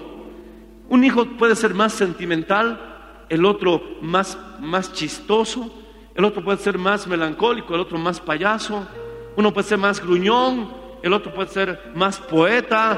Un 0.88 1.04
hijo 1.04 1.26
puede 1.38 1.54
ser 1.54 1.74
más 1.74 1.92
sentimental, 1.92 3.26
el 3.28 3.44
otro 3.44 3.98
más, 4.02 4.38
más 4.62 4.94
chistoso, 4.94 5.70
el 6.16 6.24
otro 6.24 6.42
puede 6.42 6.60
ser 6.60 6.78
más 6.78 7.06
melancólico, 7.08 7.76
el 7.76 7.82
otro 7.82 7.98
más 7.98 8.22
payaso, 8.22 8.88
uno 9.36 9.54
puede 9.54 9.68
ser 9.68 9.78
más 9.80 10.02
gruñón, 10.02 10.72
el 11.04 11.12
otro 11.12 11.34
puede 11.34 11.50
ser 11.50 11.92
más 11.94 12.20
poeta. 12.20 12.98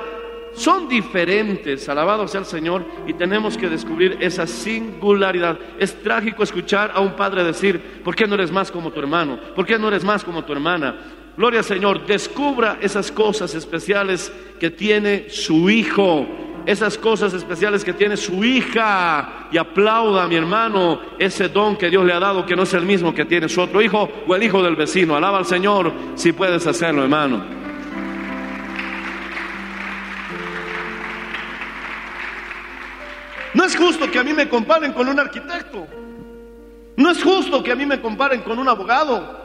Son 0.53 0.87
diferentes, 0.87 1.89
alabado 1.89 2.27
sea 2.27 2.41
el 2.41 2.45
Señor, 2.45 2.85
y 3.07 3.13
tenemos 3.13 3.57
que 3.57 3.69
descubrir 3.69 4.19
esa 4.19 4.45
singularidad. 4.45 5.57
Es 5.79 5.99
trágico 6.03 6.43
escuchar 6.43 6.91
a 6.93 6.99
un 6.99 7.15
padre 7.15 7.43
decir, 7.43 8.01
¿por 8.03 8.15
qué 8.15 8.27
no 8.27 8.35
eres 8.35 8.51
más 8.51 8.69
como 8.69 8.91
tu 8.91 8.99
hermano? 8.99 9.39
¿Por 9.55 9.65
qué 9.65 9.79
no 9.79 9.87
eres 9.87 10.03
más 10.03 10.23
como 10.23 10.43
tu 10.45 10.53
hermana? 10.53 11.22
Gloria 11.35 11.59
al 11.61 11.65
Señor, 11.65 12.05
descubra 12.05 12.77
esas 12.79 13.11
cosas 13.11 13.55
especiales 13.55 14.31
que 14.59 14.69
tiene 14.69 15.29
su 15.29 15.67
hijo, 15.67 16.27
esas 16.67 16.95
cosas 16.95 17.33
especiales 17.33 17.83
que 17.83 17.93
tiene 17.93 18.17
su 18.17 18.43
hija 18.43 19.47
y 19.51 19.57
aplauda, 19.57 20.27
mi 20.27 20.35
hermano, 20.35 21.01
ese 21.17 21.49
don 21.49 21.75
que 21.75 21.89
Dios 21.89 22.05
le 22.05 22.13
ha 22.13 22.19
dado, 22.19 22.45
que 22.45 22.55
no 22.55 22.63
es 22.63 22.73
el 22.75 22.85
mismo 22.85 23.15
que 23.15 23.25
tiene 23.25 23.49
su 23.49 23.61
otro 23.61 23.81
hijo 23.81 24.07
o 24.27 24.35
el 24.35 24.43
hijo 24.43 24.61
del 24.61 24.75
vecino. 24.75 25.15
Alaba 25.15 25.39
al 25.39 25.45
Señor 25.45 25.91
si 26.13 26.33
puedes 26.33 26.67
hacerlo, 26.67 27.01
hermano. 27.01 27.43
No 33.55 33.65
es 33.65 33.75
justo 33.75 34.09
que 34.09 34.19
a 34.19 34.23
mí 34.23 34.33
me 34.33 34.47
comparen 34.47 34.93
con 34.93 35.07
un 35.07 35.19
arquitecto. 35.19 35.87
No 36.95 37.09
es 37.09 37.23
justo 37.23 37.63
que 37.63 37.71
a 37.71 37.75
mí 37.75 37.87
me 37.87 37.99
comparen 37.99 38.41
con 38.41 38.59
un 38.59 38.69
abogado. 38.69 39.42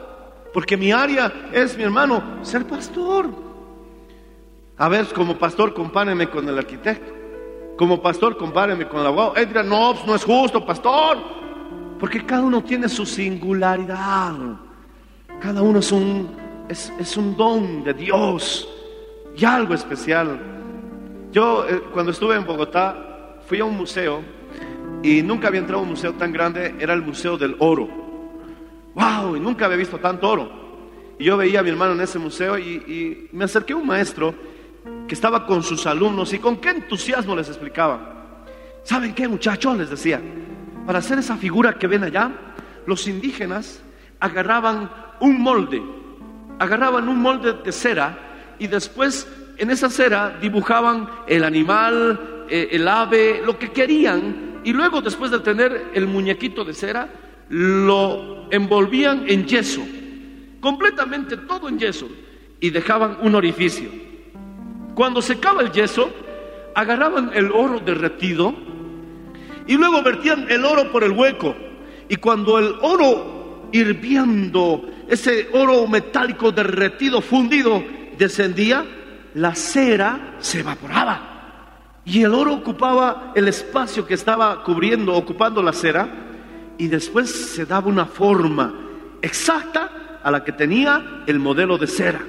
Porque 0.53 0.77
mi 0.77 0.91
área 0.91 1.49
es, 1.51 1.77
mi 1.77 1.83
hermano, 1.83 2.23
ser 2.41 2.65
pastor. 2.65 3.29
A 4.77 4.87
ver, 4.89 5.07
como 5.07 5.37
pastor, 5.37 5.73
compáreme 5.73 6.29
con 6.29 6.47
el 6.47 6.57
arquitecto. 6.57 7.13
Como 7.77 8.01
pastor, 8.01 8.37
compáreme 8.37 8.87
con 8.87 9.01
el 9.01 9.07
abogado. 9.07 9.45
Dirá, 9.45 9.63
no, 9.63 9.93
pues 9.93 10.05
no 10.05 10.15
es 10.15 10.23
justo, 10.23 10.65
pastor. 10.65 11.17
Porque 11.99 12.25
cada 12.25 12.41
uno 12.41 12.63
tiene 12.63 12.89
su 12.89 13.05
singularidad. 13.05 14.35
Cada 15.39 15.61
uno 15.61 15.79
es 15.79 15.91
un, 15.91 16.29
es 16.67 17.17
un 17.17 17.35
don 17.37 17.83
de 17.83 17.93
Dios 17.93 18.67
y 19.35 19.45
algo 19.45 19.73
especial. 19.73 20.39
Yo, 21.31 21.65
eh, 21.67 21.81
cuando 21.93 22.11
estuve 22.11 22.35
en 22.35 22.45
Bogotá, 22.45 23.37
fui 23.47 23.59
a 23.59 23.65
un 23.65 23.77
museo 23.77 24.21
y 25.01 25.21
nunca 25.21 25.47
había 25.47 25.61
entrado 25.61 25.81
a 25.81 25.83
un 25.83 25.91
museo 25.91 26.13
tan 26.13 26.33
grande, 26.33 26.75
era 26.79 26.93
el 26.93 27.01
Museo 27.01 27.37
del 27.37 27.55
Oro. 27.59 27.87
¡Wow! 28.99 29.37
Y 29.37 29.39
nunca 29.39 29.65
había 29.65 29.77
visto 29.77 29.97
tanto 29.97 30.27
oro. 30.27 30.51
Y 31.17 31.23
yo 31.23 31.37
veía 31.37 31.61
a 31.61 31.63
mi 31.63 31.69
hermano 31.69 31.93
en 31.93 32.01
ese 32.01 32.19
museo 32.19 32.57
y, 32.57 33.29
me 33.31 33.45
acerqué 33.45 33.73
a 33.73 33.77
un 33.77 33.87
maestro 33.87 34.35
que 35.07 35.15
estaba 35.15 35.45
con 35.45 35.63
sus 35.63 35.85
alumnos 35.85 36.33
y 36.33 36.39
con 36.39 36.57
qué 36.57 36.69
entusiasmo 36.69 37.35
les 37.35 37.47
explicaba. 37.47 38.43
¿Saben 38.83 39.13
qué, 39.13 39.27
muchachos? 39.27 39.77
Les 39.77 39.89
decía. 39.89 40.21
Para 40.85 40.99
hacer 40.99 41.19
esa 41.19 41.37
figura 41.37 41.77
que 41.77 41.87
ven 41.87 42.03
allá, 42.03 42.31
los 42.85 43.07
indígenas 43.07 43.81
agarraban 44.19 44.91
un 45.19 45.39
molde, 45.41 45.81
agarraban 46.57 47.07
un 47.07 47.21
molde 47.21 47.53
de 47.63 47.71
cera 47.71 48.17
y 48.57 48.67
después 48.67 49.27
en 49.57 49.69
esa 49.69 49.89
cera 49.89 50.37
dibujaban 50.41 51.07
el 51.27 51.43
animal, 51.43 52.45
eh, 52.49 52.69
el 52.71 52.87
ave, 52.87 53.41
lo 53.45 53.59
que 53.59 53.71
querían 53.71 54.61
y 54.63 54.73
luego 54.73 55.01
después 55.01 55.31
de 55.31 55.39
tener 55.39 55.91
el 55.93 56.07
muñequito 56.07 56.65
de 56.65 56.73
cera, 56.73 57.09
lo 57.49 58.51
envolvían 58.51 59.25
en 59.27 59.45
yeso, 59.45 59.81
completamente 60.59 61.37
todo 61.37 61.67
en 61.67 61.79
yeso 61.79 62.07
y 62.59 62.69
dejaban 62.69 63.17
un 63.21 63.35
orificio. 63.35 63.89
Cuando 64.93 65.21
secaba 65.21 65.61
el 65.61 65.71
yeso, 65.71 66.11
agarraban 66.75 67.31
el 67.33 67.51
oro 67.51 67.79
derretido 67.79 68.53
y 69.67 69.75
luego 69.75 70.01
vertían 70.03 70.45
el 70.49 70.65
oro 70.65 70.91
por 70.91 71.03
el 71.03 71.11
hueco. 71.11 71.55
Y 72.07 72.15
cuando 72.15 72.57
el 72.57 72.75
oro 72.81 73.69
hirviendo, 73.71 74.83
ese 75.07 75.49
oro 75.53 75.87
metálico 75.87 76.51
derretido, 76.51 77.21
fundido, 77.21 77.83
descendía, 78.17 78.85
la 79.35 79.55
cera 79.55 80.35
se 80.39 80.61
evaporaba. 80.61 82.01
Y 82.03 82.23
el 82.23 82.33
oro 82.33 82.53
ocupaba 82.53 83.31
el 83.35 83.47
espacio 83.47 84.05
que 84.05 84.15
estaba 84.15 84.63
cubriendo, 84.63 85.13
ocupando 85.13 85.61
la 85.61 85.73
cera, 85.73 86.28
y 86.79 86.87
después 86.87 87.29
se 87.29 87.65
daba 87.65 87.89
una 87.89 88.05
forma 88.05 88.73
exacta 89.21 90.19
a 90.23 90.31
la 90.31 90.43
que 90.43 90.53
tenía 90.53 91.23
el 91.27 91.37
modelo 91.37 91.77
de 91.77 91.85
cera. 91.87 92.21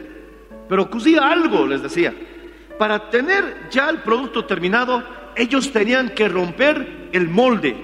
Pero 0.68 0.82
ocurría 0.82 1.30
algo, 1.30 1.66
les 1.66 1.82
decía. 1.82 2.12
Para 2.76 3.10
tener 3.10 3.68
ya 3.70 3.88
el 3.88 3.98
producto 3.98 4.44
terminado, 4.44 5.04
ellos 5.36 5.72
tenían 5.72 6.10
que 6.10 6.28
romper 6.28 7.10
el 7.12 7.28
molde. 7.28 7.76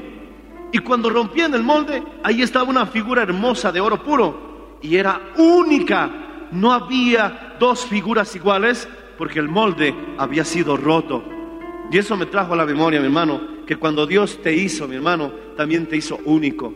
Y 0.72 0.78
cuando 0.78 1.08
rompían 1.08 1.54
el 1.54 1.62
molde, 1.62 2.02
ahí 2.24 2.42
estaba 2.42 2.68
una 2.68 2.86
figura 2.86 3.22
hermosa 3.22 3.70
de 3.70 3.80
oro 3.80 4.02
puro. 4.02 4.78
Y 4.82 4.96
era 4.96 5.20
única. 5.36 6.48
No 6.50 6.72
había 6.72 7.56
dos 7.60 7.86
figuras 7.86 8.34
iguales 8.34 8.88
porque 9.16 9.38
el 9.38 9.48
molde 9.48 9.94
había 10.18 10.44
sido 10.44 10.76
roto. 10.76 11.36
Y 11.91 11.99
eso 11.99 12.16
me 12.16 12.26
trajo 12.26 12.55
a 12.55 12.57
la 12.57 12.66
memoria, 12.66 13.01
mi 13.01 13.07
hermano, 13.07 13.64
que 13.66 13.76
cuando 13.76 14.07
Dios 14.07 14.43
te 14.43 14.53
hizo, 14.55 14.89
mi 14.89 14.97
hermano, 14.97 15.32
también 15.57 15.87
te 15.87 15.97
hizo 15.97 16.18
único. 16.24 16.74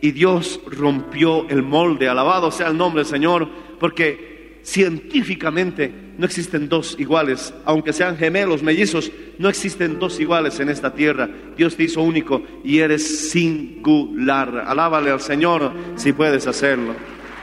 Y 0.00 0.10
Dios 0.12 0.60
rompió 0.66 1.48
el 1.48 1.62
molde, 1.62 2.08
alabado 2.08 2.50
sea 2.50 2.68
el 2.68 2.76
nombre 2.76 3.02
del 3.02 3.10
Señor, 3.10 3.48
porque 3.78 4.60
científicamente 4.62 5.92
no 6.18 6.26
existen 6.26 6.68
dos 6.68 6.96
iguales, 6.98 7.54
aunque 7.64 7.92
sean 7.92 8.16
gemelos, 8.16 8.62
mellizos, 8.62 9.10
no 9.38 9.48
existen 9.48 9.98
dos 9.98 10.18
iguales 10.18 10.58
en 10.58 10.68
esta 10.68 10.92
tierra. 10.94 11.28
Dios 11.56 11.76
te 11.76 11.84
hizo 11.84 12.02
único 12.02 12.42
y 12.64 12.80
eres 12.80 13.30
singular. 13.30 14.64
Alábale 14.66 15.10
al 15.10 15.20
Señor 15.20 15.72
si 15.96 16.12
puedes 16.12 16.46
hacerlo. 16.46 16.94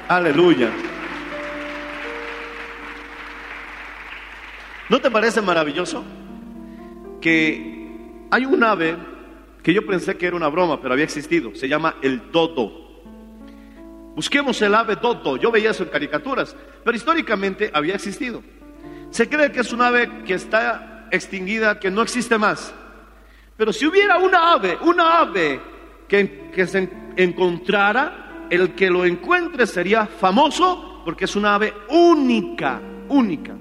Aleluya. 0.07 0.69
¿No 4.89 4.99
te 4.99 5.11
parece 5.11 5.41
maravilloso 5.41 6.03
que 7.27 8.27
hay 8.31 8.45
un 8.45 8.63
ave 8.63 8.95
que 9.61 9.73
yo 9.73 9.85
pensé 9.85 10.15
que 10.15 10.27
era 10.27 10.37
una 10.37 10.47
broma, 10.47 10.79
pero 10.79 10.93
había 10.93 11.03
existido? 11.03 11.53
Se 11.55 11.67
llama 11.67 11.95
el 12.01 12.31
dodo. 12.31 13.01
Busquemos 14.15 14.61
el 14.61 14.73
ave 14.73 14.95
dodo. 14.95 15.35
Yo 15.35 15.51
veía 15.51 15.71
eso 15.71 15.83
en 15.83 15.89
caricaturas, 15.89 16.55
pero 16.85 16.95
históricamente 16.95 17.69
había 17.73 17.95
existido. 17.95 18.41
Se 19.09 19.27
cree 19.27 19.51
que 19.51 19.59
es 19.59 19.73
un 19.73 19.81
ave 19.81 20.23
que 20.23 20.35
está 20.35 21.09
extinguida, 21.11 21.81
que 21.81 21.91
no 21.91 22.01
existe 22.01 22.37
más. 22.37 22.73
Pero 23.57 23.73
si 23.73 23.85
hubiera 23.85 24.19
una 24.19 24.53
ave, 24.53 24.77
una 24.83 25.19
ave 25.19 25.59
que, 26.07 26.49
que 26.55 26.65
se 26.65 26.89
encontrara, 27.17 28.47
el 28.49 28.73
que 28.73 28.89
lo 28.89 29.03
encuentre 29.03 29.67
sería 29.67 30.05
famoso 30.05 31.01
porque 31.03 31.25
es 31.25 31.35
una 31.35 31.55
ave 31.55 31.73
única, 31.89 32.79
única. 33.09 33.53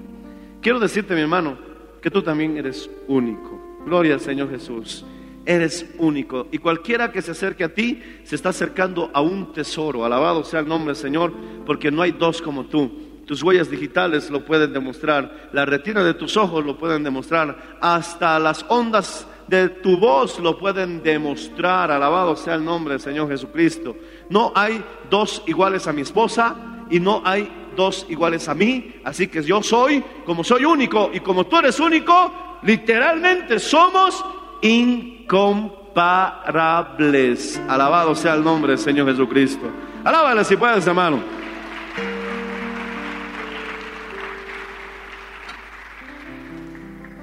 Quiero 0.61 0.79
decirte, 0.79 1.13
mi 1.15 1.21
hermano, 1.21 1.57
que 2.01 2.09
tú 2.09 2.21
también 2.21 2.55
eres 2.55 2.89
único. 3.09 3.56
Gloria 3.87 4.15
al 4.15 4.19
Señor 4.19 4.49
Jesús. 4.49 5.05
Eres 5.45 5.85
único. 5.97 6.47
Y 6.51 6.57
cualquiera 6.57 7.09
que 7.09 7.21
se 7.21 7.31
acerque 7.31 7.63
a 7.63 7.73
ti 7.73 8.03
se 8.25 8.35
está 8.35 8.49
acercando 8.49 9.09
a 9.13 9.21
un 9.21 9.53
tesoro. 9.53 10.03
Alabado 10.03 10.43
sea 10.43 10.59
el 10.59 10.67
nombre 10.67 10.87
del 10.87 11.01
Señor, 11.01 11.31
porque 11.65 11.89
no 11.89 12.01
hay 12.01 12.11
dos 12.11 12.41
como 12.41 12.65
tú. 12.65 12.91
Tus 13.25 13.41
huellas 13.41 13.71
digitales 13.71 14.29
lo 14.29 14.43
pueden 14.43 14.73
demostrar, 14.73 15.49
la 15.53 15.65
retina 15.65 16.03
de 16.03 16.13
tus 16.13 16.35
ojos 16.35 16.65
lo 16.65 16.77
pueden 16.77 17.03
demostrar, 17.03 17.77
hasta 17.81 18.39
las 18.39 18.65
ondas 18.67 19.27
de 19.47 19.69
tu 19.69 19.97
voz 19.97 20.37
lo 20.39 20.57
pueden 20.57 21.01
demostrar. 21.01 21.89
Alabado 21.89 22.35
sea 22.35 22.55
el 22.55 22.65
nombre 22.65 22.95
del 22.95 23.01
Señor 23.01 23.29
Jesucristo. 23.29 23.95
No 24.29 24.51
hay 24.53 24.83
dos 25.09 25.43
iguales 25.47 25.87
a 25.87 25.93
mi 25.93 26.01
esposa 26.01 26.57
y 26.89 26.99
no 26.99 27.21
hay 27.23 27.49
dos 27.77 28.05
iguales 28.09 28.49
a 28.49 28.53
mí. 28.53 28.95
Así 29.05 29.27
que 29.27 29.41
yo 29.43 29.63
soy, 29.63 30.03
como 30.25 30.43
soy 30.43 30.65
único 30.65 31.09
y 31.13 31.21
como 31.21 31.45
tú 31.45 31.57
eres 31.57 31.79
único, 31.79 32.46
literalmente 32.63 33.59
somos 33.59 34.25
incomparables. 34.61 37.61
Alabado 37.67 38.15
sea 38.15 38.35
el 38.35 38.43
nombre 38.43 38.73
del 38.73 38.79
Señor 38.79 39.09
Jesucristo. 39.09 39.67
Alábale 40.03 40.43
si 40.43 40.55
puedes, 40.55 40.85
hermano. 40.87 41.23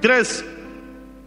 Tres, 0.01 0.45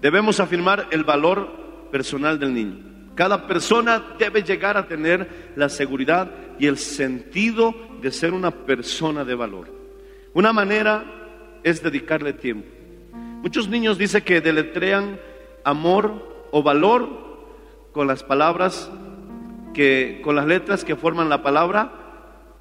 debemos 0.01 0.39
afirmar 0.39 0.87
el 0.91 1.03
valor 1.03 1.89
personal 1.91 2.37
del 2.37 2.53
niño. 2.53 2.85
Cada 3.15 3.47
persona 3.47 4.03
debe 4.19 4.43
llegar 4.43 4.77
a 4.77 4.87
tener 4.87 5.51
la 5.55 5.69
seguridad 5.69 6.29
y 6.59 6.67
el 6.67 6.77
sentido 6.77 7.73
de 7.99 8.11
ser 8.11 8.33
una 8.33 8.51
persona 8.51 9.25
de 9.25 9.33
valor. 9.33 9.73
Una 10.35 10.53
manera 10.53 11.03
es 11.63 11.81
dedicarle 11.81 12.33
tiempo. 12.33 12.76
Muchos 13.41 13.69
niños 13.69 13.97
dicen 13.97 14.23
que 14.23 14.41
deletrean 14.41 15.19
amor 15.63 16.47
o 16.51 16.63
valor 16.63 17.09
con 17.91 18.07
las 18.07 18.23
palabras 18.23 18.91
que 19.73 20.21
con 20.23 20.35
las 20.35 20.45
letras 20.45 20.83
que 20.83 20.95
forman 20.95 21.29
la 21.29 21.43
palabra 21.43 21.91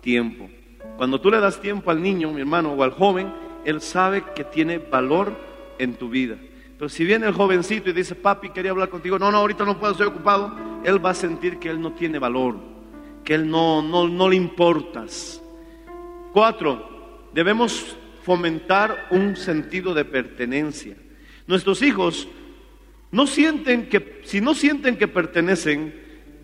tiempo. 0.00 0.48
Cuando 0.96 1.20
tú 1.20 1.30
le 1.30 1.40
das 1.40 1.60
tiempo 1.60 1.90
al 1.90 2.02
niño, 2.02 2.30
mi 2.32 2.40
hermano, 2.40 2.72
o 2.72 2.82
al 2.82 2.92
joven, 2.92 3.32
él 3.64 3.80
sabe 3.80 4.22
que 4.34 4.44
tiene 4.44 4.78
valor 4.78 5.32
en 5.78 5.94
tu 5.94 6.08
vida. 6.08 6.36
Pero 6.78 6.88
si 6.88 7.04
viene 7.04 7.26
el 7.26 7.32
jovencito 7.32 7.90
y 7.90 7.92
dice, 7.92 8.14
papi, 8.14 8.50
quería 8.50 8.70
hablar 8.70 8.88
contigo, 8.88 9.18
no, 9.18 9.30
no, 9.30 9.38
ahorita 9.38 9.64
no 9.64 9.78
puedo, 9.78 9.92
estoy 9.92 10.06
ocupado, 10.06 10.54
él 10.84 11.04
va 11.04 11.10
a 11.10 11.14
sentir 11.14 11.58
que 11.58 11.70
él 11.70 11.80
no 11.80 11.92
tiene 11.92 12.18
valor, 12.18 12.56
que 13.24 13.34
él 13.34 13.50
no, 13.50 13.82
no, 13.82 14.06
no 14.08 14.28
le 14.28 14.36
importas. 14.36 15.42
Cuatro, 16.32 17.28
debemos 17.32 17.96
fomentar 18.26 19.06
un 19.12 19.36
sentido 19.36 19.94
de 19.94 20.04
pertenencia. 20.04 20.96
Nuestros 21.46 21.80
hijos 21.80 22.26
no 23.12 23.24
sienten 23.24 23.88
que, 23.88 24.20
si 24.24 24.40
no 24.40 24.52
sienten 24.52 24.96
que 24.96 25.06
pertenecen, 25.06 25.94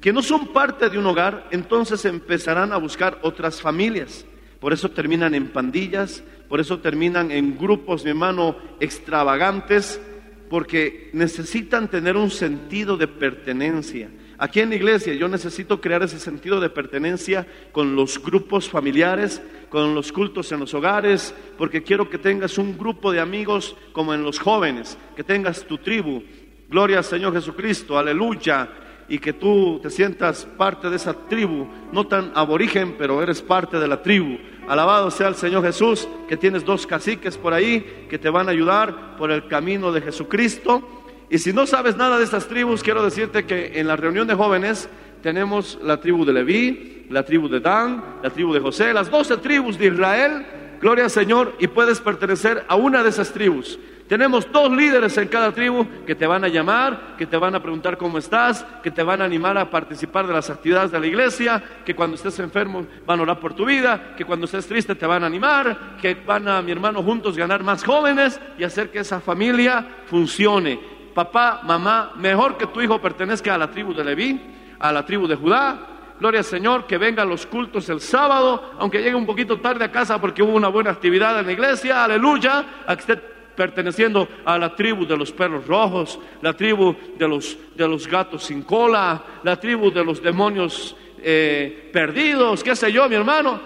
que 0.00 0.12
no 0.12 0.22
son 0.22 0.52
parte 0.52 0.88
de 0.88 0.96
un 0.96 1.06
hogar, 1.06 1.48
entonces 1.50 2.04
empezarán 2.04 2.72
a 2.72 2.76
buscar 2.76 3.18
otras 3.22 3.60
familias. 3.60 4.24
Por 4.60 4.72
eso 4.72 4.92
terminan 4.92 5.34
en 5.34 5.48
pandillas, 5.48 6.22
por 6.48 6.60
eso 6.60 6.78
terminan 6.78 7.32
en 7.32 7.58
grupos, 7.58 8.04
mi 8.04 8.10
hermano, 8.10 8.54
extravagantes, 8.78 10.00
porque 10.48 11.10
necesitan 11.12 11.90
tener 11.90 12.16
un 12.16 12.30
sentido 12.30 12.96
de 12.96 13.08
pertenencia. 13.08 14.08
Aquí 14.42 14.58
en 14.58 14.70
la 14.70 14.74
iglesia 14.74 15.14
yo 15.14 15.28
necesito 15.28 15.80
crear 15.80 16.02
ese 16.02 16.18
sentido 16.18 16.58
de 16.58 16.68
pertenencia 16.68 17.46
con 17.70 17.94
los 17.94 18.20
grupos 18.20 18.68
familiares, 18.68 19.40
con 19.68 19.94
los 19.94 20.10
cultos 20.10 20.50
en 20.50 20.58
los 20.58 20.74
hogares, 20.74 21.32
porque 21.56 21.84
quiero 21.84 22.10
que 22.10 22.18
tengas 22.18 22.58
un 22.58 22.76
grupo 22.76 23.12
de 23.12 23.20
amigos 23.20 23.76
como 23.92 24.12
en 24.12 24.24
los 24.24 24.40
jóvenes, 24.40 24.98
que 25.14 25.22
tengas 25.22 25.64
tu 25.64 25.78
tribu. 25.78 26.24
Gloria 26.68 26.98
al 26.98 27.04
Señor 27.04 27.32
Jesucristo, 27.34 27.96
aleluya 27.96 28.68
y 29.08 29.20
que 29.20 29.32
tú 29.32 29.78
te 29.80 29.90
sientas 29.90 30.44
parte 30.56 30.90
de 30.90 30.96
esa 30.96 31.14
tribu, 31.14 31.68
no 31.92 32.08
tan 32.08 32.32
aborigen, 32.34 32.96
pero 32.98 33.22
eres 33.22 33.42
parte 33.42 33.78
de 33.78 33.86
la 33.86 34.02
tribu. 34.02 34.38
Alabado 34.66 35.12
sea 35.12 35.28
el 35.28 35.36
Señor 35.36 35.62
Jesús, 35.62 36.08
que 36.28 36.36
tienes 36.36 36.64
dos 36.64 36.84
caciques 36.84 37.38
por 37.38 37.54
ahí 37.54 38.06
que 38.10 38.18
te 38.18 38.28
van 38.28 38.48
a 38.48 38.50
ayudar 38.50 39.16
por 39.16 39.30
el 39.30 39.46
camino 39.46 39.92
de 39.92 40.00
Jesucristo. 40.00 41.01
Y 41.32 41.38
si 41.38 41.54
no 41.54 41.66
sabes 41.66 41.96
nada 41.96 42.18
de 42.18 42.24
estas 42.24 42.46
tribus, 42.46 42.82
quiero 42.82 43.02
decirte 43.02 43.46
que 43.46 43.80
en 43.80 43.86
la 43.86 43.96
reunión 43.96 44.26
de 44.26 44.34
jóvenes 44.34 44.90
tenemos 45.22 45.78
la 45.82 45.98
tribu 45.98 46.26
de 46.26 46.34
Leví, 46.34 47.06
la 47.08 47.24
tribu 47.24 47.48
de 47.48 47.58
Dan, 47.58 48.04
la 48.22 48.28
tribu 48.28 48.52
de 48.52 48.60
José, 48.60 48.92
las 48.92 49.10
doce 49.10 49.38
tribus 49.38 49.78
de 49.78 49.86
Israel. 49.86 50.46
Gloria 50.78 51.04
al 51.04 51.10
Señor 51.10 51.54
y 51.58 51.68
puedes 51.68 52.00
pertenecer 52.00 52.66
a 52.68 52.74
una 52.74 53.02
de 53.02 53.08
esas 53.08 53.32
tribus. 53.32 53.78
Tenemos 54.08 54.46
dos 54.52 54.70
líderes 54.70 55.16
en 55.16 55.28
cada 55.28 55.52
tribu 55.52 55.86
que 56.04 56.14
te 56.14 56.26
van 56.26 56.44
a 56.44 56.48
llamar, 56.48 57.14
que 57.16 57.24
te 57.24 57.38
van 57.38 57.54
a 57.54 57.62
preguntar 57.62 57.96
cómo 57.96 58.18
estás, 58.18 58.66
que 58.82 58.90
te 58.90 59.02
van 59.02 59.22
a 59.22 59.24
animar 59.24 59.56
a 59.56 59.70
participar 59.70 60.26
de 60.26 60.34
las 60.34 60.50
actividades 60.50 60.90
de 60.90 61.00
la 61.00 61.06
iglesia, 61.06 61.62
que 61.82 61.94
cuando 61.94 62.16
estés 62.16 62.38
enfermo 62.40 62.84
van 63.06 63.20
a 63.20 63.22
orar 63.22 63.40
por 63.40 63.54
tu 63.54 63.64
vida, 63.64 64.12
que 64.18 64.26
cuando 64.26 64.44
estés 64.44 64.66
triste 64.66 64.94
te 64.94 65.06
van 65.06 65.24
a 65.24 65.28
animar, 65.28 65.96
que 65.98 66.14
van 66.14 66.46
a, 66.46 66.60
mi 66.60 66.72
hermano, 66.72 67.02
juntos 67.02 67.38
ganar 67.38 67.62
más 67.62 67.82
jóvenes 67.84 68.38
y 68.58 68.64
hacer 68.64 68.90
que 68.90 68.98
esa 68.98 69.18
familia 69.18 69.86
funcione. 70.04 70.91
Papá, 71.14 71.60
mamá, 71.64 72.12
mejor 72.16 72.56
que 72.56 72.66
tu 72.66 72.80
hijo 72.80 73.00
pertenezca 73.00 73.54
a 73.54 73.58
la 73.58 73.70
tribu 73.70 73.92
de 73.92 74.04
Leví, 74.04 74.40
a 74.78 74.92
la 74.92 75.04
tribu 75.04 75.26
de 75.26 75.36
Judá, 75.36 75.92
Gloria 76.22 76.38
al 76.38 76.44
Señor, 76.44 76.86
que 76.86 76.98
vengan 76.98 77.28
los 77.28 77.46
cultos 77.46 77.88
el 77.88 78.00
sábado, 78.00 78.74
aunque 78.78 79.02
llegue 79.02 79.16
un 79.16 79.26
poquito 79.26 79.58
tarde 79.58 79.84
a 79.84 79.90
casa 79.90 80.20
porque 80.20 80.40
hubo 80.40 80.54
una 80.54 80.68
buena 80.68 80.90
actividad 80.90 81.40
en 81.40 81.46
la 81.46 81.52
iglesia, 81.52 82.04
aleluya, 82.04 82.64
a 82.86 82.94
que 82.94 83.00
esté 83.00 83.16
perteneciendo 83.16 84.28
a 84.44 84.56
la 84.56 84.74
tribu 84.74 85.04
de 85.04 85.16
los 85.16 85.32
perros 85.32 85.66
rojos, 85.66 86.20
la 86.40 86.52
tribu 86.52 86.94
de 87.18 87.26
los, 87.26 87.58
de 87.74 87.88
los 87.88 88.06
gatos 88.06 88.44
sin 88.44 88.62
cola, 88.62 89.20
la 89.42 89.58
tribu 89.58 89.90
de 89.90 90.04
los 90.04 90.22
demonios 90.22 90.96
eh, 91.18 91.90
perdidos, 91.92 92.62
qué 92.62 92.76
sé 92.76 92.92
yo, 92.92 93.08
mi 93.08 93.16
hermano. 93.16 93.60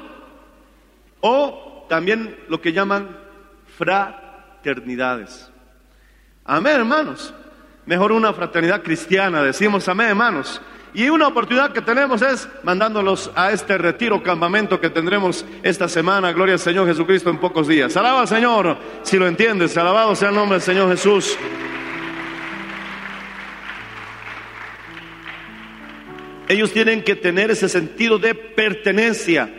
O 1.21 1.85
también 1.89 2.39
lo 2.49 2.61
que 2.61 2.73
llaman 2.73 3.17
fraternidades. 3.77 5.53
Amén, 6.47 6.77
hermanos. 6.77 7.35
Mejor 7.87 8.13
una 8.13 8.33
fraternidad 8.33 8.83
cristiana, 8.83 9.43
decimos 9.43 9.89
amén, 9.89 10.09
hermanos. 10.09 10.61
Y 10.95 11.11
una 11.11 11.29
oportunidad 11.29 11.73
que 11.73 11.83
tenemos 11.83 12.23
es 12.23 12.49
mandándolos 12.63 13.31
a 13.35 13.51
este 13.51 13.77
retiro 13.77 14.23
campamento 14.23 14.81
que 14.81 14.89
tendremos 14.89 15.45
esta 15.63 15.89
semana. 15.89 16.33
Gloria 16.33 16.55
al 16.55 16.59
Señor 16.59 16.87
Jesucristo 16.87 17.29
en 17.29 17.39
pocos 17.39 17.69
días. 17.69 17.97
Alaba 17.97 18.21
al 18.21 18.29
Señor, 18.29 18.79
si 19.03 19.19
lo 19.19 19.27
entiendes. 19.27 19.77
Alabado 19.77 20.15
sea 20.17 20.31
el 20.31 20.35
nombre 20.35 20.55
del 20.55 20.63
Señor 20.63 20.89
Jesús. 20.89 21.37
Ellos 26.49 26.73
tienen 26.73 27.03
que 27.03 27.17
tener 27.17 27.51
ese 27.51 27.69
sentido 27.69 28.19
de 28.19 28.35
pertenencia. 28.35 29.51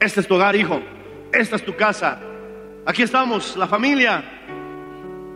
Este 0.00 0.20
es 0.20 0.26
tu 0.26 0.34
hogar, 0.34 0.56
hijo. 0.56 0.80
Esta 1.32 1.56
es 1.56 1.64
tu 1.64 1.76
casa. 1.76 2.20
Aquí 2.86 3.02
estamos, 3.02 3.56
la 3.56 3.66
familia. 3.66 4.43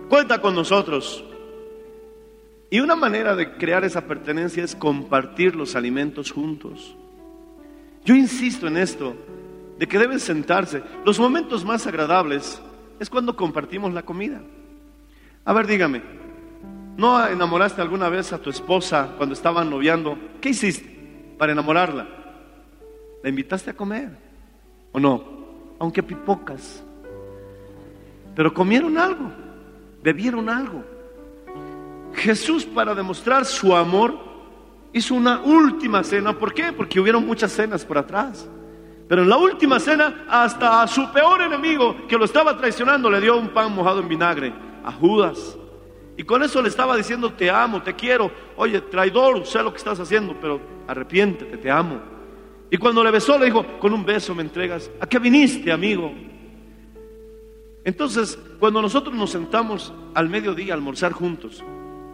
Cuenta 0.08 0.40
con 0.40 0.54
nosotros. 0.54 1.24
Y 2.70 2.80
una 2.80 2.96
manera 2.96 3.34
de 3.34 3.56
crear 3.56 3.84
esa 3.84 4.06
pertenencia 4.06 4.64
es 4.64 4.74
compartir 4.74 5.56
los 5.56 5.74
alimentos 5.74 6.30
juntos. 6.30 6.96
Yo 8.04 8.14
insisto 8.14 8.66
en 8.66 8.76
esto, 8.76 9.14
de 9.78 9.86
que 9.86 9.98
deben 9.98 10.20
sentarse. 10.20 10.82
Los 11.04 11.18
momentos 11.18 11.64
más 11.64 11.86
agradables 11.86 12.60
es 12.98 13.08
cuando 13.08 13.36
compartimos 13.36 13.92
la 13.92 14.02
comida. 14.02 14.40
A 15.44 15.52
ver, 15.52 15.66
dígame, 15.66 16.02
¿no 16.96 17.26
enamoraste 17.26 17.80
alguna 17.80 18.08
vez 18.08 18.32
a 18.32 18.38
tu 18.38 18.50
esposa 18.50 19.14
cuando 19.16 19.34
estaban 19.34 19.70
noviando? 19.70 20.18
¿Qué 20.40 20.50
hiciste 20.50 21.34
para 21.38 21.52
enamorarla? 21.52 22.06
¿La 23.22 23.28
invitaste 23.28 23.70
a 23.70 23.76
comer? 23.76 24.10
¿O 24.92 25.00
no? 25.00 25.24
Aunque 25.78 26.02
pipocas. 26.02 26.82
Pero 28.34 28.52
comieron 28.52 28.98
algo, 28.98 29.32
bebieron 30.02 30.48
algo. 30.48 30.84
Jesús 32.14 32.64
para 32.64 32.94
demostrar 32.94 33.44
su 33.44 33.74
amor 33.74 34.18
hizo 34.92 35.14
una 35.14 35.40
última 35.40 36.02
cena. 36.02 36.32
¿Por 36.32 36.52
qué? 36.52 36.72
Porque 36.72 37.00
hubieron 37.00 37.26
muchas 37.26 37.52
cenas 37.52 37.84
por 37.84 37.98
atrás. 37.98 38.48
Pero 39.08 39.22
en 39.22 39.28
la 39.28 39.38
última 39.38 39.80
cena, 39.80 40.26
hasta 40.28 40.82
a 40.82 40.86
su 40.86 41.10
peor 41.12 41.40
enemigo 41.40 42.06
que 42.06 42.18
lo 42.18 42.24
estaba 42.24 42.56
traicionando, 42.56 43.10
le 43.10 43.20
dio 43.20 43.36
un 43.38 43.48
pan 43.48 43.74
mojado 43.74 44.00
en 44.00 44.08
vinagre, 44.08 44.52
a 44.84 44.92
Judas. 44.92 45.56
Y 46.16 46.24
con 46.24 46.42
eso 46.42 46.60
le 46.60 46.68
estaba 46.68 46.96
diciendo, 46.96 47.32
te 47.32 47.48
amo, 47.48 47.82
te 47.82 47.94
quiero. 47.94 48.30
Oye, 48.56 48.80
traidor, 48.82 49.46
sé 49.46 49.62
lo 49.62 49.70
que 49.70 49.78
estás 49.78 49.98
haciendo, 50.00 50.36
pero 50.40 50.60
arrepiéntete, 50.86 51.56
te 51.56 51.70
amo. 51.70 52.00
Y 52.70 52.76
cuando 52.76 53.02
le 53.02 53.10
besó, 53.10 53.38
le 53.38 53.46
dijo, 53.46 53.64
con 53.78 53.94
un 53.94 54.04
beso 54.04 54.34
me 54.34 54.42
entregas. 54.42 54.90
¿A 55.00 55.06
qué 55.06 55.18
viniste, 55.18 55.72
amigo? 55.72 56.12
Entonces, 57.88 58.38
cuando 58.60 58.82
nosotros 58.82 59.16
nos 59.16 59.30
sentamos 59.30 59.94
al 60.12 60.28
mediodía 60.28 60.74
a 60.74 60.76
almorzar 60.76 61.12
juntos, 61.12 61.64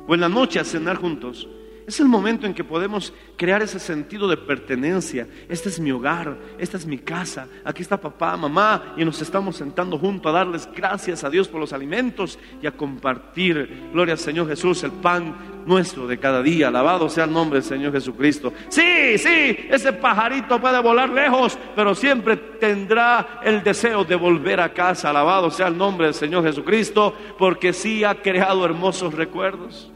o 0.06 0.14
en 0.14 0.20
la 0.20 0.28
noche 0.28 0.60
a 0.60 0.64
cenar 0.64 0.98
juntos, 0.98 1.48
es 1.86 2.00
el 2.00 2.06
momento 2.06 2.46
en 2.46 2.54
que 2.54 2.64
podemos 2.64 3.12
crear 3.36 3.62
ese 3.62 3.78
sentido 3.78 4.26
de 4.28 4.36
pertenencia. 4.36 5.28
Este 5.48 5.68
es 5.68 5.78
mi 5.78 5.92
hogar, 5.92 6.36
esta 6.58 6.76
es 6.76 6.86
mi 6.86 6.98
casa, 6.98 7.46
aquí 7.64 7.82
está 7.82 8.00
papá, 8.00 8.36
mamá, 8.36 8.94
y 8.96 9.04
nos 9.04 9.20
estamos 9.20 9.56
sentando 9.56 9.98
juntos 9.98 10.30
a 10.30 10.38
darles 10.38 10.68
gracias 10.74 11.24
a 11.24 11.30
Dios 11.30 11.48
por 11.48 11.60
los 11.60 11.72
alimentos 11.72 12.38
y 12.62 12.66
a 12.66 12.72
compartir, 12.72 13.88
gloria 13.92 14.12
al 14.12 14.18
Señor 14.18 14.48
Jesús, 14.48 14.82
el 14.84 14.92
pan 14.92 15.34
nuestro 15.66 16.06
de 16.06 16.18
cada 16.18 16.42
día. 16.42 16.68
Alabado 16.68 17.08
sea 17.08 17.24
el 17.24 17.32
nombre 17.32 17.60
del 17.60 17.68
Señor 17.68 17.92
Jesucristo. 17.92 18.52
Sí, 18.68 19.18
sí, 19.18 19.56
ese 19.70 19.92
pajarito 19.92 20.60
puede 20.60 20.80
volar 20.80 21.10
lejos, 21.10 21.58
pero 21.74 21.94
siempre 21.94 22.36
tendrá 22.36 23.40
el 23.42 23.62
deseo 23.62 24.04
de 24.04 24.16
volver 24.16 24.60
a 24.60 24.72
casa. 24.72 25.10
Alabado 25.10 25.50
sea 25.50 25.68
el 25.68 25.76
nombre 25.76 26.06
del 26.06 26.14
Señor 26.14 26.44
Jesucristo, 26.44 27.14
porque 27.38 27.72
sí 27.72 28.04
ha 28.04 28.14
creado 28.22 28.64
hermosos 28.64 29.14
recuerdos. 29.14 29.93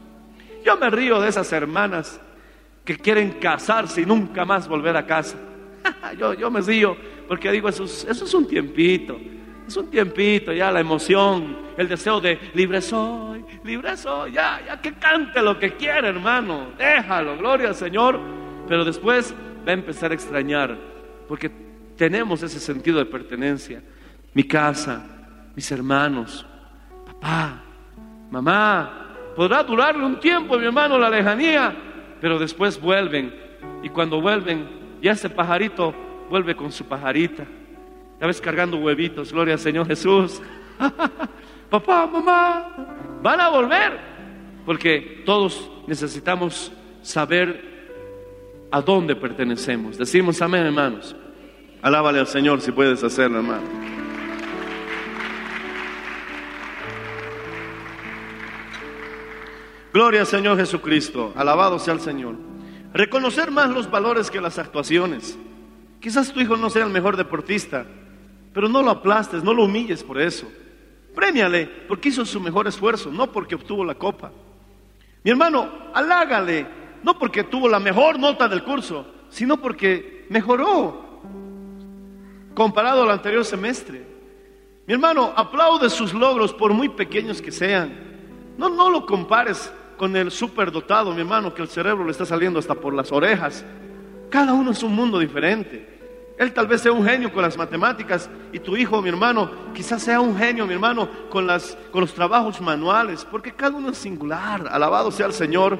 Yo 0.63 0.77
me 0.77 0.89
río 0.89 1.19
de 1.21 1.29
esas 1.29 1.51
hermanas 1.51 2.19
que 2.85 2.97
quieren 2.97 3.33
casarse 3.33 4.01
y 4.01 4.05
nunca 4.05 4.45
más 4.45 4.67
volver 4.67 4.95
a 4.97 5.05
casa. 5.05 5.37
yo, 6.17 6.33
yo 6.33 6.49
me 6.51 6.61
río 6.61 6.95
porque 7.27 7.51
digo, 7.51 7.69
eso 7.69 7.83
es, 7.83 8.05
eso 8.09 8.25
es 8.25 8.33
un 8.33 8.47
tiempito. 8.47 9.15
Es 9.67 9.77
un 9.77 9.91
tiempito, 9.91 10.51
ya 10.51 10.71
la 10.71 10.79
emoción, 10.79 11.57
el 11.77 11.87
deseo 11.87 12.19
de 12.19 12.39
libre 12.55 12.81
soy, 12.81 13.45
libre 13.63 13.95
soy, 13.95 14.31
ya, 14.31 14.59
ya 14.65 14.81
que 14.81 14.93
cante 14.93 15.39
lo 15.43 15.59
que 15.59 15.75
quiera, 15.75 16.07
hermano. 16.07 16.71
Déjalo, 16.75 17.37
gloria 17.37 17.67
al 17.67 17.75
Señor. 17.75 18.19
Pero 18.67 18.83
después 18.83 19.35
va 19.67 19.69
a 19.69 19.73
empezar 19.73 20.09
a 20.09 20.15
extrañar, 20.15 20.75
porque 21.27 21.51
tenemos 21.95 22.41
ese 22.41 22.59
sentido 22.59 22.97
de 22.97 23.05
pertenencia. 23.05 23.83
Mi 24.33 24.43
casa, 24.43 25.05
mis 25.55 25.71
hermanos, 25.71 26.47
papá, 27.05 27.61
mamá, 28.31 29.08
Podrá 29.39 29.63
durarle 29.63 30.05
un 30.05 30.19
tiempo, 30.19 30.59
mi 30.59 30.65
hermano, 30.65 30.99
la 30.99 31.09
lejanía, 31.09 31.73
pero 32.19 32.37
después 32.37 32.77
vuelven. 32.77 33.33
Y 33.81 33.87
cuando 33.87 34.19
vuelven, 34.19 34.67
ya 35.01 35.13
ese 35.13 35.29
pajarito 35.29 35.95
vuelve 36.29 36.57
con 36.57 36.73
su 36.73 36.83
pajarita. 36.83 37.45
Ya 38.19 38.27
ves 38.27 38.41
cargando 38.41 38.75
huevitos, 38.75 39.31
gloria 39.31 39.53
al 39.53 39.59
Señor 39.61 39.87
Jesús. 39.87 40.41
Papá, 41.69 42.05
mamá, 42.05 42.97
van 43.23 43.39
a 43.39 43.47
volver. 43.47 43.97
Porque 44.65 45.23
todos 45.25 45.71
necesitamos 45.87 46.73
saber 47.01 48.67
a 48.69 48.81
dónde 48.81 49.15
pertenecemos. 49.15 49.97
Decimos 49.97 50.41
amén, 50.41 50.65
hermanos. 50.65 51.15
Alábale 51.81 52.19
al 52.19 52.27
Señor 52.27 52.59
si 52.59 52.73
puedes 52.73 53.01
hacerlo, 53.05 53.37
hermano. 53.37 53.98
Gloria 59.91 60.21
al 60.21 60.27
Señor 60.27 60.57
Jesucristo, 60.57 61.33
alabado 61.35 61.79
sea 61.79 61.95
el 61.95 61.99
Señor. 61.99 62.35
Reconocer 62.93 63.49
más 63.49 63.69
los 63.69 63.89
valores 63.89 64.29
que 64.29 64.39
las 64.39 64.59
actuaciones. 64.59 65.37
Quizás 65.99 66.31
tu 66.31 66.39
hijo 66.39 66.55
no 66.55 66.69
sea 66.69 66.85
el 66.85 66.91
mejor 66.91 67.17
deportista, 67.17 67.85
pero 68.53 68.69
no 68.69 68.83
lo 68.83 68.91
aplastes, 68.91 69.43
no 69.43 69.53
lo 69.53 69.65
humilles 69.65 70.03
por 70.03 70.21
eso. 70.21 70.47
Premiale 71.15 71.65
porque 71.87 72.09
hizo 72.09 72.23
su 72.23 72.39
mejor 72.39 72.67
esfuerzo, 72.67 73.11
no 73.11 73.31
porque 73.31 73.55
obtuvo 73.55 73.83
la 73.83 73.95
copa. 73.95 74.31
Mi 75.23 75.31
hermano, 75.31 75.69
halágale, 75.93 76.67
no 77.03 77.17
porque 77.17 77.43
tuvo 77.43 77.67
la 77.67 77.79
mejor 77.79 78.19
nota 78.19 78.47
del 78.47 78.63
curso, 78.63 79.05
sino 79.29 79.57
porque 79.57 80.27
mejoró 80.29 81.09
comparado 82.53 83.03
al 83.03 83.11
anterior 83.11 83.43
semestre. 83.43 84.05
Mi 84.85 84.93
hermano, 84.93 85.33
aplaude 85.35 85.89
sus 85.89 86.13
logros 86.13 86.53
por 86.53 86.73
muy 86.73 86.89
pequeños 86.89 87.41
que 87.41 87.51
sean. 87.51 87.91
No, 88.57 88.69
no 88.69 88.89
lo 88.89 89.05
compares 89.05 89.71
con 89.99 90.15
el 90.15 90.31
superdotado, 90.31 91.13
mi 91.13 91.19
hermano, 91.19 91.53
que 91.53 91.61
el 91.61 91.67
cerebro 91.67 92.05
le 92.05 92.11
está 92.11 92.25
saliendo 92.25 92.57
hasta 92.57 92.73
por 92.73 92.93
las 92.93 93.11
orejas. 93.11 93.65
Cada 94.29 94.53
uno 94.53 94.71
es 94.71 94.81
un 94.81 94.95
mundo 94.95 95.19
diferente. 95.19 95.85
Él 96.37 96.53
tal 96.53 96.67
vez 96.67 96.79
sea 96.79 96.93
un 96.93 97.03
genio 97.05 97.33
con 97.33 97.41
las 97.41 97.57
matemáticas 97.57 98.29
y 98.53 98.59
tu 98.59 98.77
hijo, 98.77 99.01
mi 99.01 99.09
hermano, 99.09 99.51
quizás 99.73 100.01
sea 100.01 100.21
un 100.21 100.37
genio, 100.37 100.65
mi 100.65 100.73
hermano, 100.73 101.09
con, 101.29 101.45
las, 101.45 101.77
con 101.91 101.99
los 101.99 102.13
trabajos 102.13 102.61
manuales, 102.61 103.27
porque 103.29 103.51
cada 103.51 103.75
uno 103.75 103.89
es 103.89 103.97
singular, 103.97 104.69
alabado 104.71 105.11
sea 105.11 105.25
el 105.25 105.33
Señor, 105.33 105.77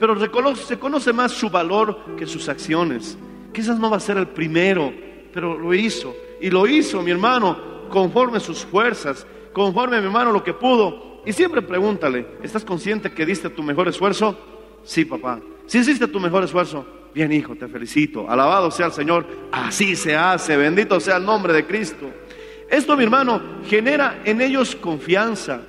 pero 0.00 0.16
reconoce, 0.16 0.64
se 0.64 0.78
conoce 0.80 1.12
más 1.12 1.30
su 1.30 1.48
valor 1.48 2.16
que 2.16 2.26
sus 2.26 2.48
acciones. 2.48 3.16
Quizás 3.54 3.78
no 3.78 3.88
va 3.88 3.98
a 3.98 4.00
ser 4.00 4.16
el 4.16 4.26
primero, 4.26 4.92
pero 5.32 5.56
lo 5.56 5.72
hizo. 5.72 6.12
Y 6.40 6.50
lo 6.50 6.66
hizo, 6.66 7.02
mi 7.02 7.12
hermano, 7.12 7.56
conforme 7.88 8.40
sus 8.40 8.64
fuerzas, 8.64 9.24
conforme, 9.52 10.00
mi 10.00 10.06
hermano, 10.06 10.32
lo 10.32 10.42
que 10.42 10.54
pudo. 10.54 11.09
Y 11.24 11.32
siempre 11.32 11.62
pregúntale, 11.62 12.26
¿estás 12.42 12.64
consciente 12.64 13.12
que 13.12 13.26
diste 13.26 13.50
tu 13.50 13.62
mejor 13.62 13.88
esfuerzo? 13.88 14.38
Sí, 14.84 15.04
papá. 15.04 15.40
Si 15.66 15.78
hiciste 15.78 16.08
tu 16.08 16.18
mejor 16.18 16.42
esfuerzo, 16.44 16.86
bien 17.14 17.32
hijo, 17.32 17.54
te 17.54 17.68
felicito. 17.68 18.28
Alabado 18.28 18.70
sea 18.70 18.86
el 18.86 18.92
Señor. 18.92 19.26
Así 19.52 19.96
se 19.96 20.16
hace. 20.16 20.56
Bendito 20.56 20.98
sea 20.98 21.16
el 21.16 21.24
nombre 21.24 21.52
de 21.52 21.66
Cristo. 21.66 22.10
Esto, 22.68 22.96
mi 22.96 23.04
hermano, 23.04 23.42
genera 23.66 24.22
en 24.24 24.40
ellos 24.40 24.74
confianza. 24.76 25.62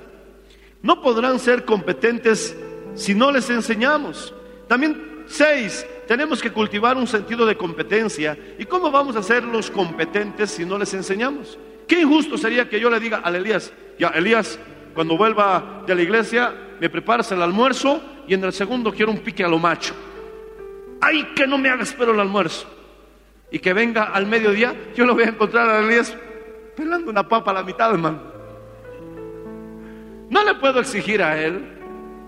No 0.82 1.00
podrán 1.00 1.38
ser 1.38 1.64
competentes 1.64 2.56
si 2.94 3.14
no 3.14 3.30
les 3.30 3.50
enseñamos. 3.50 4.34
También, 4.68 5.24
seis, 5.26 5.86
tenemos 6.06 6.40
que 6.40 6.50
cultivar 6.50 6.96
un 6.96 7.06
sentido 7.06 7.44
de 7.46 7.56
competencia. 7.56 8.38
¿Y 8.58 8.64
cómo 8.64 8.90
vamos 8.90 9.16
a 9.16 9.22
ser 9.22 9.44
los 9.44 9.70
competentes 9.70 10.50
si 10.50 10.64
no 10.64 10.78
les 10.78 10.94
enseñamos? 10.94 11.58
Qué 11.86 12.00
injusto 12.00 12.38
sería 12.38 12.68
que 12.68 12.80
yo 12.80 12.88
le 12.88 13.00
diga 13.00 13.20
a 13.24 13.30
Elías, 13.36 13.72
ya, 13.98 14.08
Elías, 14.08 14.58
cuando 14.92 15.16
vuelva 15.16 15.82
de 15.86 15.94
la 15.94 16.02
iglesia, 16.02 16.54
me 16.80 16.88
preparas 16.88 17.30
el 17.32 17.42
almuerzo 17.42 18.02
y 18.26 18.34
en 18.34 18.44
el 18.44 18.52
segundo 18.52 18.92
quiero 18.92 19.12
un 19.12 19.18
pique 19.18 19.44
a 19.44 19.48
lo 19.48 19.58
macho. 19.58 19.94
Ay, 21.00 21.28
que 21.34 21.46
no 21.46 21.58
me 21.58 21.68
hagas 21.68 21.94
pero 21.96 22.12
el 22.12 22.20
almuerzo. 22.20 22.66
Y 23.50 23.58
que 23.58 23.72
venga 23.72 24.04
al 24.04 24.26
mediodía, 24.26 24.74
yo 24.94 25.04
lo 25.04 25.14
voy 25.14 25.24
a 25.24 25.28
encontrar 25.28 25.68
a 25.68 25.78
Elías 25.80 26.16
pelando 26.76 27.10
una 27.10 27.28
papa 27.28 27.50
a 27.50 27.54
la 27.54 27.62
mitad, 27.62 27.92
hermano. 27.92 28.20
No 30.30 30.44
le 30.44 30.54
puedo 30.54 30.80
exigir 30.80 31.22
a 31.22 31.38
él 31.38 31.62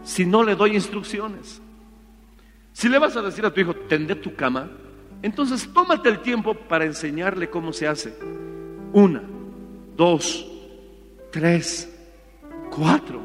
si 0.03 0.27
no 0.27 0.43
le 0.43 0.55
doy 0.55 0.75
instrucciones. 0.75 1.63
Si 2.73 2.89
le 2.89 2.99
vas 2.99 3.17
a 3.17 3.23
decir 3.23 3.47
a 3.47 3.55
tu 3.55 3.61
hijo, 3.61 3.75
tende 3.75 4.17
tu 4.17 4.35
cama, 4.35 4.69
entonces 5.23 5.73
tómate 5.73 6.09
el 6.09 6.19
tiempo 6.21 6.55
para 6.55 6.85
enseñarle 6.85 7.49
cómo 7.49 7.73
se 7.73 7.89
hace. 7.89 8.15
Una, 8.93 9.23
dos, 9.97 10.47
tres, 11.31 11.94
cuatro. 12.77 13.21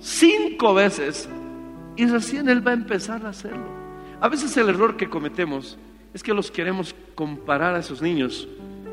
cinco 0.00 0.74
veces 0.74 1.28
y 1.96 2.06
recién 2.06 2.48
él 2.48 2.66
va 2.66 2.70
a 2.70 2.74
empezar 2.74 3.26
a 3.26 3.30
hacerlo. 3.30 3.66
A 4.20 4.28
veces 4.28 4.56
el 4.56 4.68
error 4.68 4.96
que 4.96 5.10
cometemos 5.10 5.76
es 6.14 6.22
que 6.22 6.32
los 6.32 6.50
queremos 6.50 6.94
comparar 7.14 7.74
a 7.74 7.80
esos 7.80 8.00
niños 8.00 8.48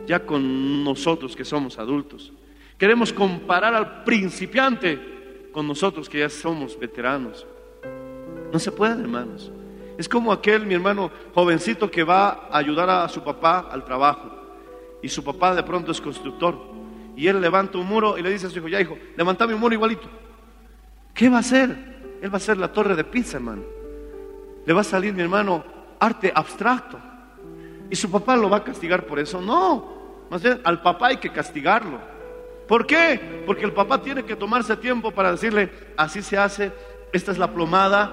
ya 0.07 0.25
con 0.25 0.83
nosotros 0.83 1.35
que 1.35 1.45
somos 1.45 1.77
adultos. 1.79 2.33
Queremos 2.77 3.13
comparar 3.13 3.73
al 3.73 4.03
principiante 4.03 5.49
con 5.51 5.67
nosotros 5.67 6.09
que 6.09 6.19
ya 6.19 6.29
somos 6.29 6.77
veteranos. 6.77 7.45
No 8.51 8.59
se 8.59 8.71
puede, 8.71 9.01
hermanos. 9.01 9.51
Es 9.97 10.09
como 10.09 10.31
aquel, 10.31 10.65
mi 10.65 10.73
hermano, 10.73 11.09
jovencito 11.33 11.89
que 11.89 12.03
va 12.03 12.49
a 12.51 12.57
ayudar 12.57 12.89
a 12.89 13.07
su 13.07 13.23
papá 13.23 13.69
al 13.71 13.85
trabajo. 13.85 14.31
Y 15.01 15.09
su 15.09 15.23
papá 15.23 15.55
de 15.55 15.63
pronto 15.63 15.91
es 15.91 16.01
constructor. 16.01 16.57
Y 17.15 17.27
él 17.27 17.39
levanta 17.39 17.77
un 17.77 17.87
muro 17.87 18.17
y 18.17 18.21
le 18.21 18.29
dice 18.29 18.47
a 18.47 18.49
su 18.49 18.59
hijo, 18.59 18.67
ya 18.67 18.81
hijo, 18.81 18.97
levantame 19.15 19.53
un 19.53 19.59
muro 19.59 19.73
igualito. 19.73 20.09
¿Qué 21.13 21.29
va 21.29 21.37
a 21.37 21.39
hacer? 21.39 21.69
Él 22.21 22.29
va 22.29 22.33
a 22.33 22.37
hacer 22.37 22.57
la 22.57 22.71
torre 22.71 22.95
de 22.95 23.03
pizza, 23.03 23.37
hermano. 23.37 23.63
Le 24.65 24.73
va 24.73 24.81
a 24.81 24.83
salir, 24.83 25.13
mi 25.13 25.21
hermano, 25.21 25.63
arte 25.99 26.31
abstracto. 26.33 26.99
¿Y 27.89 27.95
su 27.95 28.09
papá 28.09 28.35
lo 28.35 28.49
va 28.49 28.57
a 28.57 28.63
castigar 28.63 29.05
por 29.05 29.19
eso? 29.19 29.39
No. 29.39 29.95
Más 30.29 30.41
al 30.63 30.81
papá 30.81 31.07
hay 31.07 31.17
que 31.17 31.31
castigarlo. 31.31 31.99
¿Por 32.67 32.85
qué? 32.87 33.43
Porque 33.45 33.63
el 33.63 33.73
papá 33.73 34.01
tiene 34.01 34.23
que 34.23 34.35
tomarse 34.35 34.75
tiempo 34.77 35.11
para 35.11 35.31
decirle, 35.31 35.71
así 35.97 36.21
se 36.21 36.37
hace, 36.37 36.71
esta 37.13 37.31
es 37.31 37.37
la 37.37 37.53
plomada, 37.53 38.11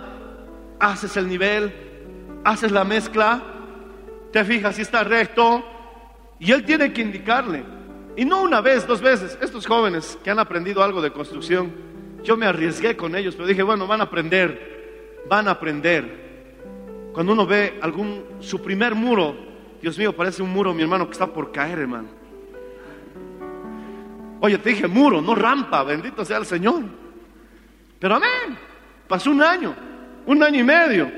haces 0.78 1.16
el 1.16 1.26
nivel, 1.26 1.72
haces 2.44 2.70
la 2.70 2.84
mezcla, 2.84 3.42
te 4.30 4.44
fijas 4.44 4.76
si 4.76 4.82
está 4.82 5.05
recto, 5.05 5.64
y 6.38 6.53
él 6.53 6.64
tiene 6.64 6.92
que 6.92 7.00
indicarle. 7.00 7.64
Y 8.17 8.25
no 8.25 8.43
una 8.43 8.61
vez, 8.61 8.87
dos 8.87 9.01
veces. 9.01 9.39
Estos 9.41 9.67
jóvenes 9.67 10.19
que 10.23 10.31
han 10.31 10.39
aprendido 10.39 10.83
algo 10.83 11.01
de 11.01 11.11
construcción, 11.13 11.73
yo 12.23 12.37
me 12.37 12.47
arriesgué 12.47 12.97
con 12.97 13.17
ellos, 13.17 13.35
pero 13.35 13.49
dije, 13.49 13.63
bueno, 13.63 13.87
van 13.87 14.01
a 14.01 14.05
aprender, 14.05 15.23
van 15.29 15.49
a 15.49 15.53
aprender. 15.53 17.11
Cuando 17.13 17.33
uno 17.33 17.47
ve 17.47 17.79
algún, 17.81 18.25
su 18.41 18.63
primer 18.63 18.95
muro, 18.95 19.35
Dios 19.81 19.99
mío, 19.99 20.15
parece 20.15 20.43
un 20.43 20.51
muro, 20.51 20.73
mi 20.73 20.83
hermano, 20.83 21.07
que 21.07 21.13
está 21.13 21.27
por 21.27 21.53
caer, 21.53 21.79
hermano. 21.79 22.09
Oye, 24.41 24.59
te 24.59 24.71
dije 24.71 24.89
muro, 24.89 25.23
no 25.23 25.35
rampa, 25.35 25.83
bendito 25.85 26.25
sea 26.25 26.39
el 26.39 26.47
Señor. 26.47 26.83
Pero 27.99 28.17
amén, 28.17 28.59
pasó 29.09 29.31
un 29.31 29.43
año, 29.43 29.75
un 30.27 30.43
año 30.43 30.61
y 30.61 30.65
medio. 30.65 31.11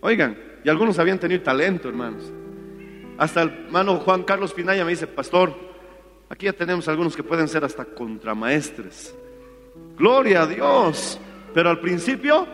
Oigan, 0.00 0.36
y 0.64 0.68
algunos 0.68 0.98
habían 0.98 1.18
tenido 1.18 1.42
talento, 1.42 1.88
hermanos. 1.88 2.32
Hasta 3.18 3.42
el 3.42 3.48
hermano 3.66 3.96
Juan 3.96 4.22
Carlos 4.22 4.52
Pinaya 4.52 4.84
me 4.84 4.90
dice, 4.90 5.06
pastor, 5.06 5.71
aquí 6.32 6.46
ya 6.46 6.54
tenemos 6.54 6.88
algunos 6.88 7.14
que 7.14 7.22
pueden 7.22 7.46
ser 7.46 7.62
hasta 7.62 7.84
contramaestres. 7.84 9.14
Gloria 9.98 10.42
a 10.42 10.46
Dios. 10.46 11.20
Pero 11.52 11.68
al 11.68 11.80
principio, 11.80 12.46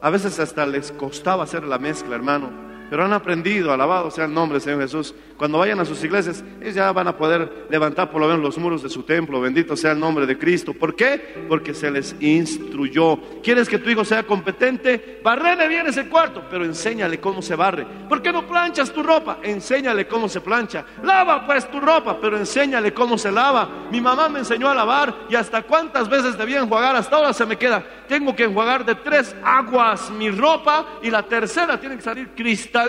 a 0.00 0.10
veces 0.10 0.40
hasta 0.40 0.66
les 0.66 0.90
costaba 0.90 1.44
hacer 1.44 1.62
la 1.62 1.78
mezcla, 1.78 2.16
hermano 2.16 2.71
pero 2.92 3.06
han 3.06 3.12
aprendido, 3.14 3.72
alabado 3.72 4.10
sea 4.10 4.26
el 4.26 4.34
nombre 4.34 4.56
del 4.56 4.60
Señor 4.60 4.82
Jesús. 4.82 5.14
Cuando 5.38 5.56
vayan 5.56 5.80
a 5.80 5.84
sus 5.86 6.04
iglesias, 6.04 6.44
ellos 6.60 6.74
ya 6.74 6.92
van 6.92 7.08
a 7.08 7.16
poder 7.16 7.64
levantar 7.70 8.10
por 8.10 8.20
lo 8.20 8.26
menos 8.26 8.42
los 8.42 8.58
muros 8.58 8.82
de 8.82 8.90
su 8.90 9.02
templo, 9.02 9.40
bendito 9.40 9.74
sea 9.78 9.92
el 9.92 9.98
nombre 9.98 10.26
de 10.26 10.36
Cristo. 10.36 10.74
¿Por 10.74 10.94
qué? 10.94 11.46
Porque 11.48 11.72
se 11.72 11.90
les 11.90 12.14
instruyó. 12.20 13.18
¿Quieres 13.42 13.66
que 13.66 13.78
tu 13.78 13.88
hijo 13.88 14.04
sea 14.04 14.24
competente? 14.24 15.20
Barrele 15.24 15.68
bien 15.68 15.86
ese 15.86 16.06
cuarto, 16.06 16.44
pero 16.50 16.66
enséñale 16.66 17.18
cómo 17.18 17.40
se 17.40 17.56
barre. 17.56 17.86
¿Por 18.10 18.20
qué 18.20 18.30
no 18.30 18.46
planchas 18.46 18.92
tu 18.92 19.02
ropa? 19.02 19.38
Enséñale 19.42 20.06
cómo 20.06 20.28
se 20.28 20.42
plancha. 20.42 20.84
Lava 21.02 21.46
pues 21.46 21.70
tu 21.70 21.80
ropa, 21.80 22.20
pero 22.20 22.36
enséñale 22.36 22.92
cómo 22.92 23.16
se 23.16 23.32
lava. 23.32 23.86
Mi 23.90 24.02
mamá 24.02 24.28
me 24.28 24.40
enseñó 24.40 24.68
a 24.68 24.74
lavar 24.74 25.14
y 25.30 25.34
hasta 25.34 25.62
cuántas 25.62 26.10
veces 26.10 26.36
debía 26.36 26.60
enjuagar, 26.60 26.94
hasta 26.94 27.16
ahora 27.16 27.32
se 27.32 27.46
me 27.46 27.56
queda. 27.56 27.82
Tengo 28.06 28.36
que 28.36 28.44
enjuagar 28.44 28.84
de 28.84 28.96
tres 28.96 29.34
aguas 29.42 30.10
mi 30.10 30.30
ropa 30.30 30.98
y 31.02 31.08
la 31.08 31.22
tercera 31.22 31.80
tiene 31.80 31.96
que 31.96 32.02
salir 32.02 32.28
cristal 32.36 32.81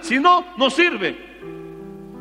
si 0.00 0.18
no, 0.18 0.54
no 0.56 0.70
sirve. 0.70 1.30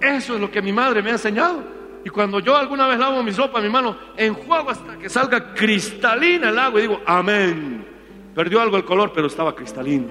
Eso 0.02 0.36
es 0.36 0.42
lo 0.42 0.50
que 0.50 0.62
mi 0.62 0.72
madre 0.72 1.02
me 1.02 1.10
ha 1.10 1.14
enseñado. 1.14 1.64
Y 2.04 2.10
cuando 2.10 2.40
yo 2.40 2.56
alguna 2.56 2.88
vez 2.88 2.98
lavo 2.98 3.22
mi 3.22 3.34
sopa, 3.34 3.60
mi 3.60 3.70
mano, 3.70 3.98
enjuago 4.16 4.70
hasta 4.70 4.98
que 4.98 5.10
salga 5.10 5.54
cristalina 5.54 6.50
el 6.50 6.60
agua 6.60 6.80
y 6.80 6.84
digo, 6.84 7.02
amén. 7.06 7.86
Perdió 8.34 8.62
algo 8.62 8.78
el 8.78 8.86
color, 8.86 9.12
pero 9.14 9.28
estaba 9.28 9.54
cristalino. 9.54 10.08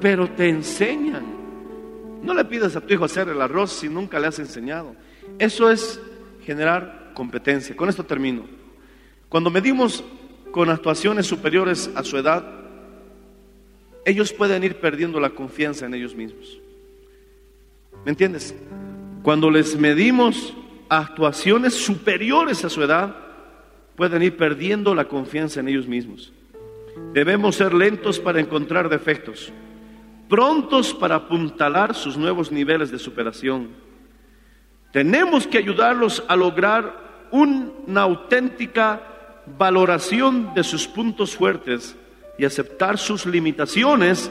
Pero 0.00 0.28
te 0.30 0.48
enseñan. 0.48 1.38
No 2.22 2.34
le 2.34 2.44
pidas 2.44 2.74
a 2.74 2.80
tu 2.80 2.92
hijo 2.92 3.04
hacer 3.04 3.28
el 3.28 3.40
arroz 3.40 3.72
si 3.72 3.88
nunca 3.88 4.18
le 4.18 4.26
has 4.26 4.38
enseñado. 4.38 4.96
Eso 5.38 5.70
es 5.70 6.00
generar 6.44 7.12
competencia. 7.14 7.76
Con 7.76 7.88
esto 7.88 8.04
termino. 8.04 8.44
Cuando 9.28 9.50
medimos 9.50 10.02
con 10.50 10.70
actuaciones 10.70 11.26
superiores 11.26 11.90
a 11.94 12.02
su 12.02 12.16
edad, 12.16 12.44
ellos 14.04 14.32
pueden 14.32 14.64
ir 14.64 14.76
perdiendo 14.76 15.20
la 15.20 15.30
confianza 15.30 15.86
en 15.86 15.94
ellos 15.94 16.14
mismos. 16.14 16.58
¿Me 18.04 18.10
entiendes? 18.10 18.54
Cuando 19.22 19.50
les 19.50 19.78
medimos 19.78 20.54
actuaciones 20.88 21.74
superiores 21.74 22.64
a 22.64 22.70
su 22.70 22.82
edad, 22.82 23.14
pueden 23.96 24.22
ir 24.22 24.36
perdiendo 24.36 24.94
la 24.94 25.06
confianza 25.06 25.60
en 25.60 25.68
ellos 25.68 25.86
mismos. 25.86 26.32
Debemos 27.12 27.56
ser 27.56 27.74
lentos 27.74 28.18
para 28.18 28.40
encontrar 28.40 28.88
defectos, 28.88 29.52
prontos 30.28 30.94
para 30.94 31.16
apuntalar 31.16 31.94
sus 31.94 32.16
nuevos 32.16 32.52
niveles 32.52 32.90
de 32.90 32.98
superación. 32.98 33.68
Tenemos 34.92 35.46
que 35.46 35.58
ayudarlos 35.58 36.24
a 36.28 36.36
lograr 36.36 37.28
una 37.30 38.02
auténtica 38.02 39.02
valoración 39.58 40.54
de 40.54 40.64
sus 40.64 40.86
puntos 40.86 41.36
fuertes 41.36 41.96
y 42.38 42.44
aceptar 42.44 42.96
sus 42.96 43.26
limitaciones 43.26 44.30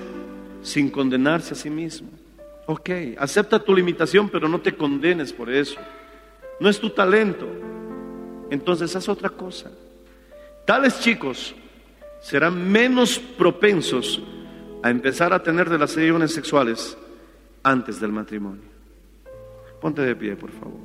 sin 0.64 0.90
condenarse 0.90 1.54
a 1.54 1.58
sí 1.58 1.70
mismo. 1.70 2.10
Ok, 2.66 2.90
acepta 3.18 3.60
tu 3.60 3.76
limitación, 3.76 4.30
pero 4.30 4.48
no 4.48 4.60
te 4.60 4.76
condenes 4.76 5.32
por 5.32 5.50
eso. 5.50 5.80
No 6.60 6.70
es 6.70 6.80
tu 6.80 6.90
talento. 6.90 7.48
Entonces 8.50 8.96
haz 8.96 9.08
otra 9.10 9.30
cosa. 9.30 9.72
Tales 10.66 11.00
chicos 11.00 11.54
serán 12.22 12.72
menos 12.72 13.20
propensos 13.20 14.22
a 14.84 14.90
empezar 14.90 15.34
a 15.34 15.44
tener 15.44 15.70
relaciones 15.70 16.34
sexuales 16.34 16.98
antes 17.64 18.00
del 18.00 18.12
matrimonio. 18.12 18.64
Ponte 19.82 20.02
de 20.02 20.16
pie, 20.16 20.36
por 20.36 20.52
favor. 20.52 20.80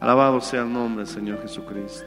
Alabado 0.00 0.40
sea 0.40 0.62
el 0.62 0.72
nombre 0.72 1.04
del 1.04 1.12
Señor 1.12 1.42
Jesucristo. 1.42 2.06